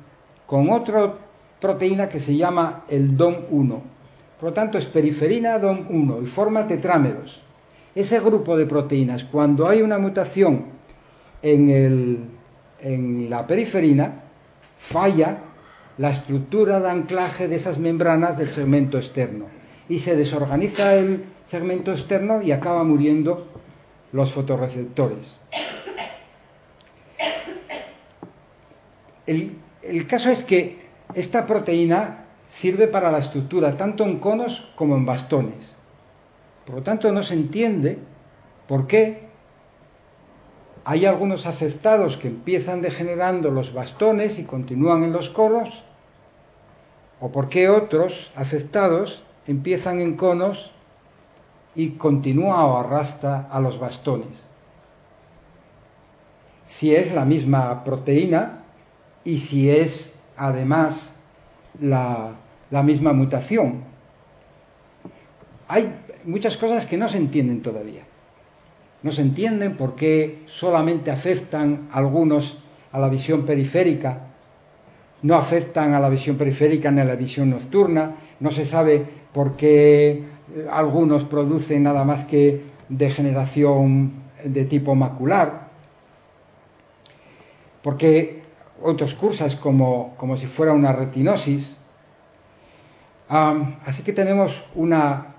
con 0.48 0.70
otra 0.70 1.14
proteína 1.60 2.10
que 2.10 2.20
se 2.20 2.36
llama 2.36 2.84
el 2.88 3.18
DOM1. 3.18 3.80
Por 4.40 4.50
lo 4.50 4.54
tanto, 4.54 4.78
es 4.78 4.86
periferina 4.86 5.62
DOM1 5.62 6.24
y 6.24 6.26
forma 6.26 6.68
tetrámeros. 6.68 7.42
Ese 7.94 8.20
grupo 8.22 8.56
de 8.56 8.66
proteínas, 8.66 9.26
cuando 9.26 9.68
hay 9.68 9.82
una 9.82 9.98
mutación 9.98 10.68
en, 11.42 12.40
la 13.30 13.46
periferina, 13.46 14.24
falla 14.78 15.40
la 15.98 16.12
estructura 16.12 16.80
de 16.80 16.90
anclaje 16.90 17.48
de 17.48 17.58
esas 17.58 17.78
membranas 17.78 18.38
del 18.38 18.50
segmento 18.50 18.98
externo 18.98 19.46
y 19.90 20.00
se 20.00 20.16
desorganiza 20.16 20.96
el 20.96 21.26
segmento 21.46 21.92
externo 21.92 22.42
y 22.42 22.52
acaba 22.52 22.84
muriendo 22.84 23.48
los 24.14 24.32
fotorreceptores. 24.32 25.38
El 29.28 30.08
caso 30.08 30.30
es 30.32 30.44
que 30.44 30.80
esta 31.14 31.46
proteína 31.46 32.26
sirve 32.48 32.88
para 32.88 33.12
la 33.12 33.20
estructura 33.20 33.76
tanto 33.78 34.06
en 34.06 34.20
conos 34.20 34.72
como 34.76 34.96
en 34.96 35.06
bastones. 35.06 35.78
Por 36.66 36.76
lo 36.76 36.84
tanto, 36.84 37.12
no 37.12 37.24
se 37.24 37.34
entiende 37.34 37.98
por 38.68 38.88
qué 38.88 39.30
hay 40.84 41.06
algunos 41.06 41.46
afectados 41.46 42.18
que 42.18 42.28
empiezan 42.28 42.82
degenerando 42.82 43.52
los 43.52 43.74
bastones 43.74 44.40
y 44.40 44.46
continúan 44.46 45.04
en 45.04 45.12
los 45.12 45.30
conos, 45.30 45.84
o 47.20 47.32
por 47.32 47.50
qué 47.50 47.70
otros 47.70 48.32
afectados 48.36 49.24
empiezan 49.46 50.00
en 50.00 50.18
conos 50.18 50.72
y 51.76 51.92
continúa 51.92 52.66
o 52.66 52.78
arrastra 52.80 53.48
a 53.52 53.60
los 53.60 53.80
bastones. 53.80 54.44
Si 56.66 56.96
es 56.96 57.14
la 57.14 57.26
misma 57.26 57.84
proteína 57.84 58.64
y 59.24 59.38
si 59.38 59.70
es 59.70 60.14
además 60.36 61.16
la, 61.80 62.32
la 62.72 62.82
misma 62.82 63.14
mutación. 63.14 63.84
Hay 65.68 65.94
muchas 66.26 66.58
cosas 66.58 66.86
que 66.86 66.98
no 66.98 67.10
se 67.10 67.18
entienden 67.18 67.62
todavía. 67.62 68.04
No 69.04 69.12
se 69.12 69.22
entienden 69.22 69.78
por 69.78 69.96
qué 69.96 70.44
solamente 70.46 71.12
afectan 71.12 71.90
algunos 71.92 72.58
a 72.92 73.00
la 73.00 73.10
visión 73.10 73.46
periférica, 73.46 74.28
no 75.24 75.36
afectan 75.36 75.94
a 75.94 76.00
la 76.00 76.10
visión 76.10 76.38
periférica 76.38 76.92
ni 76.92 77.02
a 77.02 77.06
la 77.06 77.16
visión 77.16 77.50
nocturna, 77.50 78.16
no 78.40 78.52
se 78.52 78.66
sabe 78.66 79.06
por 79.34 79.56
qué 79.56 80.10
eh, 80.10 80.68
algunos 80.72 81.26
producen 81.26 81.84
nada 81.84 82.04
más 82.04 82.26
que 82.26 82.64
degeneración 82.90 84.14
de 84.44 84.66
tipo 84.66 84.96
macular, 84.96 85.70
porque 87.82 88.42
otros 88.84 89.16
cursos 89.16 89.56
como, 89.56 90.16
como 90.18 90.38
si 90.38 90.48
fuera 90.48 90.74
una 90.74 90.92
retinosis. 90.94 91.78
así 93.30 94.04
que 94.04 94.14
tenemos 94.14 94.64
una, 94.76 95.31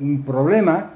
un 0.00 0.22
problema 0.22 0.90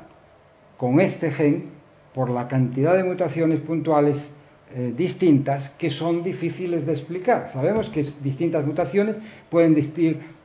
con 0.77 1.01
este 1.01 1.31
gen 1.31 1.71
por 2.14 2.31
la 2.31 2.49
cantidad 2.49 2.97
de 2.97 3.05
mutaciones 3.05 3.61
puntuales 3.61 4.31
eh, 4.75 4.93
distintas 4.97 5.71
que 5.71 5.90
son 5.90 6.23
difíciles 6.23 6.87
de 6.87 6.93
explicar. 6.93 7.51
Sabemos 7.53 7.90
que 7.90 8.05
distintas 8.23 8.67
mutaciones 8.67 9.17
pueden 9.51 9.75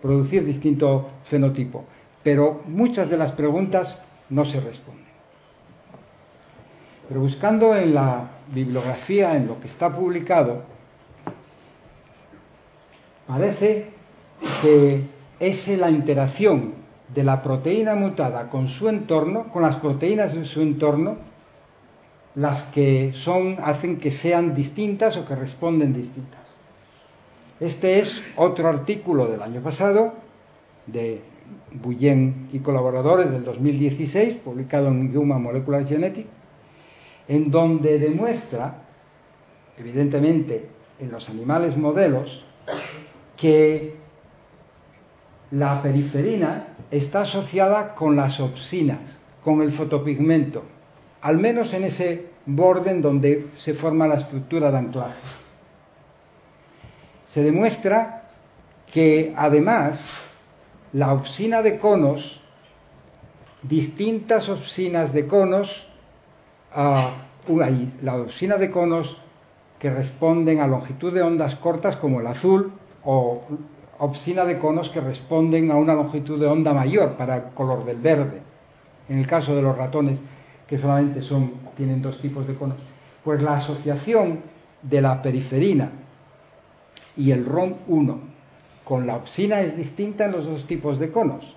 producir 0.01 0.45
distinto 0.45 1.09
fenotipo, 1.23 1.85
pero 2.23 2.61
muchas 2.67 3.09
de 3.09 3.17
las 3.17 3.31
preguntas 3.31 3.97
no 4.29 4.45
se 4.45 4.59
responden. 4.59 5.05
Pero 7.07 7.21
buscando 7.21 7.75
en 7.75 7.95
la 7.95 8.29
bibliografía, 8.53 9.35
en 9.35 9.47
lo 9.47 9.59
que 9.59 9.67
está 9.67 9.95
publicado, 9.95 10.61
parece 13.25 13.87
que 14.61 15.01
es 15.39 15.67
la 15.69 15.89
interacción 15.89 16.78
de 17.13 17.23
la 17.23 17.41
proteína 17.41 17.95
mutada 17.95 18.49
con 18.49 18.67
su 18.67 18.87
entorno, 18.87 19.47
con 19.51 19.63
las 19.63 19.77
proteínas 19.77 20.33
de 20.33 20.45
su 20.45 20.61
entorno, 20.61 21.17
las 22.35 22.65
que 22.71 23.13
son, 23.15 23.57
hacen 23.61 23.97
que 23.97 24.11
sean 24.11 24.55
distintas 24.55 25.17
o 25.17 25.25
que 25.27 25.35
responden 25.35 25.93
distintas. 25.93 26.39
Este 27.59 27.99
es 27.99 28.21
otro 28.35 28.69
artículo 28.69 29.27
del 29.27 29.41
año 29.41 29.61
pasado 29.61 30.13
de 30.85 31.21
Bouyen 31.73 32.49
y 32.53 32.59
colaboradores 32.59 33.31
del 33.31 33.43
2016, 33.43 34.35
publicado 34.35 34.87
en 34.87 35.15
Human 35.15 35.41
Molecular 35.41 35.85
Genetics, 35.85 36.29
en 37.27 37.51
donde 37.51 37.99
demuestra, 37.99 38.75
evidentemente 39.77 40.67
en 40.99 41.11
los 41.11 41.29
animales 41.29 41.75
modelos, 41.75 42.45
que 43.35 43.95
la 45.51 45.81
periferina 45.81 46.68
está 46.91 47.21
asociada 47.21 47.95
con 47.95 48.15
las 48.15 48.39
opsinas, 48.39 49.19
con 49.43 49.61
el 49.61 49.71
fotopigmento, 49.71 50.63
al 51.21 51.37
menos 51.37 51.73
en 51.73 51.83
ese 51.83 52.27
borde 52.45 52.91
en 52.91 53.01
donde 53.01 53.47
se 53.57 53.73
forma 53.73 54.07
la 54.07 54.15
estructura 54.15 54.71
de 54.71 54.77
anclaje. 54.77 55.19
Se 57.27 57.43
demuestra 57.43 58.23
que 58.91 59.33
además 59.37 60.09
la 60.93 61.13
opsina 61.13 61.61
de 61.61 61.77
conos, 61.77 62.41
distintas 63.61 64.49
opsinas 64.49 65.13
de 65.13 65.27
conos, 65.27 65.85
uh, 66.75 67.57
la 68.01 68.15
opsina 68.15 68.57
de 68.57 68.71
conos 68.71 69.17
que 69.79 69.89
responden 69.89 70.59
a 70.59 70.67
longitud 70.67 71.13
de 71.13 71.21
ondas 71.21 71.55
cortas 71.55 71.95
como 71.95 72.19
el 72.19 72.27
azul 72.27 72.71
o 73.03 73.41
opsina 73.99 74.45
de 74.45 74.57
conos 74.57 74.89
que 74.89 75.01
responden 75.01 75.71
a 75.71 75.75
una 75.75 75.93
longitud 75.93 76.39
de 76.39 76.47
onda 76.47 76.73
mayor 76.73 77.13
para 77.13 77.35
el 77.35 77.43
color 77.53 77.85
del 77.85 77.97
verde. 77.97 78.41
En 79.07 79.19
el 79.19 79.27
caso 79.27 79.55
de 79.55 79.61
los 79.61 79.77
ratones, 79.77 80.19
que 80.67 80.77
solamente 80.77 81.21
son, 81.21 81.51
tienen 81.75 82.01
dos 82.01 82.19
tipos 82.19 82.47
de 82.47 82.55
conos, 82.55 82.77
pues 83.23 83.41
la 83.41 83.55
asociación 83.55 84.41
de 84.81 85.01
la 85.01 85.21
periferina 85.21 85.91
y 87.17 87.31
el 87.31 87.45
ROM1 87.45 88.17
con 88.83 89.05
la 89.05 89.17
opsina 89.17 89.61
es 89.61 89.75
distinta 89.75 90.25
en 90.25 90.31
los 90.31 90.45
dos 90.45 90.65
tipos 90.65 90.97
de 90.99 91.11
conos 91.11 91.55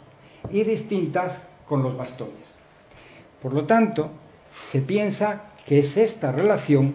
y 0.51 0.65
distintas 0.65 1.49
con 1.69 1.83
los 1.83 1.97
bastones. 1.97 2.57
Por 3.41 3.55
lo 3.55 3.65
tanto, 3.65 4.11
se 4.65 4.83
piensa 4.83 5.45
que 5.65 5.79
es 5.79 5.97
esta 5.97 6.33
relación 6.33 6.95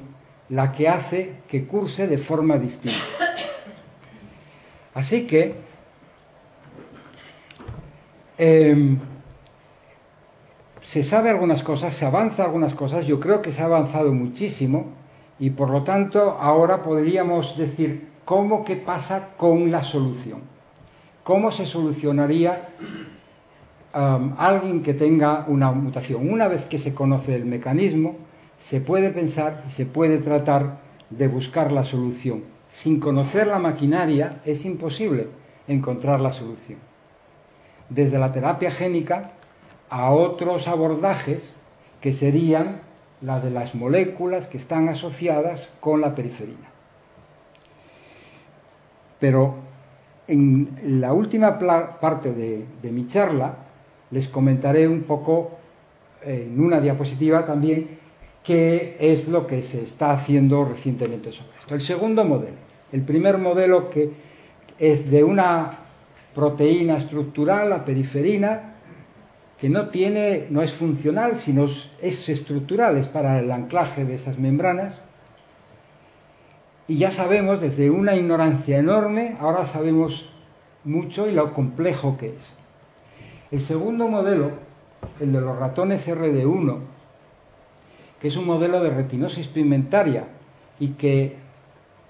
la 0.49 0.71
que 0.71 0.89
hace 0.89 1.33
que 1.47 1.65
curse 1.65 2.07
de 2.07 2.17
forma 2.17 2.57
distinta. 2.57 3.26
Así 4.97 5.27
que 5.27 5.53
em, 8.39 8.97
se 10.81 11.03
sabe 11.03 11.29
algunas 11.29 11.61
cosas, 11.61 11.93
se 11.93 12.03
avanza 12.03 12.43
algunas 12.43 12.73
cosas, 12.73 13.05
yo 13.05 13.19
creo 13.19 13.43
que 13.43 13.51
se 13.51 13.61
ha 13.61 13.65
avanzado 13.65 14.11
muchísimo 14.11 14.87
y 15.37 15.51
por 15.51 15.69
lo 15.69 15.83
tanto 15.83 16.31
ahora 16.39 16.81
podríamos 16.81 17.55
decir 17.59 18.07
cómo 18.25 18.65
que 18.65 18.75
pasa 18.75 19.35
con 19.37 19.69
la 19.69 19.83
solución, 19.83 20.41
cómo 21.23 21.51
se 21.51 21.67
solucionaría 21.67 22.69
alguien 23.93 24.81
que 24.81 24.95
tenga 24.95 25.45
una 25.47 25.71
mutación. 25.71 26.27
Una 26.27 26.47
vez 26.47 26.65
que 26.65 26.79
se 26.79 26.95
conoce 26.95 27.35
el 27.35 27.45
mecanismo, 27.45 28.15
se 28.57 28.81
puede 28.81 29.11
pensar 29.11 29.63
y 29.67 29.71
se 29.73 29.85
puede 29.85 30.17
tratar 30.17 30.79
de 31.11 31.27
buscar 31.27 31.71
la 31.71 31.83
solución 31.85 32.56
sin 32.77 32.99
conocer 32.99 33.47
la 33.47 33.57
maquinaria 33.57 34.39
es 34.45 34.63
imposible 34.63 35.29
encontrar 35.67 36.19
la 36.19 36.31
solución. 36.31 36.77
Desde 37.89 38.19
la 38.19 38.31
terapia 38.31 38.69
génica 38.69 39.31
a 39.89 40.11
otros 40.11 40.67
abordajes 40.67 41.55
que 42.01 42.13
serían 42.13 42.81
la 43.21 43.39
de 43.39 43.49
las 43.49 43.73
moléculas 43.73 44.45
que 44.45 44.57
están 44.57 44.89
asociadas 44.89 45.71
con 45.79 46.01
la 46.01 46.13
periferina. 46.13 46.69
Pero 49.19 49.55
en 50.27 50.99
la 51.01 51.13
última 51.13 51.57
parte 51.57 52.31
de, 52.31 52.91
mi 52.91 53.07
charla 53.07 53.57
les 54.11 54.27
comentaré 54.27 54.87
un 54.87 55.01
poco 55.01 55.57
en 56.21 56.61
una 56.61 56.79
diapositiva 56.79 57.43
también 57.43 57.97
qué 58.43 58.97
es 58.99 59.27
lo 59.27 59.47
que 59.47 59.63
se 59.63 59.81
está 59.81 60.11
haciendo 60.11 60.63
recientemente 60.63 61.31
sobre 61.31 61.57
esto. 61.57 61.73
El 61.73 61.81
segundo 61.81 62.23
modelo, 62.23 62.66
el 62.91 63.01
primer 63.01 63.37
modelo 63.37 63.89
que 63.89 64.11
es 64.79 65.09
de 65.09 65.23
una 65.23 65.71
proteína 66.33 66.97
estructural, 66.97 67.69
la 67.69 67.83
periferina, 67.83 68.75
que 69.59 69.69
no 69.69 69.89
tiene, 69.89 70.45
no 70.49 70.61
es 70.61 70.73
funcional, 70.73 71.35
sino 71.37 71.67
es 72.01 72.29
estructural, 72.29 72.97
es 72.97 73.07
para 73.07 73.39
el 73.39 73.51
anclaje 73.51 74.05
de 74.05 74.15
esas 74.15 74.37
membranas. 74.37 74.95
Y 76.87 76.97
ya 76.97 77.11
sabemos, 77.11 77.59
desde 77.59 77.89
una 77.89 78.15
ignorancia 78.15 78.77
enorme, 78.77 79.35
ahora 79.39 79.65
sabemos 79.65 80.29
mucho 80.83 81.27
y 81.27 81.33
lo 81.33 81.53
complejo 81.53 82.17
que 82.17 82.35
es. 82.35 82.53
El 83.51 83.61
segundo 83.61 84.07
modelo, 84.07 84.51
el 85.19 85.33
de 85.33 85.41
los 85.41 85.57
ratones 85.57 86.07
RD1, 86.07 86.77
que 88.21 88.27
es 88.27 88.37
un 88.37 88.45
modelo 88.45 88.81
de 88.83 88.91
retinosis 88.91 89.47
pigmentaria 89.47 90.25
y 90.79 90.89
que 90.89 91.35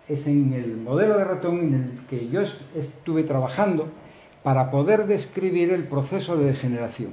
es 0.09 0.27
en 0.27 0.53
el 0.53 0.77
modelo 0.77 1.17
de 1.17 1.23
ratón 1.23 1.59
en 1.59 1.73
el 1.73 2.05
que 2.07 2.29
yo 2.29 2.41
estuve 2.75 3.23
trabajando 3.23 3.87
para 4.43 4.71
poder 4.71 5.07
describir 5.07 5.71
el 5.71 5.83
proceso 5.83 6.37
de 6.37 6.45
degeneración. 6.45 7.11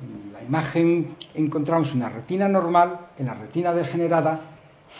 En 0.00 0.32
la 0.32 0.42
imagen 0.42 1.16
encontramos 1.34 1.94
una 1.94 2.08
retina 2.08 2.48
normal, 2.48 3.00
en 3.18 3.26
la 3.26 3.34
retina 3.34 3.72
degenerada 3.72 4.40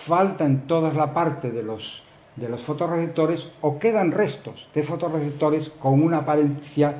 falta 0.07 0.45
en 0.45 0.67
toda 0.67 0.93
la 0.93 1.15
parte 1.15 1.51
de 1.51 1.63
los, 1.63 2.03
de 2.35 2.49
los 2.49 2.63
fotorreceptores 2.63 3.49
o 3.61 3.79
quedan 3.79 4.11
restos 4.11 4.69
de 4.75 4.83
fotorreceptores 4.83 5.71
con 5.71 6.03
una 6.03 6.19
apariencia 6.19 6.97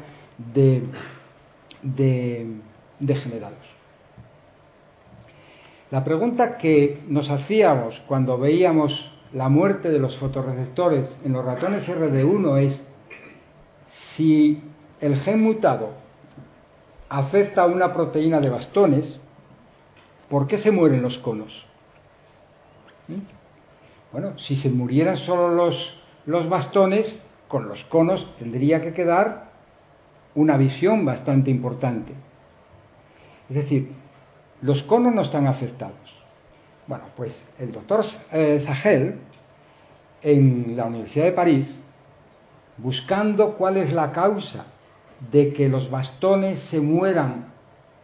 de, 0.55 0.83
de 1.83 2.47
degenerados. 3.01 3.59
La 5.91 6.05
pregunta 6.05 6.59
que 6.59 7.01
nos 7.09 7.31
hacíamos 7.31 8.03
cuando 8.07 8.39
veíamos 8.39 9.16
la 9.33 9.49
muerte 9.49 9.91
de 9.91 9.99
los 9.99 10.17
fotorreceptores 10.17 11.21
en 11.25 11.33
los 11.33 11.45
ratones 11.45 11.89
RD1 11.89 12.61
es 12.63 12.85
si 13.89 14.63
el 15.01 15.17
gen 15.17 15.43
mutado 15.43 15.91
afecta 17.09 17.63
a 17.63 17.67
una 17.67 17.93
proteína 17.93 18.41
de 18.41 18.51
bastones, 18.51 19.21
¿por 20.29 20.47
qué 20.47 20.59
se 20.59 20.71
mueren 20.71 21.03
los 21.03 21.19
conos? 21.19 21.67
¿Mm? 23.09 23.21
Bueno, 24.13 24.39
si 24.39 24.57
se 24.57 24.71
murieran 24.71 25.17
solo 25.17 25.51
los, 25.55 25.95
los 26.25 26.49
bastones, 26.49 27.23
con 27.49 27.69
los 27.69 27.85
conos 27.85 28.35
tendría 28.39 28.81
que 28.81 28.93
quedar 28.93 29.51
una 30.35 30.57
visión 30.57 31.05
bastante 31.05 31.51
importante. 31.51 32.13
Es 33.49 33.57
decir, 33.57 33.93
los 34.63 34.83
conos 34.83 35.15
no 35.15 35.23
están 35.23 35.47
afectados. 35.47 36.06
Bueno, 36.87 37.05
pues 37.17 37.49
el 37.59 37.73
doctor 37.73 38.05
eh, 38.33 38.61
Sahel, 38.61 39.19
en 40.23 40.77
la 40.77 40.85
Universidad 40.87 41.27
de 41.27 41.33
París, 41.33 41.81
buscando 42.79 43.55
cuál 43.55 43.77
es 43.77 43.93
la 43.93 44.13
causa 44.13 44.67
de 45.33 45.53
que 45.53 45.69
los 45.69 45.91
bastones 45.91 46.59
se 46.59 46.81
mueran 46.81 47.47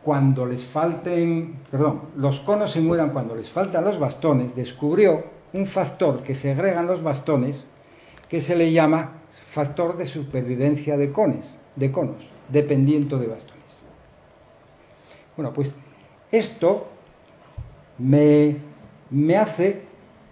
cuando 0.03 0.47
les 0.47 0.65
falten, 0.65 1.61
perdón, 1.71 2.03
los 2.17 2.41
conos 2.41 2.73
se 2.73 2.81
mueran 2.81 3.11
cuando 3.11 3.37
les 3.37 3.49
faltan 3.49 3.85
los 3.85 3.99
bastones, 3.99 4.57
descubrió 4.57 5.25
un 5.53 5.67
factor 5.67 6.23
que 6.23 6.35
segregan 6.35 6.87
los 6.87 7.03
bastones 7.03 7.65
que 8.29 8.41
se 8.41 8.57
le 8.57 8.73
llama 8.73 9.13
factor 9.53 9.97
de 9.97 10.07
supervivencia 10.07 10.97
de 10.97 11.13
cones, 11.13 11.57
de 11.77 11.93
conos, 11.93 12.23
dependiendo 12.49 13.19
de 13.19 13.27
bastones. 13.29 13.63
Bueno, 15.37 15.53
pues 15.53 15.75
esto 16.31 16.89
me, 17.99 18.57
me 19.13 19.37
hace 19.37 19.83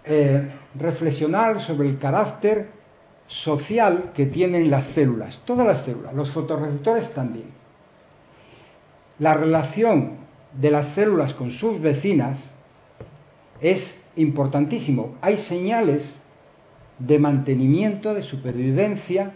eh, 0.03 0.49
reflexionar 0.75 1.61
sobre 1.61 1.87
el 1.87 1.99
carácter 1.99 2.69
social 3.27 4.11
que 4.13 4.25
tienen 4.25 4.69
las 4.69 4.85
células, 4.85 5.39
todas 5.45 5.65
las 5.65 5.85
células, 5.85 6.13
los 6.13 6.31
fotorreceptores 6.31 7.13
también. 7.13 7.45
La 9.19 9.35
relación 9.35 10.17
de 10.59 10.71
las 10.71 10.87
células 10.87 11.33
con 11.33 11.51
sus 11.51 11.79
vecinas 11.79 12.55
es 13.61 14.03
importantísimo. 14.15 15.15
Hay 15.21 15.37
señales 15.37 16.21
de 16.99 17.19
mantenimiento, 17.19 18.13
de 18.13 18.23
supervivencia, 18.23 19.33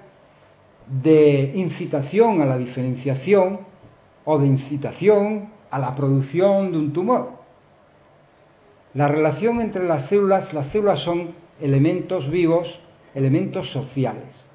de 1.02 1.54
incitación 1.56 2.42
a 2.42 2.46
la 2.46 2.58
diferenciación 2.58 3.60
o 4.26 4.40
de 4.40 4.48
incitación 4.48 5.50
a 5.72 5.80
la 5.80 5.96
producción 5.96 6.72
de 6.72 6.78
un 6.78 6.94
tumor. 6.94 7.45
La 8.96 9.10
relación 9.10 9.62
entre 9.62 9.86
las 9.86 10.08
células, 10.08 10.54
las 10.54 10.68
células 10.68 11.00
son 11.00 11.36
elementos 11.62 12.30
vivos 12.30 12.80
elementos 13.16 13.72
sociales. 13.72 14.46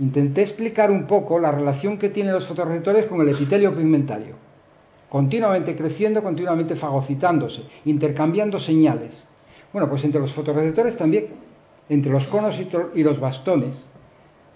Intenté 0.00 0.40
explicar 0.40 0.90
un 0.90 1.06
poco 1.06 1.38
la 1.38 1.52
relación 1.52 1.98
que 1.98 2.08
tienen 2.08 2.32
los 2.32 2.46
fotorreceptores 2.46 3.06
con 3.06 3.20
el 3.20 3.28
epitelio 3.28 3.76
pigmentario, 3.76 4.34
continuamente 5.08 5.76
creciendo, 5.76 6.22
continuamente 6.22 6.74
fagocitándose, 6.74 7.62
intercambiando 7.84 8.58
señales. 8.58 9.26
Bueno, 9.72 9.88
pues 9.88 10.02
entre 10.04 10.20
los 10.20 10.32
fotorreceptores 10.32 10.96
también, 10.96 11.28
entre 11.88 12.10
los 12.10 12.26
conos 12.26 12.58
y 12.94 13.02
los 13.02 13.20
bastones, 13.20 13.86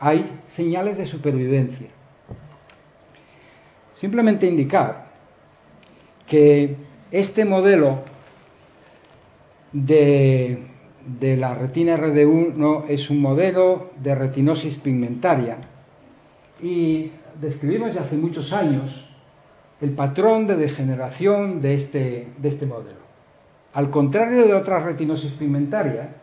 hay 0.00 0.24
señales 0.48 0.96
de 0.96 1.06
supervivencia. 1.06 1.88
Simplemente 3.94 4.46
indicar 4.46 5.06
que 6.26 6.76
este 7.10 7.44
modelo 7.44 8.00
de 9.72 11.36
la 11.36 11.54
retina 11.54 11.96
RD1 11.96 12.84
es 12.88 13.10
un 13.10 13.20
modelo 13.20 13.90
de 14.02 14.14
retinosis 14.14 14.76
pigmentaria 14.76 15.58
y 16.62 17.12
describimos 17.40 17.94
ya 17.94 18.02
hace 18.02 18.16
muchos 18.16 18.52
años 18.52 19.08
el 19.80 19.90
patrón 19.90 20.46
de 20.46 20.56
degeneración 20.56 21.60
de 21.60 21.74
este, 21.74 22.28
de 22.36 22.48
este 22.48 22.66
modelo. 22.66 22.98
Al 23.74 23.90
contrario 23.90 24.44
de 24.44 24.54
otra 24.54 24.80
retinosis 24.80 25.32
pigmentaria, 25.32 26.16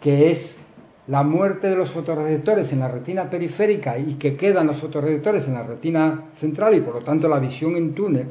que 0.00 0.30
es 0.30 0.58
la 1.06 1.22
muerte 1.22 1.70
de 1.70 1.76
los 1.76 1.90
fotorreceptores 1.90 2.72
en 2.72 2.80
la 2.80 2.88
retina 2.88 3.30
periférica 3.30 3.98
y 3.98 4.14
que 4.14 4.36
quedan 4.36 4.66
los 4.66 4.78
fotorreceptores 4.78 5.46
en 5.46 5.54
la 5.54 5.62
retina 5.62 6.24
central 6.38 6.74
y 6.74 6.80
por 6.80 6.94
lo 6.94 7.00
tanto 7.00 7.28
la 7.28 7.38
visión 7.38 7.76
en 7.76 7.94
túnel, 7.94 8.26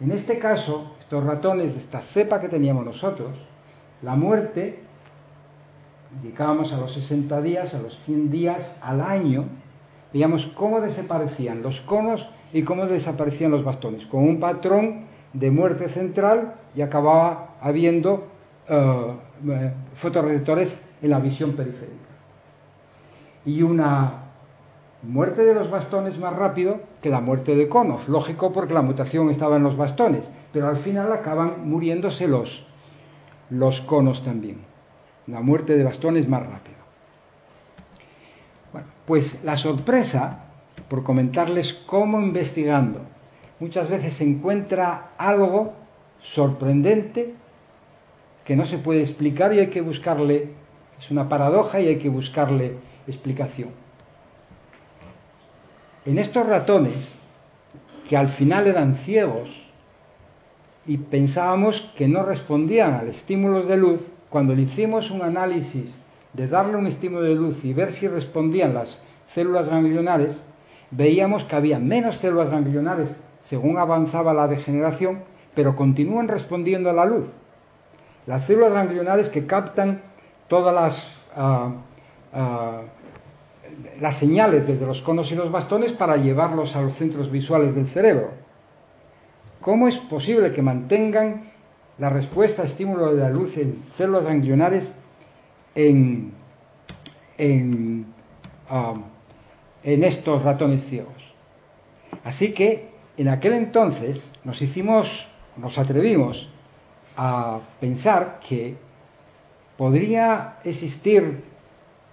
en 0.00 0.12
este 0.12 0.38
caso, 0.38 0.96
estos 0.98 1.24
ratones 1.24 1.74
de 1.74 1.80
esta 1.80 2.00
cepa 2.00 2.40
que 2.40 2.48
teníamos 2.48 2.84
nosotros, 2.84 3.36
la 4.02 4.16
muerte, 4.16 4.80
indicábamos 6.16 6.72
a 6.72 6.78
los 6.78 6.92
60 6.94 7.40
días, 7.42 7.74
a 7.74 7.80
los 7.80 7.98
100 8.00 8.30
días, 8.30 8.78
al 8.82 9.00
año, 9.00 9.44
veíamos 10.12 10.46
cómo 10.46 10.80
desaparecían 10.80 11.62
los 11.62 11.80
conos 11.80 12.28
y 12.52 12.62
cómo 12.62 12.86
desaparecían 12.86 13.50
los 13.50 13.64
bastones, 13.64 14.04
con 14.06 14.24
un 14.24 14.40
patrón 14.40 15.06
de 15.32 15.50
muerte 15.50 15.88
central 15.88 16.54
y 16.74 16.82
acababa 16.82 17.54
habiendo 17.60 18.26
uh, 18.68 19.12
fotorreceptores 19.94 20.80
en 21.02 21.10
la 21.10 21.18
visión 21.18 21.52
periférica. 21.52 21.94
Y 23.44 23.62
una 23.62 24.23
muerte 25.06 25.44
de 25.44 25.54
los 25.54 25.70
bastones 25.70 26.18
más 26.18 26.34
rápido 26.34 26.80
que 27.02 27.10
la 27.10 27.20
muerte 27.20 27.54
de 27.54 27.68
conos, 27.68 28.08
lógico 28.08 28.52
porque 28.52 28.74
la 28.74 28.82
mutación 28.82 29.30
estaba 29.30 29.56
en 29.56 29.62
los 29.62 29.76
bastones, 29.76 30.30
pero 30.52 30.68
al 30.68 30.76
final 30.76 31.12
acaban 31.12 31.68
muriéndose 31.68 32.26
los, 32.26 32.66
los 33.50 33.80
conos 33.80 34.22
también. 34.22 34.58
La 35.26 35.40
muerte 35.40 35.76
de 35.76 35.84
bastón 35.84 36.16
es 36.16 36.28
más 36.28 36.42
rápido. 36.42 36.76
Bueno, 38.72 38.88
pues 39.06 39.44
la 39.44 39.56
sorpresa, 39.56 40.46
por 40.88 41.02
comentarles 41.02 41.74
cómo 41.74 42.20
investigando, 42.20 43.00
muchas 43.60 43.88
veces 43.88 44.14
se 44.14 44.24
encuentra 44.24 45.10
algo 45.18 45.72
sorprendente 46.20 47.34
que 48.44 48.56
no 48.56 48.66
se 48.66 48.78
puede 48.78 49.00
explicar 49.00 49.54
y 49.54 49.60
hay 49.60 49.68
que 49.68 49.80
buscarle, 49.80 50.50
es 50.98 51.10
una 51.10 51.28
paradoja 51.28 51.80
y 51.80 51.88
hay 51.88 51.98
que 51.98 52.08
buscarle 52.08 52.76
explicación. 53.06 53.83
En 56.06 56.18
estos 56.18 56.46
ratones, 56.46 57.18
que 58.08 58.16
al 58.16 58.28
final 58.28 58.66
eran 58.66 58.94
ciegos, 58.96 59.48
y 60.86 60.98
pensábamos 60.98 61.92
que 61.96 62.08
no 62.08 62.22
respondían 62.22 62.94
a 62.94 63.02
los 63.02 63.16
estímulos 63.16 63.66
de 63.66 63.78
luz, 63.78 64.00
cuando 64.28 64.54
le 64.54 64.62
hicimos 64.62 65.10
un 65.10 65.22
análisis 65.22 65.98
de 66.34 66.48
darle 66.48 66.76
un 66.76 66.86
estímulo 66.86 67.22
de 67.22 67.34
luz 67.34 67.64
y 67.64 67.72
ver 67.72 67.92
si 67.92 68.08
respondían 68.08 68.74
las 68.74 69.00
células 69.32 69.68
ganglionares, 69.68 70.44
veíamos 70.90 71.44
que 71.44 71.56
había 71.56 71.78
menos 71.78 72.16
células 72.16 72.50
ganglionares 72.50 73.08
según 73.44 73.78
avanzaba 73.78 74.34
la 74.34 74.48
degeneración, 74.48 75.20
pero 75.54 75.76
continúan 75.76 76.28
respondiendo 76.28 76.90
a 76.90 76.94
la 76.94 77.04
luz. 77.04 77.26
Las 78.26 78.44
células 78.44 78.72
ganglionares 78.72 79.28
que 79.28 79.46
captan 79.46 80.02
todas 80.48 80.74
las, 80.74 81.16
ah, 81.36 81.72
ah, 82.32 82.80
las 84.00 84.16
señales 84.16 84.66
desde 84.66 84.86
los 84.86 85.02
conos 85.02 85.30
y 85.32 85.34
los 85.34 85.50
bastones 85.50 85.92
para 85.92 86.16
llevarlos 86.16 86.76
a 86.76 86.82
los 86.82 86.94
centros 86.94 87.30
visuales 87.30 87.74
del 87.74 87.86
cerebro. 87.86 88.30
¿Cómo 89.60 89.88
es 89.88 89.98
posible 89.98 90.52
que 90.52 90.62
mantengan 90.62 91.50
la 91.98 92.10
respuesta 92.10 92.62
a 92.62 92.66
estímulo 92.66 93.14
de 93.14 93.22
la 93.22 93.30
luz 93.30 93.56
en 93.56 93.82
células 93.96 94.24
ganglionares 94.24 94.92
en, 95.74 96.32
en, 97.38 98.06
ah, 98.68 98.94
en 99.82 100.04
estos 100.04 100.42
ratones 100.42 100.84
ciegos? 100.84 101.14
Así 102.24 102.52
que 102.52 102.88
en 103.16 103.28
aquel 103.28 103.54
entonces 103.54 104.30
nos 104.44 104.60
hicimos, 104.60 105.26
nos 105.56 105.78
atrevimos 105.78 106.48
a 107.16 107.60
pensar 107.80 108.40
que 108.46 108.76
podría 109.76 110.56
existir 110.64 111.42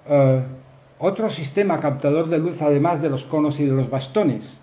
eh, 0.08 0.44
otro 1.02 1.32
sistema 1.32 1.80
captador 1.80 2.30
de 2.30 2.38
luz 2.38 2.62
además 2.62 3.02
de 3.02 3.10
los 3.10 3.24
conos 3.24 3.60
y 3.60 3.66
de 3.66 3.72
los 3.72 3.90
bastones. 3.90 4.60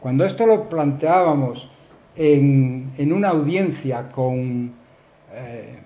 Cuando 0.00 0.24
esto 0.24 0.46
lo 0.46 0.68
planteábamos 0.68 1.70
en, 2.16 3.12
una 3.12 3.28
audiencia 3.28 4.10
con, 4.10 4.72
eh, 5.32 5.78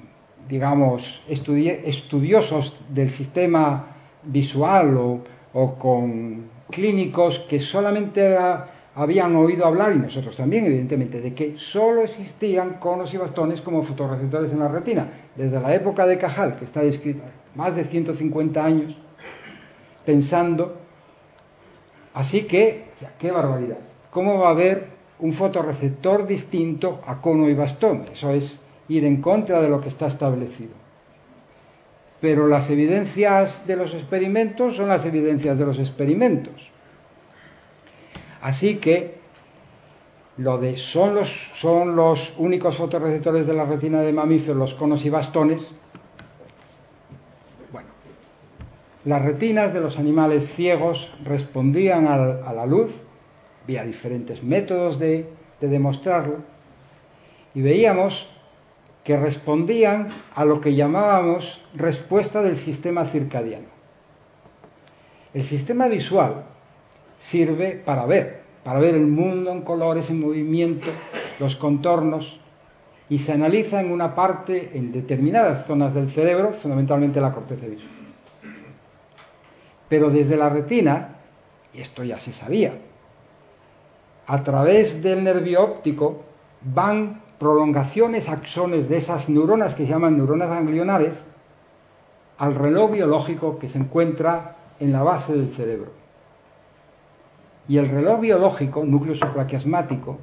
digamos, 0.49 1.23
estudiosos 1.29 2.81
del 2.89 3.11
sistema 3.11 3.87
visual 4.23 4.97
o, 4.97 5.21
o, 5.53 5.75
con 5.75 6.45
clínicos 6.71 7.41
que 7.41 7.61
solamente 7.61 8.39
habían 8.95 9.37
oído 9.37 9.67
hablar, 9.67 9.95
y 9.95 9.99
nosotros 9.99 10.35
también, 10.35 10.65
evidentemente, 10.65 11.21
de 11.21 11.35
que 11.35 11.59
solo 11.59 12.03
existían 12.05 12.75
conos 12.75 13.13
y 13.13 13.19
bastones 13.19 13.61
como 13.61 13.83
fotorreceptores 13.83 14.51
en 14.51 14.61
la 14.61 14.69
retina. 14.69 15.09
Desde 15.37 15.61
la 15.61 15.75
época 15.75 16.07
de 16.07 16.17
Cajal, 16.17 16.57
que 16.57 16.65
está 16.65 16.81
descrita 16.81 17.25
más 17.55 17.77
de 17.77 17.85
150 17.85 18.65
años, 18.65 18.97
pensando, 20.09 20.75
así 22.15 22.45
que, 22.45 22.87
qué 23.19 23.31
barbaridad, 23.31 23.77
¿cómo 24.11 24.39
va 24.39 24.49
a 24.49 24.53
haber 24.53 24.87
un 25.19 25.35
fotorreceptor 25.35 26.27
distinto 26.27 27.03
a 27.07 27.21
cono 27.21 27.47
y 27.47 27.53
bastón? 27.53 28.07
Eso 28.11 28.31
es 28.31 28.59
ir 28.89 29.05
en 29.05 29.21
contra 29.21 29.61
de 29.61 29.69
lo 29.69 29.83
que 29.83 29.89
está 29.89 30.07
establecido. 30.07 30.73
Pero 32.23 32.47
las 32.47 32.71
evidencias 32.71 33.67
de 33.67 33.77
los 33.77 33.93
experimentos 33.93 34.77
son 34.77 34.89
las 34.89 35.05
evidencias 35.05 35.59
de 35.59 35.67
los 35.67 35.79
experimentos. 35.79 36.55
Así 38.41 38.77
que 38.77 39.19
lo 40.39 40.57
de 40.57 40.79
son 40.79 41.17
los, 41.17 41.31
son 41.55 41.97
los 41.97 42.33
únicos 42.39 42.77
fotorreceptores 42.77 43.47
de 43.47 43.53
la 43.53 43.67
retina 43.67 44.01
de 44.01 44.15
mamíferos, 44.15 44.57
los 44.57 44.73
conos 44.73 45.05
y 45.05 45.11
bastones. 45.11 45.75
Bueno, 47.71 47.89
las 49.09 49.23
retinas 49.23 49.73
de 49.73 49.81
los 49.81 49.99
animales 49.99 50.53
ciegos 50.55 51.11
respondían 51.25 52.07
a, 52.07 52.53
la 52.53 52.67
luz, 52.67 52.91
había 53.65 53.83
diferentes 53.85 54.43
métodos 54.43 54.99
de, 54.99 55.27
de 55.63 55.69
demostrarlo, 55.69 56.37
y 57.55 57.63
veíamos 57.63 58.29
que 59.05 59.17
respondían 59.17 60.09
a 60.35 60.45
lo 60.45 60.61
que 60.61 60.75
llamábamos 60.75 61.59
respuesta 61.75 62.43
del 62.43 62.59
sistema 62.59 63.07
circadiano. 63.07 63.69
El 65.33 65.47
sistema 65.47 65.89
visual 65.89 66.45
sirve 67.19 67.81
para 67.83 68.05
ver, 68.05 68.43
para 68.63 68.79
ver 68.79 68.95
el 68.95 69.07
mundo 69.07 69.53
en 69.53 69.63
colores, 69.63 70.11
en 70.11 70.21
movimiento, 70.21 70.89
los 71.41 71.57
contornos, 71.57 72.39
y 73.09 73.17
se 73.17 73.33
analiza 73.33 73.81
en 73.81 73.91
una 73.91 74.15
parte, 74.15 74.73
en 74.75 74.93
determinadas 74.93 75.67
zonas 75.67 75.95
del 75.95 76.11
cerebro, 76.11 76.53
fundamentalmente 76.53 77.23
la 77.23 77.33
corteza 77.33 77.65
visual. 77.65 77.98
Pero 79.89 80.11
desde 80.11 80.37
la 80.37 80.49
retina, 80.49 81.17
y 81.73 81.81
esto 81.81 82.05
ya 82.05 82.19
se 82.19 82.33
sabía, 82.33 82.75
a 84.27 84.45
través 84.45 85.03
del 85.03 85.25
nervio 85.25 85.63
óptico 85.65 86.23
van 86.63 87.23
prolongaciones, 87.39 88.29
axones 88.29 88.89
de 88.89 88.99
esas 88.99 89.29
neuronas 89.29 89.75
que 89.75 89.85
se 89.85 89.91
llaman 89.91 90.17
neuronas 90.17 90.51
ganglionares 90.51 91.25
al 92.37 92.55
reloj 92.55 92.93
biológico 92.93 93.59
que 93.59 93.69
se 93.69 93.79
encuentra 93.79 94.57
en 94.81 94.93
la 94.93 95.03
base 95.03 95.35
del 95.35 95.53
cerebro. 95.55 95.93
Y 97.69 97.79
el 97.79 97.89
reloj 97.89 98.21
biológico, 98.21 98.85
núcleo 98.85 99.15
supraquiasmático, 99.15 100.19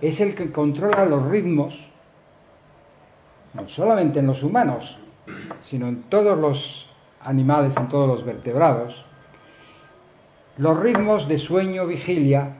es 0.00 0.20
el 0.20 0.34
que 0.34 0.52
controla 0.52 1.04
los 1.04 1.26
ritmos, 1.26 1.78
no 3.54 3.68
solamente 3.68 4.18
en 4.20 4.26
los 4.26 4.42
humanos, 4.42 4.98
sino 5.62 5.88
en 5.88 6.02
todos 6.04 6.38
los 6.38 6.88
animales, 7.24 7.76
en 7.76 7.88
todos 7.88 8.08
los 8.08 8.24
vertebrados, 8.24 9.04
los 10.56 10.78
ritmos 10.78 11.26
de 11.28 11.38
sueño, 11.38 11.86
vigilia, 11.86 12.56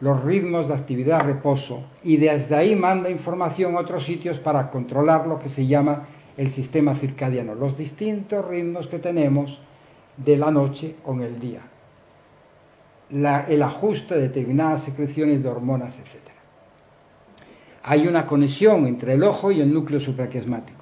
los 0.00 0.22
ritmos 0.22 0.68
de 0.68 0.74
actividad, 0.74 1.24
reposo, 1.24 1.84
y 2.04 2.16
desde 2.16 2.54
ahí 2.54 2.76
manda 2.76 3.10
información 3.10 3.76
a 3.76 3.80
otros 3.80 4.04
sitios 4.04 4.38
para 4.38 4.70
controlar 4.70 5.26
lo 5.26 5.38
que 5.38 5.48
se 5.48 5.66
llama 5.66 6.06
el 6.36 6.50
sistema 6.50 6.94
circadiano, 6.94 7.54
los 7.54 7.76
distintos 7.76 8.46
ritmos 8.46 8.86
que 8.86 8.98
tenemos 8.98 9.58
de 10.16 10.36
la 10.36 10.50
noche 10.50 10.96
en 11.06 11.22
el 11.22 11.40
día 11.40 11.62
el 13.10 13.62
ajuste 13.62 14.16
de 14.16 14.22
determinadas 14.22 14.82
secreciones 14.82 15.42
de 15.42 15.48
hormonas, 15.48 15.98
etc. 15.98 16.20
Hay 17.82 18.06
una 18.06 18.26
conexión 18.26 18.86
entre 18.86 19.14
el 19.14 19.24
ojo 19.24 19.50
y 19.50 19.60
el 19.60 19.72
núcleo 19.72 20.00
supraquiasmático. 20.00 20.77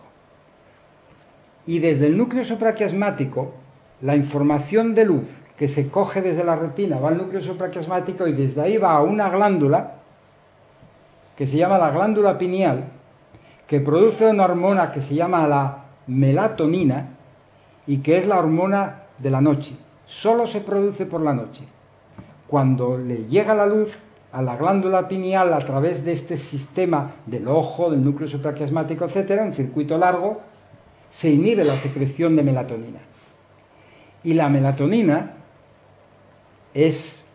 Y 1.66 1.80
desde 1.80 2.06
el 2.06 2.16
núcleo 2.16 2.44
supraquiasmático, 2.44 3.52
la 4.02 4.14
información 4.14 4.94
de 4.94 5.04
luz 5.04 5.26
que 5.56 5.68
se 5.68 5.90
coge 5.90 6.22
desde 6.22 6.44
la 6.44 6.56
retina 6.56 6.98
va 6.98 7.08
al 7.08 7.18
núcleo 7.18 7.40
supraquiasmático 7.40 8.26
y 8.26 8.32
desde 8.32 8.60
ahí 8.60 8.76
va 8.76 8.92
a 8.92 9.02
una 9.02 9.28
glándula 9.30 9.94
que 11.36 11.46
se 11.46 11.56
llama 11.56 11.78
la 11.78 11.90
glándula 11.90 12.38
pineal, 12.38 12.84
que 13.66 13.80
produce 13.80 14.26
una 14.26 14.44
hormona 14.44 14.92
que 14.92 15.02
se 15.02 15.14
llama 15.14 15.46
la 15.48 15.84
melatonina 16.06 17.08
y 17.86 17.98
que 17.98 18.18
es 18.18 18.26
la 18.26 18.38
hormona 18.38 19.02
de 19.18 19.30
la 19.30 19.40
noche. 19.40 19.76
Solo 20.06 20.46
se 20.46 20.60
produce 20.60 21.04
por 21.04 21.20
la 21.20 21.34
noche 21.34 21.64
cuando 22.46 22.96
le 22.96 23.24
llega 23.26 23.54
la 23.54 23.66
luz 23.66 23.96
a 24.32 24.42
la 24.42 24.56
glándula 24.56 25.08
pineal 25.08 25.52
a 25.52 25.64
través 25.64 26.04
de 26.04 26.12
este 26.12 26.36
sistema 26.36 27.12
del 27.26 27.48
ojo, 27.48 27.90
del 27.90 28.04
núcleo 28.04 28.28
supraquiasmático, 28.28 29.04
etcétera, 29.04 29.42
un 29.42 29.52
circuito 29.52 29.98
largo, 29.98 30.40
se 31.16 31.30
inhibe 31.30 31.64
la 31.64 31.76
secreción 31.76 32.36
de 32.36 32.42
melatonina. 32.42 33.00
Y 34.22 34.34
la 34.34 34.50
melatonina 34.50 35.32
es 36.74 37.26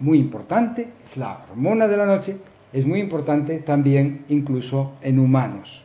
muy 0.00 0.18
importante, 0.18 0.88
es 1.10 1.16
la 1.16 1.46
hormona 1.50 1.88
de 1.88 1.96
la 1.96 2.04
noche, 2.04 2.36
es 2.74 2.84
muy 2.84 3.00
importante 3.00 3.58
también 3.60 4.26
incluso 4.28 4.92
en 5.00 5.18
humanos. 5.18 5.82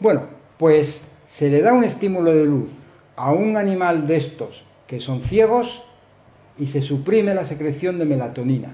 Bueno, 0.00 0.22
pues 0.56 1.00
se 1.28 1.50
le 1.50 1.62
da 1.62 1.72
un 1.72 1.84
estímulo 1.84 2.34
de 2.34 2.44
luz 2.44 2.70
a 3.14 3.30
un 3.30 3.56
animal 3.56 4.08
de 4.08 4.16
estos 4.16 4.64
que 4.88 4.98
son 4.98 5.22
ciegos 5.22 5.84
y 6.58 6.66
se 6.66 6.82
suprime 6.82 7.32
la 7.34 7.44
secreción 7.44 8.00
de 8.00 8.06
melatonina. 8.06 8.70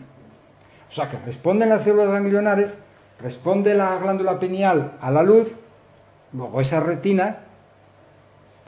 O 0.89 0.95
sea 0.95 1.11
que 1.11 1.19
responden 1.19 1.69
las 1.69 1.85
células 1.85 2.09
ganglionares, 2.09 2.79
responde 3.21 3.75
la 3.75 3.99
glándula 3.99 4.39
pineal 4.39 4.93
a 5.03 5.11
la 5.11 5.23
luz, 5.23 5.49
luego 6.35 6.61
esa 6.61 6.81
retina 6.81 7.39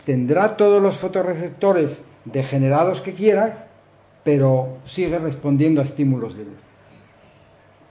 tendrá 0.04 0.56
todos 0.56 0.80
los 0.80 0.96
fotorreceptores 0.96 2.02
degenerados 2.24 3.00
que 3.00 3.12
quieras, 3.12 3.56
pero 4.24 4.78
sigue 4.84 5.18
respondiendo 5.18 5.80
a 5.80 5.84
estímulos 5.84 6.36
de 6.36 6.44
luz. 6.44 6.58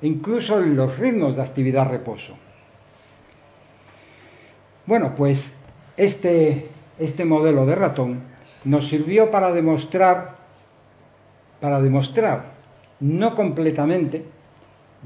Incluso 0.01 0.59
los 0.59 0.97
ritmos 0.97 1.35
de 1.35 1.41
actividad 1.41 1.89
reposo. 1.89 2.35
Bueno, 4.85 5.13
pues 5.15 5.53
este, 5.97 6.69
este 6.99 7.25
modelo 7.25 7.65
de 7.65 7.75
ratón 7.75 8.21
nos 8.63 8.87
sirvió 8.87 9.31
para 9.31 9.51
demostrar 9.51 10.35
para 11.59 11.81
demostrar, 11.81 12.43
no 12.99 13.33
completamente, 13.33 14.25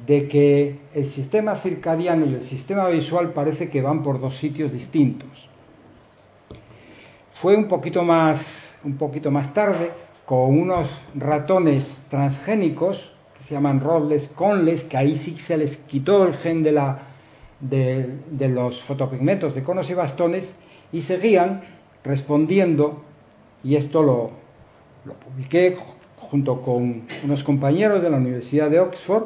de 0.05 0.27
que 0.27 0.79
el 0.93 1.07
sistema 1.07 1.55
circadiano 1.55 2.25
y 2.25 2.35
el 2.35 2.43
sistema 2.43 2.87
visual 2.87 3.33
parece 3.33 3.69
que 3.69 3.81
van 3.81 4.03
por 4.03 4.19
dos 4.19 4.37
sitios 4.37 4.71
distintos. 4.71 5.29
Fue 7.33 7.55
un 7.55 7.67
poquito 7.67 8.03
más, 8.03 8.77
un 8.83 8.97
poquito 8.97 9.31
más 9.31 9.53
tarde, 9.53 9.91
con 10.25 10.59
unos 10.59 10.89
ratones 11.15 12.03
transgénicos 12.09 13.11
que 13.37 13.43
se 13.43 13.55
llaman 13.55 13.79
Rodles 13.79 14.29
Conles, 14.35 14.83
que 14.83 14.97
ahí 14.97 15.17
sí 15.17 15.37
se 15.37 15.57
les 15.57 15.77
quitó 15.77 16.27
el 16.27 16.35
gen 16.35 16.63
de, 16.63 18.47
los 18.49 18.81
fotopigmentos 18.81 19.55
de 19.55 19.63
conos 19.63 19.89
y 19.89 19.93
bastones 19.93 20.55
y 20.91 21.01
seguían 21.01 21.61
respondiendo, 22.03 23.01
y 23.63 23.75
esto 23.75 24.03
lo, 24.03 24.31
lo 25.05 25.13
publiqué 25.13 25.77
junto 26.17 26.61
con 26.61 27.03
unos 27.23 27.43
compañeros 27.43 28.03
de 28.03 28.09
la 28.09 28.17
Universidad 28.17 28.69
de 28.69 28.79
Oxford, 28.79 29.23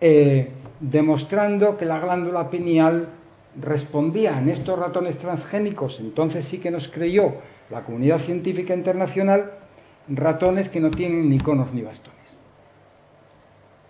eh, 0.00 0.50
demostrando 0.80 1.76
que 1.76 1.84
la 1.84 1.98
glándula 1.98 2.50
pineal 2.50 3.08
respondían 3.60 4.48
estos 4.48 4.78
ratones 4.78 5.18
transgénicos, 5.18 6.00
entonces 6.00 6.44
sí 6.44 6.58
que 6.58 6.70
nos 6.70 6.88
creyó 6.88 7.34
la 7.70 7.82
comunidad 7.82 8.20
científica 8.20 8.74
internacional, 8.74 9.52
ratones 10.08 10.68
que 10.68 10.80
no 10.80 10.90
tienen 10.90 11.28
ni 11.28 11.38
conos 11.38 11.72
ni 11.72 11.82
bastones. 11.82 12.18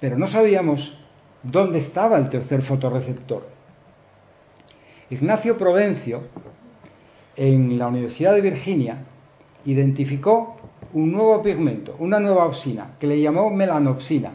Pero 0.00 0.18
no 0.18 0.28
sabíamos 0.28 0.98
dónde 1.42 1.78
estaba 1.78 2.18
el 2.18 2.28
tercer 2.28 2.62
fotorreceptor. 2.62 3.46
Ignacio 5.10 5.58
Provencio, 5.58 6.22
en 7.36 7.78
la 7.78 7.88
Universidad 7.88 8.34
de 8.34 8.40
Virginia, 8.40 8.98
identificó 9.64 10.56
un 10.92 11.12
nuevo 11.12 11.42
pigmento, 11.42 11.96
una 11.98 12.18
nueva 12.20 12.46
opsina, 12.46 12.92
que 12.98 13.06
le 13.06 13.20
llamó 13.20 13.50
melanopsina. 13.50 14.32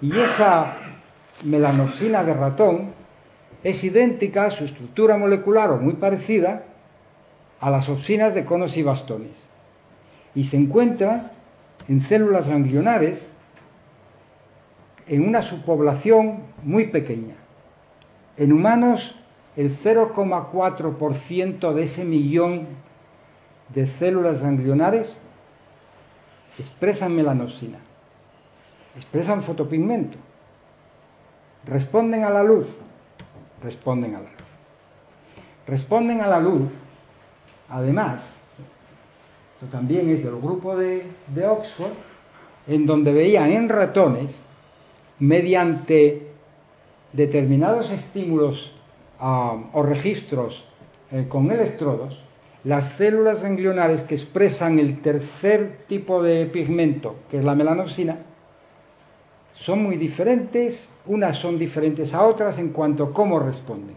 Y 0.00 0.16
esa 0.18 0.76
melanopsina 1.44 2.24
de 2.24 2.34
ratón 2.34 2.92
es 3.64 3.82
idéntica 3.82 4.44
a 4.44 4.50
su 4.50 4.64
estructura 4.64 5.16
molecular 5.16 5.70
o 5.70 5.78
muy 5.78 5.94
parecida 5.94 6.64
a 7.60 7.70
las 7.70 7.88
opsinas 7.88 8.34
de 8.34 8.44
conos 8.44 8.76
y 8.76 8.82
bastones. 8.82 9.48
Y 10.34 10.44
se 10.44 10.56
encuentra 10.56 11.32
en 11.88 12.00
células 12.02 12.48
ganglionares 12.48 13.34
en 15.08 15.26
una 15.26 15.42
subpoblación 15.42 16.42
muy 16.62 16.86
pequeña. 16.86 17.34
En 18.36 18.52
humanos, 18.52 19.16
el 19.56 19.76
0,4% 19.76 21.72
de 21.72 21.82
ese 21.82 22.04
millón 22.04 22.68
de 23.74 23.86
células 23.98 24.40
ganglionares 24.40 25.20
expresan 26.58 27.16
melanopsina, 27.16 27.78
expresan 28.98 29.42
fotopigmento, 29.42 30.18
responden 31.64 32.24
a 32.24 32.30
la 32.30 32.42
luz, 32.42 32.66
responden 33.62 34.16
a 34.16 34.18
la 34.18 34.24
luz. 34.24 34.48
Responden 35.66 36.20
a 36.20 36.26
la 36.26 36.40
luz, 36.40 36.68
además, 37.68 38.34
esto 39.54 39.66
también 39.70 40.10
es 40.10 40.24
del 40.24 40.36
grupo 40.36 40.76
de, 40.76 41.04
Oxford, 41.46 41.92
en 42.66 42.86
donde 42.86 43.12
veían 43.12 43.52
en 43.52 43.68
ratones, 43.68 44.34
mediante 45.20 46.28
determinados 47.12 47.90
estímulos 47.90 48.72
o 49.20 49.82
registros 49.82 50.64
eh, 51.10 51.26
con 51.28 51.50
electrodos, 51.50 52.22
las 52.64 52.92
células 52.92 53.42
ganglionares 53.42 54.02
que 54.02 54.14
expresan 54.14 54.78
el 54.78 55.00
tercer 55.00 55.84
tipo 55.88 56.22
de 56.22 56.46
pigmento, 56.46 57.16
que 57.30 57.38
es 57.38 57.44
la 57.44 57.54
melanopsina, 57.54 58.18
son 59.60 59.82
muy 59.82 59.96
diferentes, 59.96 60.92
unas 61.06 61.36
son 61.36 61.58
diferentes 61.58 62.14
a 62.14 62.22
otras 62.22 62.58
en 62.58 62.70
cuanto 62.70 63.04
a 63.04 63.12
cómo 63.12 63.38
responden. 63.40 63.96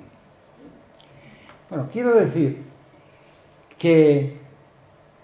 Bueno, 1.70 1.88
quiero 1.92 2.14
decir 2.16 2.64
que 3.78 4.38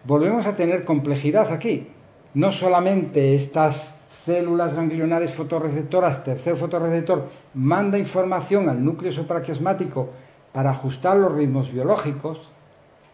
volvemos 0.04 0.46
a 0.46 0.56
tener 0.56 0.86
complejidad 0.86 1.52
aquí. 1.52 1.88
No 2.34 2.52
solamente 2.52 3.36
estas 3.36 4.00
células 4.26 4.76
ganglionares 4.76 5.34
fotorreceptoras, 5.34 6.24
tercer 6.24 6.56
fotorreceptor, 6.56 7.30
manda 7.54 7.98
información 7.98 8.70
al 8.70 8.84
núcleo 8.84 9.12
supraquiasmático 9.12 10.10
para 10.54 10.72
ajustar 10.72 11.18
los 11.18 11.34
ritmos 11.34 11.72
biológicos, 11.72 12.40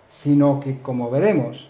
sino 0.10 0.60
que, 0.60 0.80
como 0.80 1.10
veremos, 1.10 1.70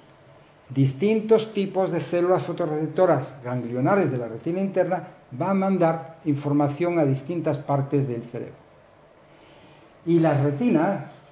distintos 0.70 1.54
tipos 1.54 1.92
de 1.92 2.02
células 2.02 2.44
fotorreceptoras 2.44 3.40
ganglionares 3.44 4.12
de 4.12 4.18
la 4.18 4.28
retina 4.28 4.60
interna 4.60 5.08
van 5.38 5.50
a 5.50 5.54
mandar 5.54 6.18
información 6.26 7.00
a 7.00 7.06
distintas 7.06 7.58
partes 7.58 8.08
del 8.08 8.24
cerebro. 8.24 8.56
Y 10.06 10.20
las 10.20 10.42
retinas 10.42 11.30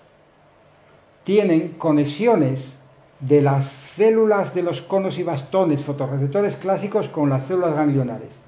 tienen 1.23 1.69
conexiones 1.77 2.79
de 3.19 3.41
las 3.41 3.67
células 3.95 4.53
de 4.55 4.63
los 4.63 4.81
conos 4.81 5.19
y 5.19 5.23
bastones 5.23 5.83
fotorreceptores 5.83 6.55
clásicos 6.55 7.09
con 7.09 7.29
las 7.29 7.43
células 7.43 7.75
ganglionares. 7.75 8.39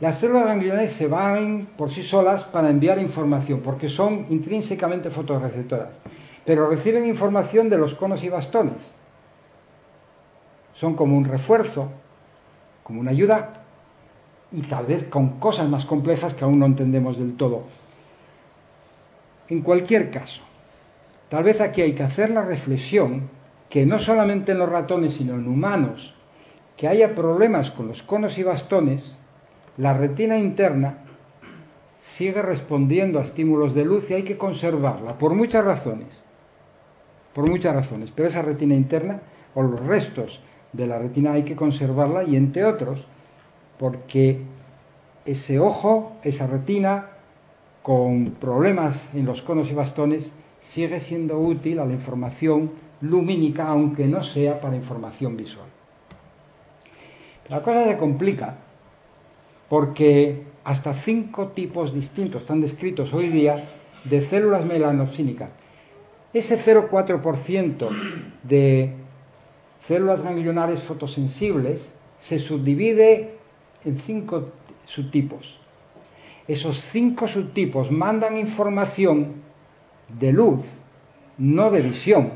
Las 0.00 0.18
células 0.18 0.46
ganglionares 0.46 0.92
se 0.92 1.06
van 1.06 1.68
por 1.76 1.90
sí 1.90 2.02
solas 2.02 2.42
para 2.42 2.68
enviar 2.68 2.98
información 2.98 3.60
porque 3.60 3.88
son 3.88 4.26
intrínsecamente 4.30 5.10
fotorreceptoras, 5.10 5.90
pero 6.44 6.68
reciben 6.68 7.06
información 7.06 7.70
de 7.70 7.78
los 7.78 7.94
conos 7.94 8.24
y 8.24 8.28
bastones 8.28 8.94
son 10.74 10.94
como 10.94 11.16
un 11.16 11.24
refuerzo, 11.24 11.88
como 12.82 13.00
una 13.00 13.12
ayuda 13.12 13.63
y 14.54 14.62
tal 14.62 14.86
vez 14.86 15.08
con 15.08 15.40
cosas 15.40 15.68
más 15.68 15.84
complejas 15.84 16.32
que 16.32 16.44
aún 16.44 16.60
no 16.60 16.66
entendemos 16.66 17.18
del 17.18 17.36
todo. 17.36 17.64
En 19.48 19.62
cualquier 19.62 20.10
caso, 20.10 20.42
tal 21.28 21.44
vez 21.44 21.60
aquí 21.60 21.82
hay 21.82 21.94
que 21.94 22.04
hacer 22.04 22.30
la 22.30 22.44
reflexión 22.44 23.28
que 23.68 23.84
no 23.84 23.98
solamente 23.98 24.52
en 24.52 24.58
los 24.58 24.68
ratones, 24.68 25.14
sino 25.14 25.34
en 25.34 25.48
humanos, 25.48 26.14
que 26.76 26.86
haya 26.86 27.14
problemas 27.16 27.72
con 27.72 27.88
los 27.88 28.02
conos 28.04 28.38
y 28.38 28.44
bastones, 28.44 29.16
la 29.76 29.92
retina 29.92 30.38
interna 30.38 30.98
sigue 32.00 32.40
respondiendo 32.40 33.18
a 33.18 33.24
estímulos 33.24 33.74
de 33.74 33.84
luz 33.84 34.08
y 34.10 34.14
hay 34.14 34.22
que 34.22 34.38
conservarla 34.38 35.18
por 35.18 35.34
muchas 35.34 35.64
razones. 35.64 36.22
Por 37.32 37.50
muchas 37.50 37.74
razones. 37.74 38.12
Pero 38.14 38.28
esa 38.28 38.42
retina 38.42 38.74
interna 38.74 39.20
o 39.54 39.62
los 39.62 39.84
restos 39.84 40.40
de 40.72 40.86
la 40.86 40.98
retina 41.00 41.32
hay 41.32 41.42
que 41.42 41.56
conservarla 41.56 42.22
y 42.22 42.36
entre 42.36 42.64
otros 42.64 43.04
porque 43.84 44.38
ese 45.26 45.58
ojo, 45.58 46.16
esa 46.22 46.46
retina 46.46 47.10
con 47.82 48.30
problemas 48.40 49.14
en 49.14 49.26
los 49.26 49.42
conos 49.42 49.70
y 49.70 49.74
bastones 49.74 50.32
sigue 50.62 51.00
siendo 51.00 51.38
útil 51.38 51.78
a 51.80 51.84
la 51.84 51.92
información 51.92 52.70
lumínica 53.02 53.68
aunque 53.68 54.06
no 54.06 54.22
sea 54.22 54.58
para 54.58 54.74
información 54.74 55.36
visual. 55.36 55.66
La 57.50 57.60
cosa 57.60 57.84
se 57.84 57.98
complica 57.98 58.56
porque 59.68 60.44
hasta 60.64 60.94
cinco 60.94 61.48
tipos 61.48 61.92
distintos 61.92 62.40
están 62.40 62.62
descritos 62.62 63.12
hoy 63.12 63.28
día 63.28 63.68
de 64.04 64.26
células 64.26 64.64
melanopsínicas. 64.64 65.50
Ese 66.32 66.58
0,4% 66.58 67.90
de 68.44 68.94
células 69.86 70.22
ganglionares 70.22 70.82
fotosensibles 70.84 71.92
se 72.22 72.38
subdivide 72.38 73.33
en 73.84 73.98
cinco 73.98 74.48
subtipos. 74.86 75.58
Esos 76.46 76.80
cinco 76.92 77.26
subtipos 77.26 77.90
mandan 77.90 78.36
información 78.36 79.34
de 80.08 80.32
luz, 80.32 80.64
no 81.38 81.70
de 81.70 81.80
visión, 81.80 82.32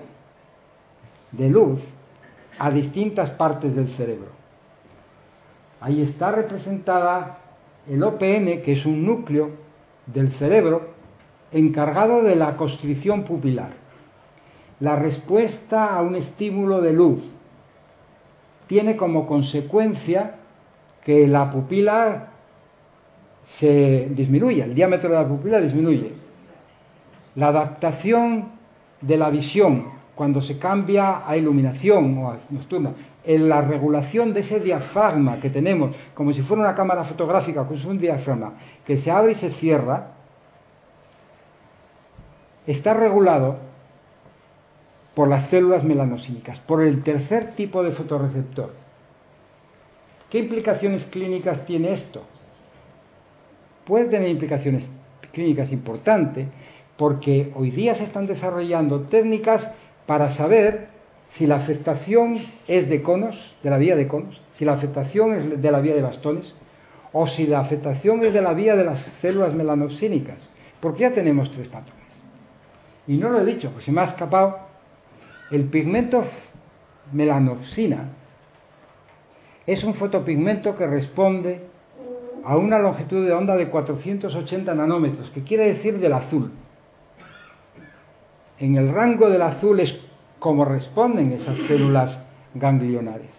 de 1.33 1.51
luz, 1.51 1.81
a 2.59 2.71
distintas 2.71 3.31
partes 3.31 3.77
del 3.77 3.89
cerebro. 3.89 4.31
Ahí 5.81 6.03
está 6.03 6.33
representada 6.33 7.39
el 7.89 8.03
OPN, 8.03 8.63
que 8.63 8.73
es 8.73 8.85
un 8.85 9.07
núcleo 9.07 9.51
del 10.07 10.33
cerebro 10.33 10.89
encargado 11.53 12.23
de 12.23 12.37
la 12.37 12.57
constricción 12.57 13.25
pupilar. 13.25 13.71
La 14.81 14.97
respuesta 14.97 15.95
a 15.95 16.03
un 16.03 16.17
estímulo 16.17 16.81
de 16.81 16.93
luz 16.93 17.33
tiene 18.67 18.97
como 18.97 19.27
consecuencia 19.27 20.35
que 21.09 21.27
la 21.27 21.51
pupila 21.51 22.27
se 23.43 24.11
disminuye, 24.11 24.63
el 24.63 24.75
diámetro 24.75 25.09
de 25.09 25.17
la 25.17 25.27
pupila 25.27 25.59
disminuye. 25.59 26.13
La 27.35 27.49
adaptación 27.49 28.51
de 29.01 29.17
la 29.17 29.31
visión 29.31 29.87
cuando 30.15 30.43
se 30.43 30.59
cambia 30.59 31.27
a 31.27 31.35
iluminación 31.39 32.19
o 32.19 32.31
a 32.31 32.37
nocturna, 32.51 32.91
en 33.25 33.49
la 33.49 33.63
regulación 33.63 34.35
de 34.35 34.41
ese 34.41 34.61
diafragma 34.61 35.41
que 35.41 35.49
tenemos, 35.49 35.97
como 36.13 36.35
si 36.35 36.43
fuera 36.43 36.65
una 36.65 36.75
cámara 36.75 37.05
fotográfica, 37.05 37.63
si 37.63 37.77
fuera 37.77 37.89
un 37.89 37.99
diafragma, 37.99 38.53
que 38.85 38.99
se 38.99 39.11
abre 39.11 39.33
y 39.33 39.37
se 39.37 39.49
cierra, 39.49 40.09
está 42.67 42.93
regulado 42.93 43.57
por 45.15 45.29
las 45.29 45.45
células 45.45 45.85
melanosínicas, 45.85 46.59
por 46.59 46.83
el 46.83 47.03
tercer 47.03 47.53
tipo 47.53 47.83
de 47.83 47.93
fotorreceptor. 47.93 48.88
¿Qué 50.31 50.39
implicaciones 50.39 51.07
clínicas 51.07 51.65
tiene 51.65 51.93
esto? 51.93 52.23
Puede 53.87 54.07
tener 54.07 54.29
implicaciones 54.29 54.89
clínicas 55.33 55.73
importantes 55.73 56.47
porque 56.99 57.51
hoy 57.55 57.71
día 57.71 57.95
se 57.95 58.05
están 58.05 58.27
desarrollando 58.27 59.03
técnicas 59.03 59.73
para 60.07 60.29
saber 60.31 60.89
si 61.31 61.47
la 61.47 61.57
afectación 61.57 62.47
es 62.67 62.89
de 62.91 63.03
conos, 63.03 63.55
de 63.63 63.71
la 63.71 63.79
vía 63.79 63.97
de 63.97 64.07
conos, 64.07 64.43
si 64.53 64.65
la 64.65 64.75
afectación 64.75 65.33
es 65.33 65.63
de 65.63 65.71
la 65.71 65.81
vía 65.81 65.95
de 65.95 66.03
bastones 66.03 66.55
o 67.13 67.27
si 67.27 67.47
la 67.47 67.61
afectación 67.61 68.23
es 68.25 68.35
de 68.35 68.43
la 68.43 68.53
vía 68.53 68.77
de 68.77 68.85
las 68.85 69.01
células 69.01 69.55
melanopsínicas, 69.55 70.47
porque 70.81 71.01
ya 71.01 71.13
tenemos 71.13 71.51
tres 71.51 71.69
patrones. 71.69 72.23
Y 73.07 73.17
no 73.17 73.31
lo 73.31 73.41
he 73.41 73.45
dicho, 73.47 73.71
pues 73.71 73.87
se 73.87 73.93
me 73.93 74.03
ha 74.03 74.05
escapado 74.05 74.59
el 75.51 75.65
pigmento 75.65 76.25
melanopsina 77.13 78.11
es 79.69 79.85
un 79.85 79.93
fotopigmento 79.93 80.75
que 80.75 80.87
responde 80.87 81.61
a 82.43 82.57
una 82.57 82.79
longitud 82.79 83.27
de 83.27 83.35
onda 83.35 83.55
de 83.55 83.69
480 83.69 84.75
nanómetros, 84.75 85.29
que 85.29 85.43
quiere 85.43 85.67
decir 85.67 86.01
del 86.01 86.15
azul. 86.15 86.51
En 88.59 88.77
el 88.77 88.91
rango 88.91 89.29
del 89.29 89.43
azul 89.43 89.79
es 89.81 90.01
como 90.39 90.65
responden 90.65 91.33
esas 91.33 91.59
células 91.59 92.19
ganglionares. 92.55 93.39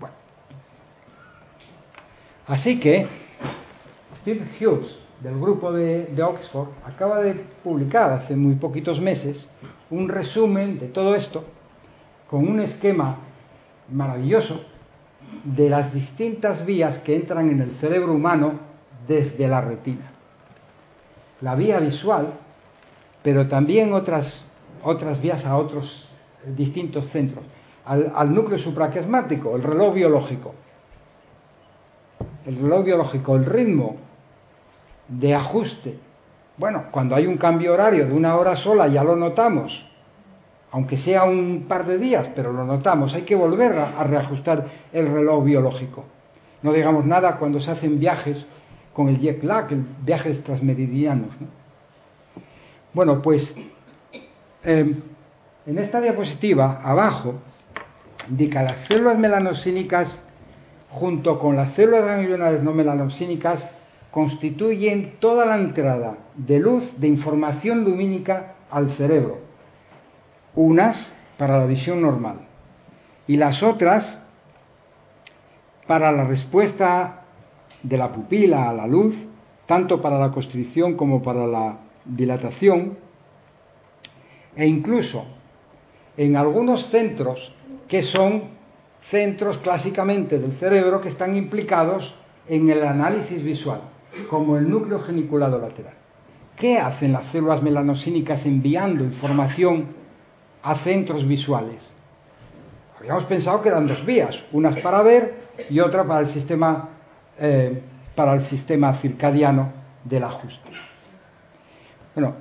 Bueno. 0.00 0.14
Así 2.46 2.80
que 2.80 3.06
Steve 4.16 4.40
Hughes, 4.58 5.00
del 5.20 5.38
grupo 5.38 5.70
de, 5.70 6.06
de, 6.06 6.22
Oxford, 6.22 6.68
acaba 6.86 7.20
de 7.20 7.34
publicar 7.62 8.12
hace 8.12 8.36
muy 8.36 8.54
poquitos 8.54 9.02
meses 9.02 9.50
un 9.90 10.08
resumen 10.08 10.78
de 10.78 10.86
todo 10.86 11.14
esto 11.14 11.44
con 12.30 12.48
un 12.48 12.60
esquema 12.60 13.27
maravilloso 13.90 14.60
de 15.44 15.70
las 15.70 15.92
distintas 15.92 16.64
vías 16.64 16.98
que 16.98 17.16
entran 17.16 17.50
en 17.50 17.60
el 17.60 17.72
cerebro 17.72 18.12
humano 18.12 18.52
desde 19.06 19.48
la 19.48 19.60
retina. 19.60 20.10
La 21.40 21.54
vía 21.54 21.78
visual, 21.80 22.32
pero 23.22 23.46
también 23.46 23.92
otras, 23.92 24.44
otras 24.82 25.20
vías 25.20 25.46
a 25.46 25.56
otros 25.56 26.08
distintos 26.56 27.08
centros. 27.08 27.44
Al, 27.84 28.12
al 28.14 28.34
núcleo 28.34 28.58
supraquiasmático, 28.58 29.56
el 29.56 29.62
reloj 29.62 29.94
biológico. 29.94 30.54
El 32.46 32.56
reloj 32.56 32.84
biológico, 32.84 33.36
el 33.36 33.44
ritmo 33.44 33.96
de 35.08 35.34
ajuste. 35.34 35.98
Bueno, 36.56 36.84
cuando 36.90 37.14
hay 37.14 37.26
un 37.26 37.36
cambio 37.36 37.74
horario 37.74 38.06
de 38.06 38.12
una 38.12 38.36
hora 38.36 38.56
sola 38.56 38.88
ya 38.88 39.04
lo 39.04 39.16
notamos, 39.16 39.87
aunque 40.70 40.96
sea 40.96 41.24
un 41.24 41.64
par 41.66 41.86
de 41.86 41.98
días, 41.98 42.28
pero 42.34 42.52
lo 42.52 42.64
notamos, 42.64 43.14
hay 43.14 43.22
que 43.22 43.34
volver 43.34 43.72
a, 43.72 44.04
reajustar 44.04 44.66
el 44.92 45.06
reloj 45.08 45.44
biológico. 45.44 46.04
No 46.62 46.72
digamos 46.72 47.06
nada 47.06 47.36
cuando 47.36 47.60
se 47.60 47.70
hacen 47.70 47.98
viajes 47.98 48.46
con 48.92 49.08
el 49.08 49.18
jet 49.18 49.42
lag, 49.42 49.68
viajes 50.04 50.42
transmeridianos. 50.42 51.40
¿no? 51.40 51.46
Bueno, 52.92 53.22
pues 53.22 53.54
eh, 54.64 54.94
en 55.66 55.78
esta 55.78 56.00
diapositiva, 56.00 56.80
abajo, 56.82 57.34
indica 58.28 58.62
las 58.62 58.80
células 58.80 59.18
melanocínicas 59.18 60.22
junto 60.90 61.38
con 61.38 61.56
las 61.56 61.70
células 61.70 62.04
ganglionares 62.04 62.62
no 62.62 62.72
melanocínicas 62.72 63.68
constituyen 64.10 65.16
toda 65.20 65.44
la 65.44 65.58
entrada 65.58 66.16
de 66.34 66.58
luz 66.58 66.98
de 66.98 67.08
información 67.08 67.84
lumínica 67.84 68.54
al 68.70 68.90
cerebro 68.90 69.47
unas 70.58 71.12
para 71.36 71.56
la 71.56 71.66
visión 71.66 72.02
normal 72.02 72.40
y 73.28 73.36
las 73.36 73.62
otras 73.62 74.18
para 75.86 76.10
la 76.10 76.24
respuesta 76.24 77.22
de 77.84 77.96
la 77.96 78.12
pupila 78.12 78.68
a 78.68 78.72
la 78.72 78.88
luz, 78.88 79.16
tanto 79.66 80.02
para 80.02 80.18
la 80.18 80.32
constricción 80.32 80.96
como 80.96 81.22
para 81.22 81.46
la 81.46 81.78
dilatación, 82.04 82.98
e 84.56 84.66
incluso 84.66 85.26
en 86.16 86.36
algunos 86.36 86.88
centros 86.88 87.52
que 87.86 88.02
son 88.02 88.42
centros 89.00 89.58
clásicamente 89.58 90.40
del 90.40 90.54
cerebro 90.54 91.00
que 91.00 91.08
están 91.08 91.36
implicados 91.36 92.16
en 92.48 92.68
el 92.68 92.82
análisis 92.82 93.44
visual, 93.44 93.82
como 94.28 94.56
el 94.56 94.68
núcleo 94.68 94.98
geniculado 94.98 95.60
lateral. 95.60 95.94
¿Qué 96.56 96.78
hacen 96.78 97.12
las 97.12 97.26
células 97.26 97.62
melanocínicas 97.62 98.44
enviando 98.44 99.04
información 99.04 100.07
a 100.62 100.74
centros 100.74 101.26
visuales. 101.26 101.92
Habíamos 102.98 103.24
pensado 103.24 103.62
que 103.62 103.68
eran 103.68 103.86
dos 103.86 104.04
vías, 104.04 104.42
unas 104.52 104.80
para 104.80 105.02
ver 105.02 105.34
y 105.70 105.80
otra 105.80 106.04
para 106.04 106.20
el 106.20 106.26
sistema, 106.26 106.88
eh, 107.38 107.80
para 108.14 108.34
el 108.34 108.42
sistema 108.42 108.92
circadiano 108.94 109.72
del 110.04 110.24
ajuste. 110.24 110.70
Bueno, 112.14 112.34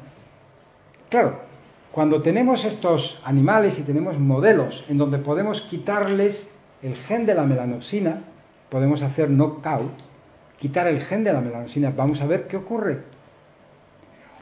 claro, 1.10 1.40
cuando 1.92 2.22
tenemos 2.22 2.66
estos 2.66 3.22
animales 3.24 3.78
y 3.78 3.84
tenemos 3.84 4.18
modelos 4.18 4.84
en 4.90 4.98
donde 4.98 5.20
podemos 5.20 5.62
quitarles 5.62 6.52
el 6.82 6.96
gen 6.96 7.26
de 7.26 7.36
la 7.36 7.44
melanoxina, 7.44 8.22
podemos 8.70 9.02
hacer 9.02 9.30
knockout, 9.30 9.94
quitar 10.58 10.88
el 10.88 11.02
gen 11.02 11.24
de 11.24 11.34
la 11.34 11.42
melanoxina, 11.42 11.94
vamos 11.96 12.22
a 12.22 12.26
ver 12.26 12.48
qué 12.48 12.58
ocurre. 12.58 13.04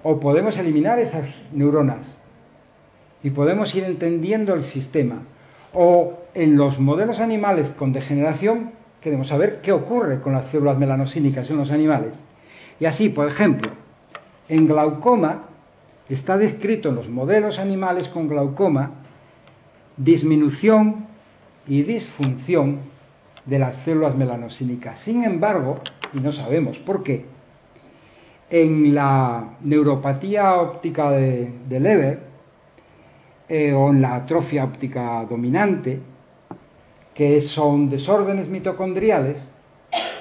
O 0.03 0.19
podemos 0.19 0.57
eliminar 0.57 0.99
esas 0.99 1.27
neuronas 1.51 2.17
y 3.25 3.31
podemos 3.31 3.73
ir 3.73 3.83
entendiendo 3.85 4.53
el 4.53 4.63
sistema. 4.63 5.23
O 5.73 6.13
en 6.35 6.57
los 6.57 6.79
modelos 6.79 7.19
animales 7.19 7.71
con 7.71 7.91
degeneración, 7.91 8.69
queremos 9.01 9.29
saber 9.29 9.61
qué 9.63 9.71
ocurre 9.71 10.21
con 10.21 10.33
las 10.33 10.45
células 10.45 10.77
melanocínicas 10.77 11.49
en 11.49 11.57
los 11.57 11.71
animales. 11.71 12.13
Y 12.79 12.85
así, 12.85 13.09
por 13.09 13.27
ejemplo, 13.27 13.71
en 14.47 14.67
glaucoma 14.67 15.41
está 16.07 16.37
descrito 16.37 16.89
en 16.89 16.95
los 16.97 17.09
modelos 17.09 17.57
animales 17.57 18.09
con 18.09 18.27
glaucoma 18.27 18.91
disminución 19.97 21.07
y 21.67 21.81
disfunción 21.81 22.77
de 23.45 23.57
las 23.57 23.77
células 23.77 24.15
melanocínicas. 24.15 24.99
Sin 24.99 25.23
embargo, 25.23 25.79
y 26.13 26.19
no 26.19 26.31
sabemos 26.31 26.77
por 26.77 27.01
qué, 27.01 27.25
en 28.51 28.93
la 28.93 29.55
neuropatía 29.61 30.61
óptica 30.61 31.09
de, 31.09 31.51
de 31.67 31.79
Leber, 31.79 32.34
eh, 33.47 33.73
o 33.73 33.89
en 33.89 34.01
la 34.01 34.15
atrofia 34.15 34.63
óptica 34.63 35.25
dominante, 35.29 35.99
que 37.13 37.41
son 37.41 37.89
desórdenes 37.89 38.49
mitocondriales, 38.49 39.51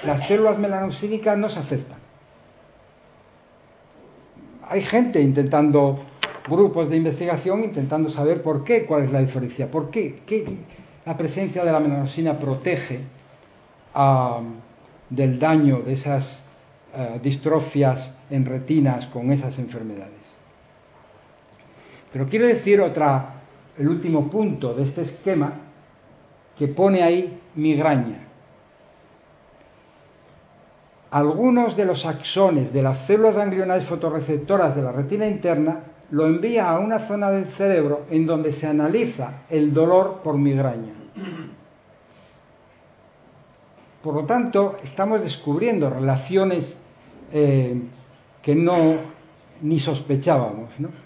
las 0.03 0.27
células 0.27 0.57
melanocínicas 0.57 1.37
no 1.37 1.49
se 1.49 1.59
afectan. 1.59 1.99
Hay 4.63 4.81
gente 4.81 5.21
intentando, 5.21 5.99
grupos 6.47 6.89
de 6.89 6.97
investigación 6.97 7.63
intentando 7.63 8.09
saber 8.09 8.41
por 8.41 8.63
qué, 8.63 8.85
cuál 8.85 9.03
es 9.03 9.11
la 9.11 9.19
diferencia, 9.19 9.69
por 9.69 9.89
qué, 9.89 10.21
qué 10.25 10.45
la 11.05 11.15
presencia 11.17 11.63
de 11.63 11.71
la 11.71 11.79
melanocina 11.79 12.37
protege 12.39 12.99
uh, 13.95 14.43
del 15.09 15.37
daño 15.37 15.79
de 15.79 15.93
esas 15.93 16.43
uh, 16.93 17.19
distrofias 17.19 18.15
en 18.29 18.45
retinas 18.45 19.05
con 19.05 19.31
esas 19.31 19.59
enfermedades. 19.59 20.24
Pero 22.15 22.27
quiero 22.27 22.45
decir 22.45 22.79
otra, 22.79 23.41
el 23.77 23.89
último 23.89 24.29
punto 24.29 24.73
de 24.73 24.83
este 24.83 25.01
esquema 25.01 25.51
que 26.57 26.69
pone 26.69 27.03
ahí 27.03 27.41
migraña. 27.55 28.19
Algunos 31.11 31.75
de 31.75 31.83
los 31.83 32.05
axones 32.05 32.71
de 32.71 32.81
las 32.81 32.99
células 32.99 33.35
ganglionales 33.35 33.83
fotorreceptoras 33.83 34.77
de 34.77 34.81
la 34.81 34.93
retina 34.93 35.27
interna 35.27 35.79
lo 36.11 36.25
envía 36.25 36.69
a 36.69 36.79
una 36.79 36.99
zona 36.99 37.29
del 37.31 37.47
cerebro 37.47 38.05
en 38.09 38.25
donde 38.25 38.53
se 38.53 38.67
analiza 38.67 39.41
el 39.49 39.73
dolor 39.73 40.21
por 40.23 40.37
migraña. 40.37 40.93
Por 44.01 44.13
lo 44.13 44.23
tanto, 44.23 44.77
estamos 44.85 45.21
descubriendo 45.21 45.89
relaciones 45.89 46.77
eh, 47.33 47.77
que 48.41 48.55
no 48.55 48.95
ni 49.61 49.81
sospechábamos. 49.81 50.69
¿no? 50.79 51.04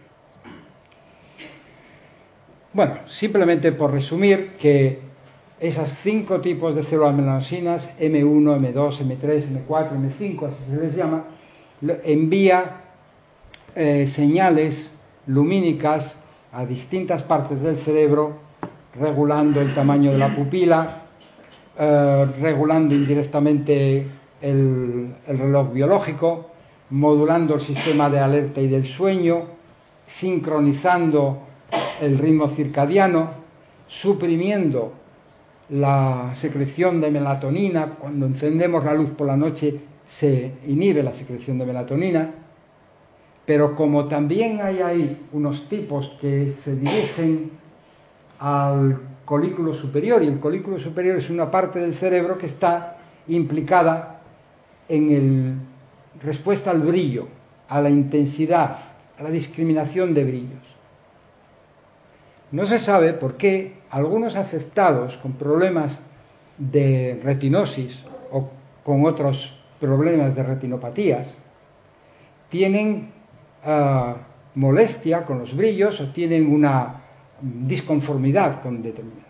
Bueno, 2.71 2.99
simplemente 3.07 3.71
por 3.71 3.91
resumir 3.91 4.51
que 4.59 4.99
esas 5.59 5.89
cinco 6.03 6.39
tipos 6.39 6.75
de 6.75 6.83
células 6.83 7.15
melanosinas, 7.15 7.89
M1, 7.99 8.73
M2, 8.73 8.99
M3, 8.99 9.65
M4, 9.67 9.91
M5, 9.93 10.47
así 10.47 10.63
se 10.69 10.77
les 10.77 10.95
llama, 10.95 11.23
envía 12.03 12.81
eh, 13.75 14.05
señales 14.05 14.93
lumínicas 15.25 16.15
a 16.51 16.63
distintas 16.63 17.23
partes 17.23 17.59
del 17.61 17.77
cerebro, 17.79 18.33
regulando 18.99 19.61
el 19.61 19.73
tamaño 19.73 20.11
de 20.11 20.19
la 20.19 20.35
pupila, 20.35 21.01
eh, 21.75 22.25
regulando 22.39 22.93
indirectamente 22.93 24.05
el, 24.41 25.15
el 25.25 25.39
reloj 25.39 25.73
biológico, 25.73 26.51
modulando 26.91 27.55
el 27.55 27.61
sistema 27.61 28.11
de 28.11 28.19
alerta 28.19 28.61
y 28.61 28.67
del 28.67 28.85
sueño, 28.85 29.45
sincronizando 30.05 31.48
el 32.01 32.17
ritmo 32.17 32.47
circadiano, 32.47 33.29
suprimiendo 33.87 34.93
la 35.69 36.31
secreción 36.33 37.01
de 37.01 37.11
melatonina. 37.11 37.95
Cuando 37.99 38.25
encendemos 38.25 38.83
la 38.85 38.93
luz 38.93 39.09
por 39.11 39.27
la 39.27 39.37
noche 39.37 39.79
se 40.07 40.51
inhibe 40.67 41.03
la 41.03 41.13
secreción 41.13 41.57
de 41.57 41.65
melatonina. 41.65 42.31
Pero 43.45 43.75
como 43.75 44.05
también 44.05 44.61
hay 44.61 44.79
ahí 44.79 45.27
unos 45.31 45.67
tipos 45.67 46.15
que 46.21 46.51
se 46.51 46.75
dirigen 46.75 47.51
al 48.39 48.99
colículo 49.25 49.73
superior, 49.73 50.23
y 50.23 50.27
el 50.27 50.39
colículo 50.39 50.79
superior 50.79 51.17
es 51.17 51.29
una 51.29 51.51
parte 51.51 51.79
del 51.79 51.93
cerebro 51.93 52.37
que 52.37 52.45
está 52.45 52.97
implicada 53.27 54.21
en 54.87 55.11
el 55.11 55.53
respuesta 56.23 56.71
al 56.71 56.81
brillo, 56.81 57.27
a 57.67 57.81
la 57.81 57.89
intensidad, 57.89 58.77
a 59.17 59.23
la 59.23 59.29
discriminación 59.29 60.13
de 60.13 60.23
brillos. 60.23 60.58
No 62.51 62.65
se 62.65 62.79
sabe 62.79 63.13
por 63.13 63.35
qué 63.35 63.73
algunos 63.89 64.35
afectados 64.35 65.17
con 65.17 65.33
problemas 65.33 66.01
de 66.57 67.19
retinosis 67.23 68.03
o 68.31 68.49
con 68.83 69.05
otros 69.05 69.55
problemas 69.79 70.35
de 70.35 70.43
retinopatías, 70.43 71.37
tienen 72.49 73.11
ah, 73.63 74.15
molestia 74.55 75.25
con 75.25 75.39
los 75.39 75.55
brillos 75.55 76.01
o 76.01 76.09
tienen 76.09 76.51
una 76.51 77.01
disconformidad 77.41 78.61
con 78.61 78.81
determinadas. 78.81 79.25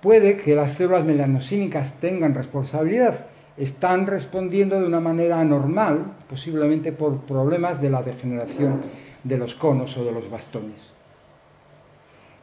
puede 0.00 0.38
que 0.38 0.54
las 0.54 0.72
células 0.72 1.04
melanosínicas 1.04 2.00
tengan 2.00 2.34
responsabilidad, 2.34 3.26
están 3.58 4.06
respondiendo 4.06 4.80
de 4.80 4.86
una 4.86 5.00
manera 5.00 5.40
anormal, 5.40 6.14
posiblemente 6.30 6.92
por 6.92 7.18
problemas 7.22 7.82
de 7.82 7.90
la 7.90 8.02
degeneración 8.02 8.82
de 9.24 9.36
los 9.36 9.54
conos 9.54 9.96
o 9.96 10.04
de 10.04 10.12
los 10.12 10.30
bastones. 10.30 10.95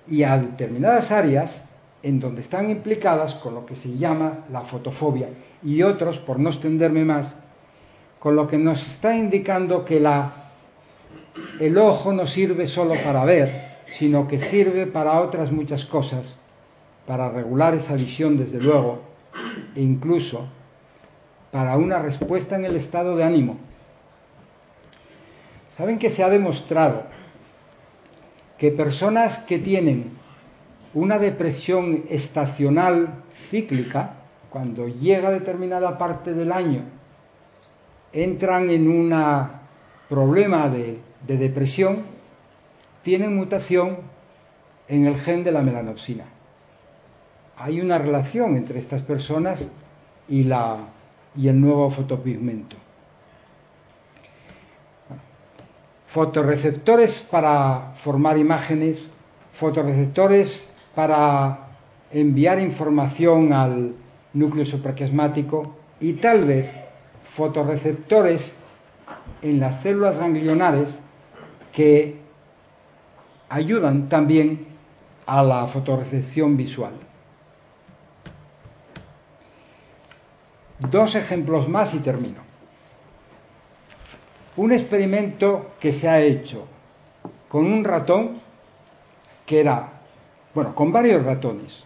Y 0.07 0.23
a 0.23 0.37
determinadas 0.37 1.11
áreas 1.11 1.63
en 2.03 2.19
donde 2.19 2.41
están 2.41 2.69
implicadas 2.69 3.35
con 3.35 3.55
lo 3.55 3.65
que 3.65 3.75
se 3.75 3.97
llama 3.97 4.39
la 4.51 4.61
fotofobia 4.61 5.29
y 5.63 5.81
otros, 5.81 6.17
por 6.17 6.37
no 6.37 6.49
extenderme 6.49 7.05
más, 7.05 7.35
con 8.19 8.35
lo 8.35 8.47
que 8.47 8.57
nos 8.57 8.85
está 8.85 9.15
indicando 9.15 9.85
que 9.85 9.99
la, 9.99 10.33
el 11.59 11.77
ojo 11.77 12.11
no 12.11 12.27
sirve 12.27 12.67
solo 12.67 12.95
para 13.03 13.23
ver, 13.23 13.73
sino 13.87 14.27
que 14.27 14.39
sirve 14.39 14.85
para 14.87 15.21
otras 15.21 15.51
muchas 15.51 15.85
cosas, 15.85 16.37
para 17.07 17.29
regular 17.29 17.73
esa 17.73 17.95
visión 17.95 18.37
desde 18.37 18.59
luego, 18.59 19.01
e 19.75 19.81
incluso 19.81 20.47
para 21.51 21.77
una 21.77 21.99
respuesta 21.99 22.55
en 22.55 22.65
el 22.65 22.75
estado 22.75 23.15
de 23.15 23.23
ánimo. 23.23 23.57
Saben 25.77 25.97
que 25.97 26.09
se 26.09 26.23
ha 26.23 26.29
demostrado 26.29 27.03
que 28.63 28.71
personas 28.71 29.39
que 29.39 29.59
tienen 29.59 30.05
una 30.93 31.19
depresión 31.19 32.05
estacional 32.09 33.09
cíclica, 33.49 34.13
cuando 34.49 34.87
llega 34.87 35.31
determinada 35.31 35.97
parte 35.97 36.33
del 36.33 36.49
año, 36.49 36.83
entran 38.13 38.69
en 38.69 38.87
un 38.87 39.13
problema 40.07 40.69
de, 40.69 40.97
de 41.27 41.37
depresión, 41.37 42.03
tienen 43.01 43.35
mutación 43.35 43.97
en 44.87 45.07
el 45.07 45.17
gen 45.17 45.43
de 45.43 45.51
la 45.51 45.61
melanopsina. 45.61 46.23
Hay 47.57 47.81
una 47.81 47.97
relación 47.97 48.55
entre 48.55 48.79
estas 48.79 49.01
personas 49.01 49.69
y 50.29 50.43
la 50.45 50.77
y 51.35 51.49
el 51.49 51.59
nuevo 51.59 51.91
fotopigmento. 51.91 52.77
Fotoreceptores 56.13 57.21
para 57.21 57.93
formar 58.03 58.37
imágenes, 58.37 59.09
fotoreceptores 59.53 60.69
para 60.93 61.69
enviar 62.11 62.59
información 62.59 63.51
al 63.51 63.95
núcleo 64.33 64.63
supraquiasmático 64.63 65.75
y 65.99 66.13
tal 66.13 66.45
vez 66.45 66.69
fotoreceptores 67.35 68.55
en 69.41 69.59
las 69.59 69.81
células 69.81 70.19
ganglionares 70.19 70.99
que 71.71 72.19
ayudan 73.49 74.07
también 74.07 74.67
a 75.25 75.41
la 75.41 75.65
fotorecepción 75.65 76.55
visual. 76.57 76.93
Dos 80.77 81.15
ejemplos 81.15 81.67
más 81.67 81.95
y 81.95 81.99
termino. 81.99 82.52
Un 84.55 84.71
experimento 84.71 85.71
que 85.79 85.93
se 85.93 86.07
ha 86.07 86.21
hecho 86.21 86.65
con 87.49 87.65
un 87.65 87.83
ratón 87.83 88.41
que 89.45 89.59
era, 89.59 89.89
bueno, 90.53 90.75
con 90.75 90.91
varios 90.91 91.23
ratones. 91.23 91.83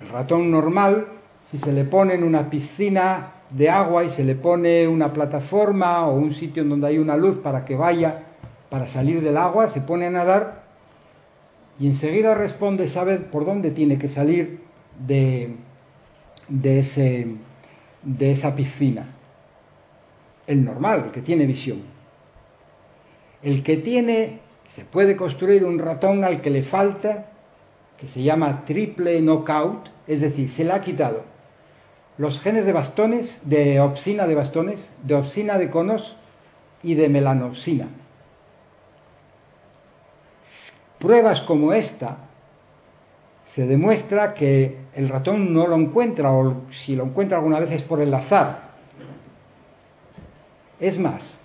El 0.00 0.08
ratón 0.08 0.50
normal, 0.50 1.06
si 1.50 1.58
se 1.58 1.72
le 1.72 1.84
pone 1.84 2.14
en 2.14 2.24
una 2.24 2.50
piscina 2.50 3.32
de 3.50 3.70
agua 3.70 4.04
y 4.04 4.10
se 4.10 4.24
le 4.24 4.34
pone 4.34 4.86
una 4.86 5.12
plataforma 5.12 6.06
o 6.06 6.16
un 6.16 6.34
sitio 6.34 6.62
en 6.62 6.68
donde 6.68 6.86
hay 6.86 6.98
una 6.98 7.16
luz 7.16 7.38
para 7.38 7.64
que 7.64 7.74
vaya, 7.74 8.24
para 8.68 8.86
salir 8.86 9.22
del 9.22 9.36
agua, 9.36 9.68
se 9.68 9.80
pone 9.80 10.06
a 10.06 10.10
nadar 10.10 10.62
y 11.80 11.86
enseguida 11.86 12.34
responde, 12.34 12.88
sabe 12.88 13.18
por 13.18 13.44
dónde 13.44 13.70
tiene 13.70 13.98
que 13.98 14.08
salir 14.08 14.60
de, 15.06 15.54
de 16.48 16.80
ese, 16.80 17.26
de 18.02 18.32
esa 18.32 18.56
piscina. 18.56 19.14
El 20.48 20.64
normal, 20.64 21.04
el 21.04 21.10
que 21.12 21.22
tiene 21.22 21.46
visión. 21.46 21.82
El 23.44 23.62
que 23.62 23.76
tiene, 23.76 24.40
se 24.74 24.84
puede 24.84 25.14
construir 25.14 25.64
un 25.64 25.78
ratón 25.78 26.24
al 26.24 26.40
que 26.40 26.50
le 26.50 26.64
falta, 26.64 27.26
que 27.96 28.08
se 28.08 28.24
llama 28.24 28.64
triple 28.64 29.20
knockout, 29.20 29.90
es 30.08 30.20
decir, 30.20 30.50
se 30.50 30.64
le 30.64 30.72
ha 30.72 30.80
quitado 30.80 31.22
los 32.18 32.40
genes 32.40 32.66
de 32.66 32.72
bastones, 32.72 33.40
de 33.44 33.80
opsina 33.80 34.26
de 34.26 34.34
bastones, 34.34 34.92
de 35.04 35.14
opsina 35.14 35.56
de 35.56 35.70
conos 35.70 36.16
y 36.82 36.94
de 36.94 37.08
melanopsina. 37.08 37.86
Pruebas 40.98 41.40
como 41.42 41.72
esta 41.72 42.16
se 43.46 43.66
demuestra 43.66 44.34
que 44.34 44.76
el 44.96 45.08
ratón 45.08 45.52
no 45.54 45.68
lo 45.68 45.76
encuentra 45.76 46.32
o 46.32 46.62
si 46.72 46.96
lo 46.96 47.04
encuentra 47.04 47.38
alguna 47.38 47.60
vez 47.60 47.70
es 47.70 47.82
por 47.82 48.00
el 48.00 48.12
azar. 48.12 48.67
Es 50.80 50.98
más, 50.98 51.38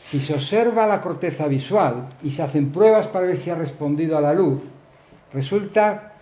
si 0.00 0.20
se 0.20 0.34
observa 0.34 0.86
la 0.86 1.00
corteza 1.00 1.46
visual 1.46 2.08
y 2.22 2.30
se 2.30 2.42
hacen 2.42 2.70
pruebas 2.72 3.06
para 3.06 3.26
ver 3.26 3.36
si 3.36 3.50
ha 3.50 3.54
respondido 3.54 4.18
a 4.18 4.20
la 4.20 4.34
luz, 4.34 4.60
resulta 5.32 6.12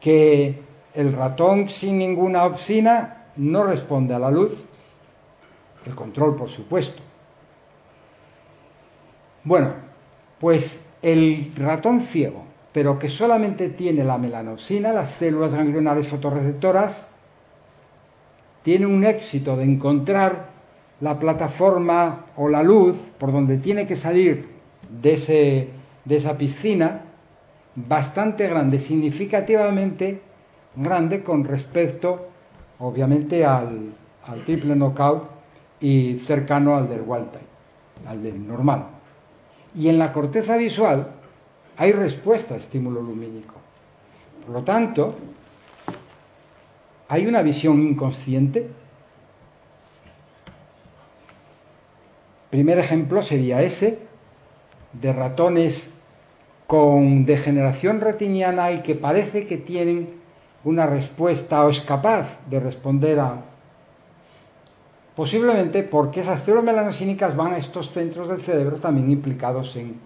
que 0.00 0.62
el 0.94 1.12
ratón 1.12 1.68
sin 1.68 1.98
ninguna 1.98 2.44
opsina 2.44 3.26
no 3.36 3.64
responde 3.64 4.14
a 4.14 4.18
la 4.18 4.30
luz, 4.30 4.52
el 5.86 5.94
control 5.94 6.36
por 6.36 6.50
supuesto. 6.50 7.02
Bueno, 9.44 9.72
pues 10.38 10.88
el 11.02 11.52
ratón 11.56 12.02
ciego 12.02 12.52
pero 12.72 12.98
que 12.98 13.08
solamente 13.08 13.68
tiene 13.68 14.02
la 14.02 14.18
melanopsina, 14.18 14.92
las 14.92 15.10
células 15.10 15.52
ganglionares 15.52 16.08
fotorreceptoras, 16.08 17.06
tiene 18.62 18.86
un 18.86 19.04
éxito 19.04 19.56
de 19.56 19.64
encontrar 19.64 20.51
la 21.02 21.18
plataforma 21.18 22.26
o 22.36 22.48
la 22.48 22.62
luz 22.62 22.96
por 23.18 23.32
donde 23.32 23.58
tiene 23.58 23.86
que 23.86 23.96
salir 23.96 24.48
de, 24.88 25.68
de 26.04 26.16
esa 26.16 26.38
piscina 26.38 27.02
bastante 27.74 28.46
grande, 28.46 28.78
significativamente 28.78 30.22
grande 30.76 31.24
con 31.24 31.44
respecto, 31.44 32.28
obviamente, 32.78 33.44
al, 33.44 33.92
al 34.26 34.44
triple 34.44 34.76
knockout 34.76 35.24
y 35.80 36.20
cercano 36.24 36.76
al 36.76 36.88
del 36.88 37.02
wild 37.04 37.32
type, 37.32 38.08
al 38.08 38.22
del 38.22 38.46
normal. 38.46 38.86
Y 39.74 39.88
en 39.88 39.98
la 39.98 40.12
corteza 40.12 40.56
visual, 40.56 41.08
hay 41.78 41.90
respuesta 41.90 42.54
a 42.54 42.58
estímulo 42.58 43.02
lumínico. 43.02 43.54
Por 44.46 44.54
lo 44.54 44.62
tanto, 44.62 45.16
hay 47.08 47.26
una 47.26 47.42
visión 47.42 47.82
inconsciente. 47.82 48.68
Primer 52.52 52.78
ejemplo 52.78 53.22
sería 53.22 53.62
ese, 53.62 53.98
de 54.92 55.10
ratones 55.14 55.90
con 56.66 57.24
degeneración 57.24 58.02
retiniana 58.02 58.72
y 58.72 58.82
que 58.82 58.94
parece 58.94 59.46
que 59.46 59.56
tienen 59.56 60.10
una 60.62 60.84
respuesta 60.84 61.64
o 61.64 61.70
es 61.70 61.80
capaz 61.80 62.38
de 62.50 62.60
responder 62.60 63.20
a... 63.20 63.36
Posiblemente 65.16 65.82
porque 65.82 66.20
esas 66.20 66.42
células 66.42 66.64
melanosínicas 66.64 67.34
van 67.34 67.54
a 67.54 67.56
estos 67.56 67.90
centros 67.90 68.28
del 68.28 68.42
cerebro 68.42 68.76
también 68.76 69.10
implicados 69.10 69.74
en, 69.76 69.96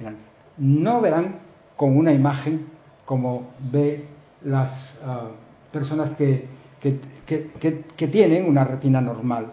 en 0.00 0.16
no 0.56 1.00
verán 1.00 1.36
con 1.76 1.96
una 1.96 2.10
imagen 2.10 2.66
como 3.04 3.44
ve 3.70 4.06
las 4.42 5.00
ah, 5.06 5.28
personas 5.70 6.10
que, 6.16 6.46
que, 6.80 8.08
tienen 8.08 8.48
una 8.48 8.64
retina 8.64 9.00
normal, 9.00 9.52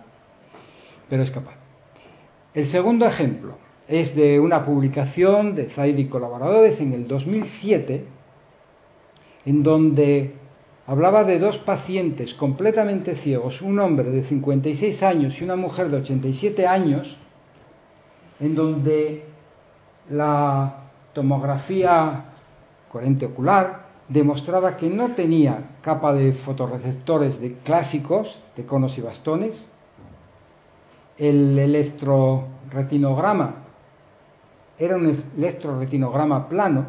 pero 1.08 1.22
es 1.22 1.30
capaz. 1.30 1.59
El 2.54 2.68
segundo 2.68 3.06
ejemplo 3.06 3.54
es 3.88 4.16
de 4.16 4.40
una 4.40 4.66
publicación 4.66 5.56
de 5.56 5.66
Zaid 5.66 5.98
y 5.98 6.08
colaboradores 6.08 6.82
en 6.82 6.94
el 6.94 7.08
2007, 7.08 8.06
en 9.46 9.64
donde 9.64 10.34
hablaba 10.88 11.24
de 11.24 11.38
dos 11.38 11.60
pacientes 11.60 12.34
completamente 12.34 13.16
ciegos, 13.16 13.62
un 13.62 13.80
hombre 13.80 14.10
de 14.10 14.24
56 14.24 15.04
años 15.04 15.40
y 15.40 15.44
una 15.44 15.56
mujer 15.56 15.90
de 15.90 15.98
87 15.98 16.66
años, 16.66 17.18
en 18.40 18.56
donde 18.56 19.26
la 20.10 20.86
tomografía 21.14 22.26
coherente 22.92 23.28
ocular 23.28 23.90
demostraba 24.08 24.76
que 24.76 24.90
no 24.90 25.10
tenía 25.10 25.70
capa 25.84 26.14
de 26.14 26.34
fotorreceptores 26.34 27.40
de 27.40 27.54
clásicos, 27.64 28.44
de 28.56 28.66
conos 28.66 28.98
y 28.98 29.02
bastones. 29.02 29.70
El 31.20 31.60
electroretinograma 31.60 33.56
era 34.80 34.96
un 34.96 35.24
electroretinograma 35.38 36.50
plano 36.50 36.86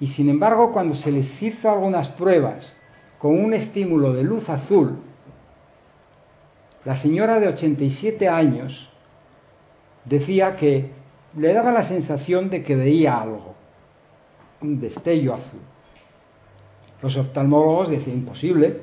y 0.00 0.08
sin 0.08 0.28
embargo 0.28 0.72
cuando 0.72 0.94
se 0.94 1.10
les 1.12 1.42
hizo 1.42 1.70
algunas 1.70 2.08
pruebas 2.08 2.76
con 3.18 3.38
un 3.42 3.54
estímulo 3.54 4.12
de 4.12 4.24
luz 4.24 4.50
azul 4.50 4.98
la 6.84 6.96
señora 6.96 7.38
de 7.38 7.46
87 7.46 8.28
años 8.28 8.88
decía 10.04 10.56
que 10.56 10.90
le 11.36 11.52
daba 11.52 11.70
la 11.70 11.84
sensación 11.84 12.50
de 12.50 12.64
que 12.64 12.74
veía 12.74 13.20
algo, 13.20 13.54
un 14.60 14.80
destello 14.80 15.34
azul. 15.34 15.60
Los 17.00 17.16
oftalmólogos 17.16 17.90
decían, 17.90 18.18
imposible, 18.18 18.80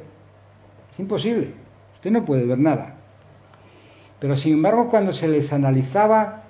es 0.91 0.99
imposible, 0.99 1.51
usted 1.95 2.11
no 2.11 2.23
puede 2.23 2.45
ver 2.45 2.57
nada. 2.57 2.98
Pero 4.19 4.35
sin 4.35 4.53
embargo, 4.53 4.89
cuando 4.89 5.13
se 5.13 5.27
les 5.27 5.53
analizaba 5.53 6.43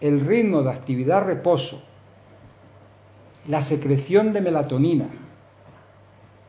el 0.00 0.20
ritmo 0.20 0.62
de 0.62 0.70
actividad-reposo, 0.70 1.82
la 3.46 3.62
secreción 3.62 4.32
de 4.32 4.40
melatonina, 4.40 5.06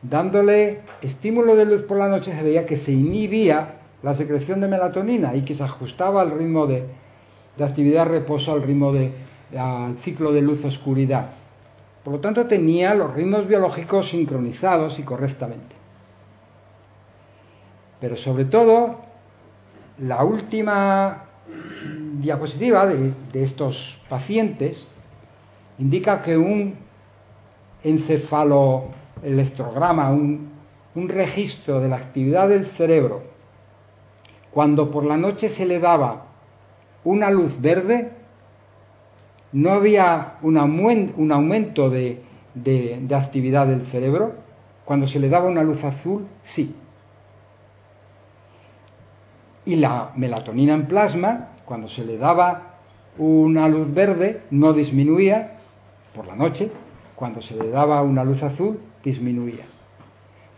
dándole 0.02 0.80
estímulo 1.02 1.54
de 1.56 1.66
luz 1.66 1.82
por 1.82 1.98
la 1.98 2.08
noche, 2.08 2.32
se 2.32 2.42
veía 2.42 2.66
que 2.66 2.76
se 2.76 2.92
inhibía 2.92 3.74
la 4.02 4.14
secreción 4.14 4.60
de 4.60 4.68
melatonina 4.68 5.34
y 5.36 5.42
que 5.42 5.54
se 5.54 5.62
ajustaba 5.62 6.22
al 6.22 6.32
ritmo 6.32 6.66
de, 6.66 6.84
actividad-reposo, 7.60 8.52
al 8.52 8.62
ritmo 8.62 8.92
de, 8.92 9.12
al 9.56 9.96
ciclo 9.98 10.32
de 10.32 10.42
luz-oscuridad. 10.42 11.30
Por 12.02 12.14
lo 12.14 12.20
tanto, 12.20 12.46
tenía 12.46 12.94
los 12.94 13.14
ritmos 13.14 13.46
biológicos 13.46 14.08
sincronizados 14.08 14.98
y 14.98 15.02
correctamente. 15.02 15.76
Pero 18.00 18.16
sobre 18.16 18.46
todo, 18.46 19.11
la 19.98 20.24
última 20.24 21.24
diapositiva 22.20 22.86
de, 22.86 23.12
estos 23.34 24.00
pacientes 24.08 24.86
indica 25.78 26.22
que 26.22 26.36
un 26.36 26.76
encefaloelectrograma, 27.82 30.10
un, 30.10 30.52
registro 30.94 31.80
de 31.80 31.88
la 31.88 31.96
actividad 31.96 32.48
del 32.48 32.66
cerebro, 32.66 33.22
cuando 34.50 34.90
por 34.90 35.04
la 35.04 35.16
noche 35.16 35.48
se 35.48 35.64
le 35.64 35.80
daba 35.80 36.26
una 37.04 37.30
luz 37.30 37.58
verde, 37.60 38.10
no 39.52 39.72
había 39.72 40.34
un, 40.42 40.58
aumento 40.58 41.88
de, 41.90 42.22
de 42.54 43.14
actividad 43.14 43.66
del 43.66 43.86
cerebro. 43.86 44.34
Cuando 44.84 45.06
se 45.06 45.20
le 45.20 45.28
daba 45.28 45.48
una 45.48 45.62
luz 45.62 45.84
azul, 45.84 46.26
sí. 46.42 46.74
Y 49.64 49.76
la 49.76 50.12
melatonina 50.16 50.74
en 50.74 50.86
plasma, 50.86 51.50
cuando 51.64 51.88
se 51.88 52.04
le 52.04 52.18
daba 52.18 52.78
una 53.18 53.68
luz 53.68 53.92
verde, 53.92 54.42
no 54.50 54.72
disminuía 54.72 55.58
por 56.14 56.26
la 56.26 56.34
noche. 56.34 56.70
Cuando 57.14 57.40
se 57.40 57.54
le 57.54 57.70
daba 57.70 58.02
una 58.02 58.24
luz 58.24 58.42
azul, 58.42 58.80
disminuía. 59.04 59.64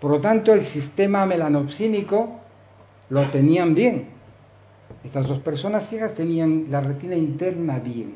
Por 0.00 0.10
lo 0.10 0.20
tanto, 0.20 0.52
el 0.52 0.62
sistema 0.62 1.26
melanopsínico 1.26 2.40
lo 3.10 3.22
tenían 3.28 3.74
bien. 3.74 4.06
Estas 5.04 5.26
dos 5.26 5.38
personas 5.40 5.88
ciegas 5.88 6.14
tenían 6.14 6.66
la 6.70 6.80
retina 6.80 7.14
interna 7.14 7.78
bien. 7.78 8.14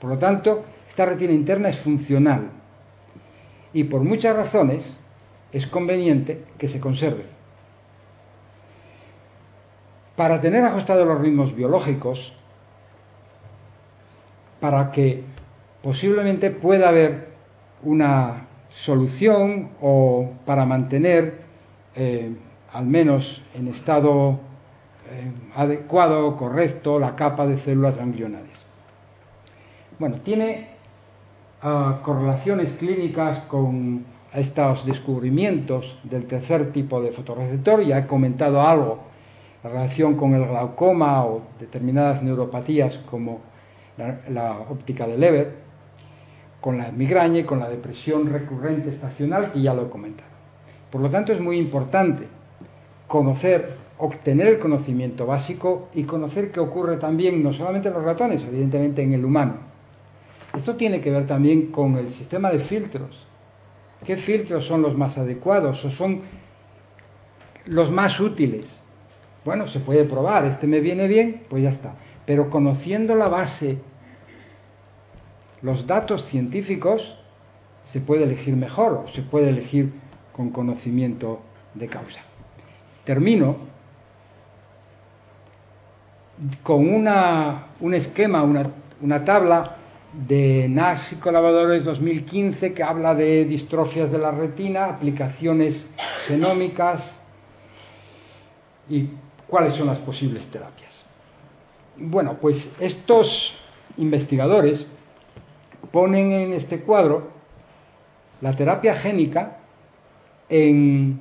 Por 0.00 0.10
lo 0.10 0.18
tanto, 0.18 0.64
esta 0.88 1.06
retina 1.06 1.32
interna 1.32 1.68
es 1.68 1.78
funcional. 1.78 2.50
Y 3.72 3.84
por 3.84 4.02
muchas 4.02 4.34
razones 4.34 5.00
es 5.52 5.66
conveniente 5.66 6.44
que 6.58 6.68
se 6.68 6.80
conserve. 6.80 7.24
Para 10.20 10.42
tener 10.42 10.62
ajustados 10.66 11.06
los 11.08 11.18
ritmos 11.18 11.56
biológicos, 11.56 12.30
para 14.60 14.92
que 14.92 15.24
posiblemente 15.82 16.50
pueda 16.50 16.90
haber 16.90 17.28
una 17.82 18.46
solución 18.68 19.70
o 19.80 20.28
para 20.44 20.66
mantener 20.66 21.40
eh, 21.96 22.36
al 22.70 22.84
menos 22.84 23.40
en 23.54 23.68
estado 23.68 24.32
eh, 25.10 25.32
adecuado, 25.54 26.36
correcto, 26.36 26.98
la 26.98 27.16
capa 27.16 27.46
de 27.46 27.56
células 27.56 27.96
ganglionares. 27.96 28.62
Bueno, 29.98 30.16
tiene 30.16 30.68
ah, 31.62 32.00
correlaciones 32.02 32.72
clínicas 32.72 33.38
con 33.44 34.04
estos 34.34 34.84
descubrimientos 34.84 35.98
del 36.02 36.26
tercer 36.26 36.72
tipo 36.72 37.00
de 37.00 37.10
fotorreceptor, 37.10 37.82
ya 37.82 38.00
he 38.00 38.06
comentado 38.06 38.60
algo, 38.60 39.09
la 39.62 39.70
relación 39.70 40.16
con 40.16 40.34
el 40.34 40.46
glaucoma 40.46 41.24
o 41.24 41.42
determinadas 41.58 42.22
neuropatías 42.22 42.98
como 42.98 43.40
la, 44.28 44.60
óptica 44.70 45.06
de 45.06 45.18
Leber, 45.18 45.54
con 46.60 46.78
la 46.78 46.90
migraña 46.90 47.40
y 47.40 47.44
con 47.44 47.60
la 47.60 47.68
depresión 47.68 48.30
recurrente 48.30 48.90
estacional, 48.90 49.50
que 49.50 49.60
ya 49.60 49.74
lo 49.74 49.86
he 49.86 49.90
comentado. 49.90 50.30
Por 50.90 51.00
lo 51.00 51.10
tanto, 51.10 51.32
es 51.32 51.40
muy 51.40 51.58
importante 51.58 52.26
conocer, 53.06 53.76
obtener 53.98 54.46
el 54.46 54.58
conocimiento 54.58 55.26
básico 55.26 55.88
y 55.94 56.04
conocer 56.04 56.50
qué 56.50 56.60
ocurre 56.60 56.96
también 56.96 57.42
no 57.42 57.52
solamente 57.52 57.88
en 57.88 57.94
los 57.94 58.04
ratones, 58.04 58.42
evidentemente 58.42 59.02
en 59.02 59.12
el 59.12 59.24
humano. 59.24 59.70
Esto 60.54 60.74
tiene 60.76 61.00
que 61.00 61.10
ver 61.10 61.26
también 61.26 61.66
con 61.66 61.96
el 61.96 62.10
sistema 62.10 62.50
de 62.50 62.58
filtros. 62.58 63.26
¿Qué 64.04 64.16
filtros 64.16 64.64
son 64.64 64.82
los 64.82 64.96
más 64.96 65.18
adecuados 65.18 65.84
o 65.84 65.90
son 65.90 66.22
los 67.66 67.90
más 67.90 68.18
útiles? 68.18 68.79
Bueno, 69.44 69.68
se 69.68 69.80
puede 69.80 70.04
probar, 70.04 70.44
este 70.44 70.66
me 70.66 70.80
viene 70.80 71.08
bien, 71.08 71.42
pues 71.48 71.62
ya 71.62 71.70
está. 71.70 71.94
Pero 72.26 72.50
conociendo 72.50 73.14
la 73.14 73.28
base, 73.28 73.78
los 75.62 75.86
datos 75.86 76.26
científicos, 76.26 77.16
se 77.84 78.00
puede 78.00 78.24
elegir 78.24 78.54
mejor 78.56 79.04
o 79.04 79.08
se 79.08 79.22
puede 79.22 79.48
elegir 79.48 79.92
con 80.32 80.50
conocimiento 80.50 81.40
de 81.74 81.86
causa. 81.88 82.20
Termino 83.04 83.56
con 86.62 86.88
una, 86.92 87.66
un 87.80 87.94
esquema, 87.94 88.42
una, 88.42 88.70
una 89.00 89.24
tabla 89.24 89.76
de 90.12 90.66
NAS 90.68 91.12
y 91.12 91.16
colaboradores 91.16 91.84
2015 91.84 92.72
que 92.72 92.82
habla 92.82 93.14
de 93.14 93.44
distrofias 93.44 94.10
de 94.10 94.18
la 94.18 94.30
retina, 94.30 94.86
aplicaciones 94.86 95.88
genómicas 96.26 97.20
y 98.88 99.08
cuáles 99.50 99.74
son 99.74 99.88
las 99.88 99.98
posibles 99.98 100.46
terapias. 100.46 101.04
Bueno, 101.96 102.38
pues 102.40 102.72
estos 102.80 103.54
investigadores 103.98 104.86
ponen 105.92 106.32
en 106.32 106.52
este 106.52 106.80
cuadro 106.80 107.28
la 108.40 108.56
terapia 108.56 108.94
génica 108.94 109.58
en 110.48 111.20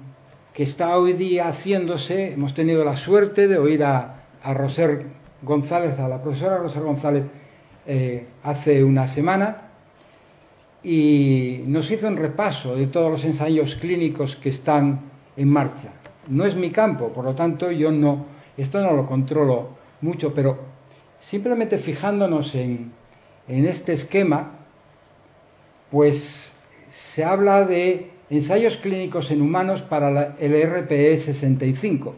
que 0.53 0.63
está 0.63 0.97
hoy 0.97 1.13
día 1.13 1.49
haciéndose. 1.49 2.34
Hemos 2.34 2.53
tenido 2.53 2.86
la 2.86 2.95
suerte 2.95 3.47
de 3.47 3.57
oír 3.57 3.84
a, 3.84 4.15
Roser 4.53 5.05
González, 5.41 5.99
a 5.99 6.07
la 6.07 6.21
profesora 6.21 6.57
Roser 6.57 6.84
González, 6.84 7.25
eh, 7.86 8.25
hace 8.43 8.84
una 8.84 9.07
semana 9.07 9.69
y 10.84 11.61
nos 11.65 11.91
hizo 11.91 12.07
un 12.07 12.15
repaso 12.15 12.75
de 12.75 12.88
todos 12.88 13.11
los 13.11 13.25
ensayos 13.25 13.75
clínicos 13.75 14.36
que 14.36 14.49
están 14.49 15.01
en 15.36 15.49
marcha. 15.49 15.89
No 16.30 16.45
es 16.45 16.55
mi 16.55 16.71
campo, 16.71 17.09
por 17.09 17.25
lo 17.25 17.36
tanto 17.36 17.71
yo 17.71 17.91
no, 17.91 18.25
esto 18.55 18.82
no 18.82 18.93
lo 18.93 19.05
controlo 19.05 19.69
mucho, 20.01 20.34
pero 20.34 20.59
simplemente 21.19 21.77
fijándonos 21.77 22.55
en, 22.55 22.91
en 23.47 23.65
este 23.65 23.93
esquema, 23.93 24.51
pues 25.91 26.55
se 26.89 27.23
habla 27.23 27.65
de 27.65 28.11
ensayos 28.30 28.77
clínicos 28.77 29.32
en 29.32 29.41
humanos 29.41 29.82
para 29.82 30.36
el 30.39 30.53
RPE 30.63 31.17
65, 31.17 32.15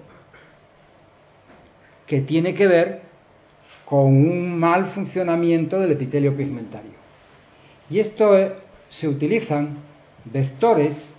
que 2.06 2.22
tiene 2.22 2.54
que 2.54 2.68
ver 2.68 3.02
con 3.86 4.08
un 4.08 4.58
mal 4.58 4.86
funcionamiento 4.86 5.80
del 5.80 5.94
epitelio 5.94 6.36
pigmentario. 6.36 6.92
Y 7.90 8.00
esto 8.00 8.38
eh, 8.38 8.54
se 8.90 9.08
utilizan 9.08 9.78
vectores, 10.26 11.14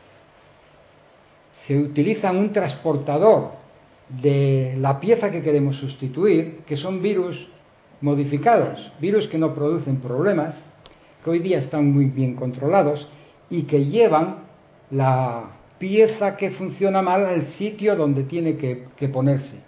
se 1.67 1.79
utilizan 1.79 2.39
un 2.39 2.53
transportador 2.53 3.53
de 4.09 4.75
la 4.81 4.99
pieza 4.99 5.31
que 5.31 5.43
queremos 5.43 5.77
sustituir, 5.77 6.59
que 6.67 6.77
son 6.77 7.01
virus 7.01 7.49
modificados, 8.01 8.93
virus 9.01 9.29
que 9.29 9.39
no 9.39 9.55
producen 9.55 9.99
problemas, 9.99 10.61
que 11.23 11.31
hoy 11.31 11.39
día 11.39 11.59
están 11.59 11.93
muy 11.93 12.07
bien 12.07 12.35
controlados 12.35 13.09
y 13.49 13.63
que 13.63 13.85
llevan 13.85 14.39
la 14.91 15.51
pieza 15.79 16.37
que 16.37 16.51
funciona 16.51 17.01
mal 17.01 17.27
al 17.27 17.47
sitio 17.47 17.95
donde 17.95 18.25
tiene 18.25 18.57
que, 18.57 19.09
ponerse. 19.09 19.59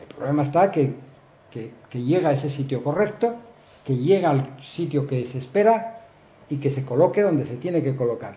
El 0.00 0.14
problema 0.14 0.42
está 0.42 0.72
que, 0.72 0.94
llega 1.92 2.30
a 2.30 2.32
ese 2.32 2.48
sitio 2.48 2.82
correcto, 2.82 3.34
que 3.84 3.94
llega 3.94 4.30
al 4.30 4.56
sitio 4.62 5.06
que 5.06 5.26
se 5.26 5.36
espera 5.36 6.00
y 6.48 6.56
que 6.56 6.70
se 6.70 6.86
coloque 6.86 7.20
donde 7.20 7.44
se 7.44 7.56
tiene 7.56 7.82
que 7.82 7.94
colocar. 7.94 8.36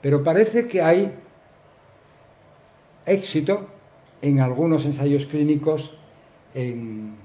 Pero 0.00 0.22
parece 0.22 0.68
que 0.68 0.80
hay 0.80 1.12
éxito 3.10 3.66
en 4.22 4.40
algunos 4.40 4.84
ensayos 4.84 5.26
clínicos 5.26 5.92
en, 6.54 7.16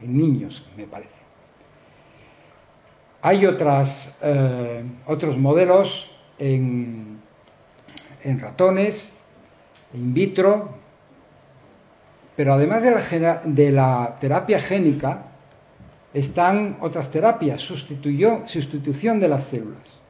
niños, 0.00 0.64
me 0.76 0.86
parece. 0.86 1.14
Hay 3.22 3.46
otras, 3.46 4.18
eh, 4.22 4.84
otros 5.06 5.36
modelos 5.36 6.10
en, 6.38 7.20
ratones, 8.40 9.12
in 9.94 10.12
vitro, 10.12 10.74
Pero 12.36 12.52
además 12.52 12.82
de 12.82 13.72
la 13.72 14.16
terapia 14.20 14.60
génica, 14.60 15.22
están 16.16 16.78
otras 16.80 17.10
terapias, 17.10 17.60
sustitución 17.60 19.20
de 19.20 19.28
las 19.28 19.44
células. 19.44 20.00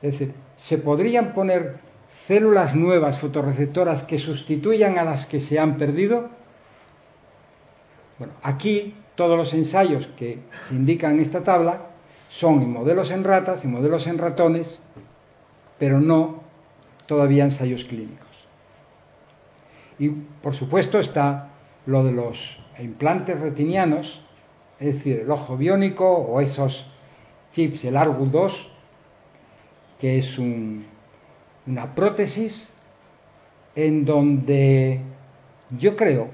Es 0.00 0.12
decir, 0.12 0.34
se 0.58 0.78
podrían 0.78 1.34
poner 1.34 1.78
células 2.26 2.74
nuevas 2.74 3.18
fotorreceptoras 3.18 4.02
que 4.04 4.18
sustituyan 4.18 4.98
a 4.98 5.04
las 5.04 5.26
que 5.26 5.40
se 5.40 5.58
han 5.58 5.76
perdido. 5.76 6.30
Bueno, 8.18 8.34
aquí 8.42 8.94
todos 9.14 9.36
los 9.36 9.52
ensayos 9.54 10.06
que 10.16 10.38
se 10.68 10.74
indican 10.74 11.14
en 11.14 11.20
esta 11.20 11.42
tabla 11.42 11.86
son 12.30 12.62
en 12.62 12.72
modelos 12.72 13.10
en 13.10 13.24
ratas, 13.24 13.64
en 13.64 13.72
modelos 13.72 14.06
en 14.06 14.18
ratones, 14.18 14.80
pero 15.78 16.00
no 16.00 16.42
todavía 17.06 17.44
ensayos 17.44 17.84
clínicos. 17.84 18.28
Y 19.98 20.08
por 20.08 20.54
supuesto 20.54 20.98
está 20.98 21.50
lo 21.86 22.04
de 22.04 22.12
los 22.12 22.58
implantes 22.78 23.38
retinianos, 23.38 24.22
es 24.80 24.94
decir, 24.94 25.20
el 25.20 25.30
ojo 25.30 25.56
biónico 25.56 26.08
o 26.08 26.40
esos 26.40 26.86
chips, 27.52 27.84
el 27.84 27.96
ARGU 27.96 28.26
2, 28.26 28.68
que 29.98 30.18
es 30.18 30.38
una 31.66 31.94
prótesis 31.94 32.72
en 33.74 34.04
donde 34.04 35.00
yo 35.78 35.96
creo 35.96 36.28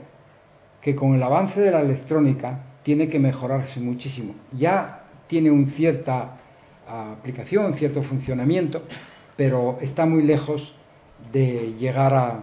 que 0.80 0.94
con 0.94 1.14
el 1.14 1.22
avance 1.22 1.60
de 1.60 1.70
la 1.70 1.80
electrónica 1.80 2.60
tiene 2.82 3.08
que 3.08 3.18
mejorarse 3.18 3.80
muchísimo. 3.80 4.34
Ya 4.52 5.04
tiene 5.26 5.50
una 5.50 5.68
cierta 5.68 6.36
aplicación, 6.88 7.66
un 7.66 7.74
cierto 7.74 8.02
funcionamiento, 8.02 8.82
pero 9.36 9.78
está 9.80 10.06
muy 10.06 10.22
lejos 10.22 10.74
de 11.32 11.74
llegar 11.78 12.14
a, 12.14 12.40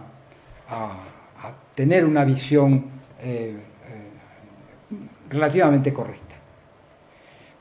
tener 1.74 2.06
una 2.06 2.24
visión 2.24 2.86
eh, 3.20 3.54
eh, 3.54 3.58
relativamente 5.28 5.92
correcta. 5.92 6.34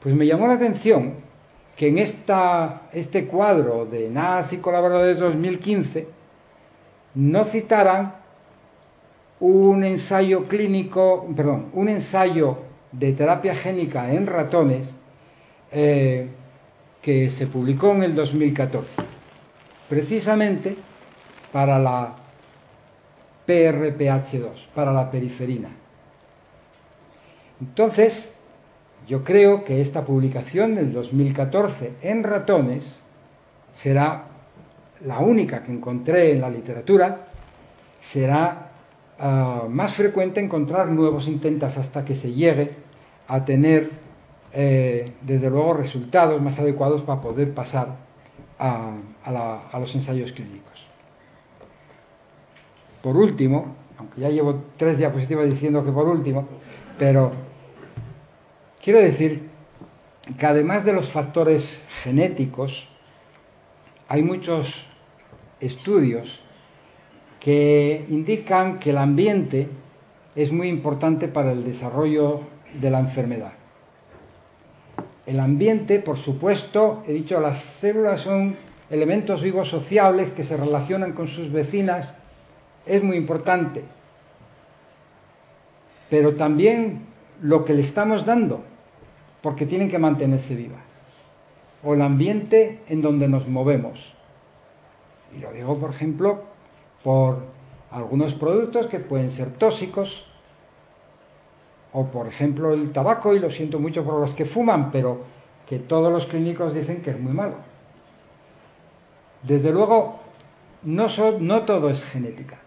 Pues 0.02 0.16
me 0.16 0.26
llamó 0.26 0.48
la 0.48 0.54
atención 0.54 1.25
que 1.76 1.90
en 1.90 1.98
esta, 1.98 2.84
este 2.94 3.26
cuadro 3.26 3.86
de 3.86 4.10
NAS 4.10 4.54
y 4.54 4.58
colaboradores 4.58 5.20
2015 5.20 6.08
no 7.16 7.46
citaran 7.46 8.16
un 9.40 9.84
ensayo 9.84 10.46
clínico, 10.46 11.28
perdón, 11.36 11.68
un 11.74 11.90
ensayo 11.90 12.58
de 12.92 13.12
terapia 13.12 13.56
génica 13.56 14.12
en 14.12 14.28
ratones 14.28 14.94
eh, 15.72 16.30
que 17.02 17.30
se 17.30 17.48
publicó 17.48 17.92
en 17.92 18.04
el 18.04 18.16
2014, 18.16 18.88
precisamente 19.90 20.76
para 21.52 21.78
la 21.78 22.16
PRPH2, 23.46 24.50
para 24.74 24.92
la 24.94 25.12
periferina. 25.12 25.70
Entonces, 27.60 28.35
yo 29.08 29.24
creo 29.24 29.64
que 29.64 29.82
esta 29.82 30.04
publicación 30.04 30.76
del 30.76 30.92
2014 30.94 31.94
en 32.02 32.24
ratones 32.24 33.02
será 33.78 34.26
la 35.06 35.20
única 35.20 35.64
que 35.64 35.72
encontré 35.72 36.32
en 36.32 36.42
la 36.42 36.50
literatura, 36.50 37.28
será 38.00 38.72
uh, 39.20 39.70
más 39.70 39.94
frecuente 39.94 40.40
encontrar 40.40 40.88
nuevos 40.88 41.28
intentos 41.28 41.78
hasta 41.78 42.04
que 42.06 42.16
se 42.16 42.34
llegue 42.34 42.72
a 43.28 43.44
tener, 43.44 43.90
eh, 44.54 45.06
desde 45.22 45.50
luego, 45.50 45.74
resultados 45.74 46.42
más 46.42 46.58
adecuados 46.60 47.02
para 47.02 47.22
poder 47.22 47.54
pasar 47.54 47.98
a 48.58 49.80
los 49.80 49.94
ensayos 49.96 50.32
clínicos. 50.32 50.86
Por 53.02 53.18
último, 53.18 53.76
aunque 54.00 54.22
ya 54.22 54.30
llevo 54.30 54.64
tres 54.78 54.98
diapositivas 54.98 55.46
diciendo 55.46 55.84
que 55.86 55.92
por 55.92 56.08
último, 56.08 56.48
pero 56.98 57.32
quiero 58.86 59.00
decir 59.00 59.50
que 60.38 60.46
además 60.46 60.86
de 60.86 60.94
los 60.94 61.10
factores 61.10 61.82
genéticos, 62.04 62.88
hay 64.08 64.22
muchos 64.22 64.76
estudios 65.60 66.40
que 67.40 68.06
indican 68.10 68.78
que 68.78 68.92
el 68.92 69.00
ambiente 69.00 69.68
es 70.36 70.52
muy 70.52 70.68
importante 70.68 71.28
para 71.28 71.52
el 71.54 71.64
desarrollo 71.64 72.42
de 72.80 72.92
la 72.92 73.00
enfermedad. 73.00 73.54
El 75.26 75.40
ambiente, 75.40 75.98
por 75.98 76.20
supuesto, 76.20 77.04
he 77.08 77.14
dicho, 77.14 77.40
las 77.40 77.64
células 77.82 78.22
son 78.22 78.56
elementos 78.92 79.42
vivos 79.42 79.68
sociables 79.68 80.30
que 80.30 80.44
se 80.44 80.58
relacionan 80.58 81.14
con 81.14 81.28
sus 81.28 81.52
vecinas 81.52 82.14
es 82.86 83.02
muy 83.02 83.18
importante, 83.18 83.84
pero 86.08 86.36
también 86.36 87.08
lo 87.42 87.66
que 87.66 87.74
le 87.74 87.82
estamos 87.82 88.28
dando, 88.28 88.64
porque 89.46 89.68
tienen 89.68 89.92
que 89.92 90.00
mantenerse 90.00 90.56
vivas, 90.56 90.82
o 91.84 91.94
el 91.94 92.02
ambiente 92.02 92.82
en 92.90 93.04
donde 93.04 93.28
nos 93.28 93.48
movemos. 93.48 94.12
Y 95.38 95.40
lo 95.40 95.52
digo, 95.52 95.78
por 95.78 95.92
ejemplo, 95.92 96.42
por 97.04 97.44
algunos 97.92 98.34
productos 98.34 98.88
que 98.88 99.00
pueden 99.00 99.30
ser 99.30 99.52
tóxicos, 99.52 100.26
o 101.94 102.08
por 102.08 102.26
ejemplo 102.26 102.74
el 102.74 102.92
tabaco, 102.92 103.36
y 103.36 103.40
lo 103.40 103.52
siento 103.52 103.80
mucho 103.80 104.04
por 104.04 104.20
los 104.20 104.34
que 104.34 104.46
fuman, 104.46 104.92
pero 104.92 105.20
que 105.70 105.78
todos 105.78 106.12
los 106.12 106.26
clínicos 106.26 106.74
dicen 106.74 107.04
que 107.04 107.12
es 107.12 107.20
muy 107.20 107.34
malo. 107.34 107.58
Desde 109.44 109.72
luego, 109.72 110.22
no, 110.82 111.06
no 111.40 111.62
todo 111.66 111.92
es 111.92 112.04
genética 112.04 112.58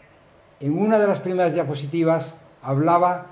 en 0.61 0.79
una 0.79 0.99
de 0.99 1.07
las 1.07 1.21
primeras 1.21 1.55
diapositivas 1.55 2.37
hablaba 2.63 3.27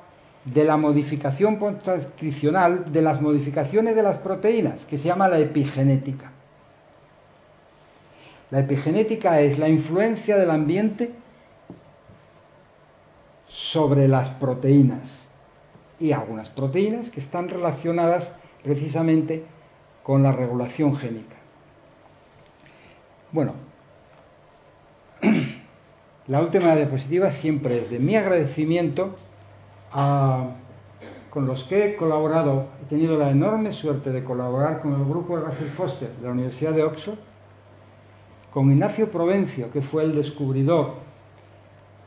de 0.47 0.65
la 0.65 0.77
modificación 0.77 1.59
transcripcional 1.83 2.93
de 2.93 3.03
las 3.03 3.21
modificaciones 3.21 3.97
de 3.97 4.03
las 4.03 4.19
proteínas, 4.19 4.85
que 4.85 4.97
se 4.97 5.09
llama 5.09 5.29
la 5.29 5.39
epigenética. 5.39 6.31
La 8.51 8.61
epigenética 8.61 9.41
es 9.41 9.59
la 9.59 9.69
influencia 9.69 10.37
del 10.37 10.51
ambiente 10.51 11.11
sobre 13.49 14.07
las 14.07 14.31
proteínas 14.31 15.29
y 15.99 16.13
algunas 16.13 16.49
proteínas 16.49 17.11
que 17.11 17.19
están 17.19 17.49
relacionadas 17.49 18.37
precisamente 18.63 19.45
con 20.05 20.23
la 20.23 20.31
regulación 20.31 20.95
génica. 20.95 21.37
Bueno, 23.33 23.55
la 26.29 26.41
última 26.41 26.77
diapositiva 26.77 27.33
siempre 27.33 27.83
es 27.83 27.91
de 27.91 27.99
mi 27.99 28.15
agradecimiento 28.15 29.17
con 31.31 31.47
los 31.47 31.65
que 31.65 31.87
he 31.87 31.97
colaborado. 31.97 32.67
He 32.83 32.89
tenido 32.89 33.19
la 33.19 33.31
enorme 33.31 33.73
suerte 33.73 34.11
de 34.11 34.23
colaborar 34.23 34.81
con 34.81 34.95
el 34.95 35.05
grupo 35.05 35.39
de 35.39 35.45
Russell 35.45 35.69
Foster 35.69 36.11
de 36.11 36.27
la 36.27 36.33
Universidad 36.33 36.73
de 36.73 36.83
Oxford, 36.83 37.19
con 38.53 38.71
Ignacio 38.71 39.11
Provencio, 39.11 39.71
que 39.71 39.83
fue 39.83 40.05
el 40.05 40.15
descubridor 40.15 40.95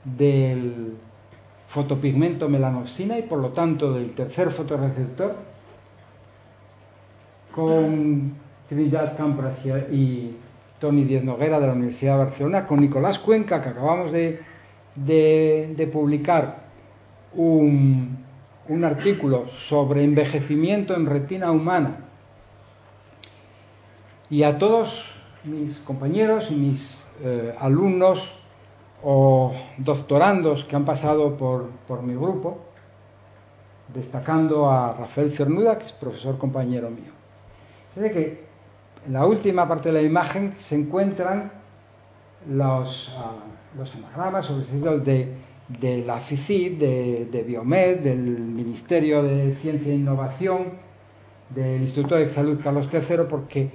del 0.04 0.96
fotopigmento 1.68 2.50
melanoxina 2.50 3.18
y 3.18 3.24
por 3.24 3.40
lo 3.40 3.50
tanto 3.50 3.94
del 3.94 4.12
tercer 4.12 4.50
fotorreceptor, 4.50 5.36
con 7.54 8.34
Trinidad 8.68 9.18
Campras 9.18 9.66
y 9.92 10.36
Tony 10.80 11.04
Diez 11.04 11.24
Noguera 11.24 11.60
de 11.60 11.68
la 11.68 11.74
Universidad 11.74 12.14
de 12.14 12.26
Barcelona, 12.26 12.66
con 12.66 12.80
Nicolás 12.80 13.20
Cuenca, 13.20 13.62
que 13.62 13.70
acabamos 13.70 14.12
de, 14.12 14.40
de, 14.96 15.90
publicar 15.92 16.69
un, 17.34 18.26
artículo 18.84 19.48
sobre 19.50 20.04
envejecimiento 20.04 20.96
en 20.96 21.06
retina 21.06 21.52
humana. 21.52 22.06
Y 24.30 24.44
a 24.44 24.58
todos 24.58 25.06
mis 25.44 25.78
compañeros 25.80 26.52
y 26.52 26.56
mis 26.56 27.06
eh, 27.24 27.56
alumnos 27.60 28.32
o 29.04 29.54
doctorandos 29.78 30.66
que 30.66 30.76
han 30.76 30.86
pasado 30.86 31.36
por, 31.36 31.70
por 31.88 32.04
mi 32.04 32.14
grupo, 32.14 32.60
destacando 33.94 34.70
a 34.70 34.94
Rafael 34.94 35.32
Cernuda, 35.32 35.80
que 35.80 35.86
es 35.86 35.92
profesor 35.94 36.38
compañero 36.38 36.90
mío. 36.90 37.12
Que 37.96 38.46
en 39.06 39.14
la 39.14 39.26
última 39.26 39.68
parte 39.68 39.90
de 39.90 39.94
la 39.94 40.02
imagen 40.02 40.56
se 40.60 40.76
encuentran 40.76 41.52
los, 42.48 43.10
uh, 43.10 43.78
los 43.78 43.94
anagramas 43.96 44.50
de, 45.06 45.36
de 45.70 46.04
la 46.04 46.20
FICID, 46.20 46.80
de, 46.80 47.44
Biomed, 47.48 48.00
del 48.00 48.20
Ministerio 48.20 49.22
de 49.22 49.54
Ciencia 49.62 49.92
e 49.92 49.96
Innovación, 49.96 50.74
del 51.50 51.82
Instituto 51.82 52.16
de 52.16 52.30
Salud 52.30 52.60
Carlos 52.64 52.90
III, 52.92 53.26
porque 53.30 53.70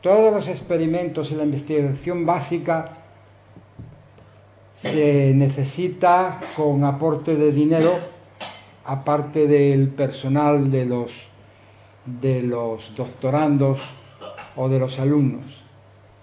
todos 0.00 0.32
los 0.32 0.48
experimentos 0.48 1.30
y 1.30 1.34
la 1.34 1.44
investigación 1.44 2.24
básica 2.24 2.96
se 4.76 5.32
necesita 5.34 6.40
con 6.56 6.84
aporte 6.84 7.34
de 7.34 7.52
dinero, 7.52 7.98
aparte 8.84 9.46
del 9.46 9.88
personal 9.88 10.70
de 10.70 10.86
los, 10.86 11.12
de 12.06 12.42
los 12.42 12.94
doctorandos 12.96 13.80
o 14.56 14.68
de 14.68 14.78
los 14.78 14.98
alumnos. 14.98 15.44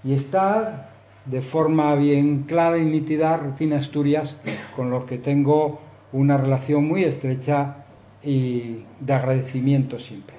Y 0.03 0.13
está 0.13 0.89
de 1.29 1.41
forma 1.41 1.93
bien 1.95 2.43
clara 2.43 2.77
y 2.77 2.85
nítida 2.85 3.37
Rutina 3.37 3.77
Asturias, 3.77 4.37
con 4.75 4.89
lo 4.89 5.05
que 5.05 5.17
tengo 5.17 5.79
una 6.13 6.37
relación 6.37 6.87
muy 6.87 7.03
estrecha 7.03 7.85
y 8.23 8.83
de 8.99 9.13
agradecimiento 9.13 9.99
siempre. 9.99 10.35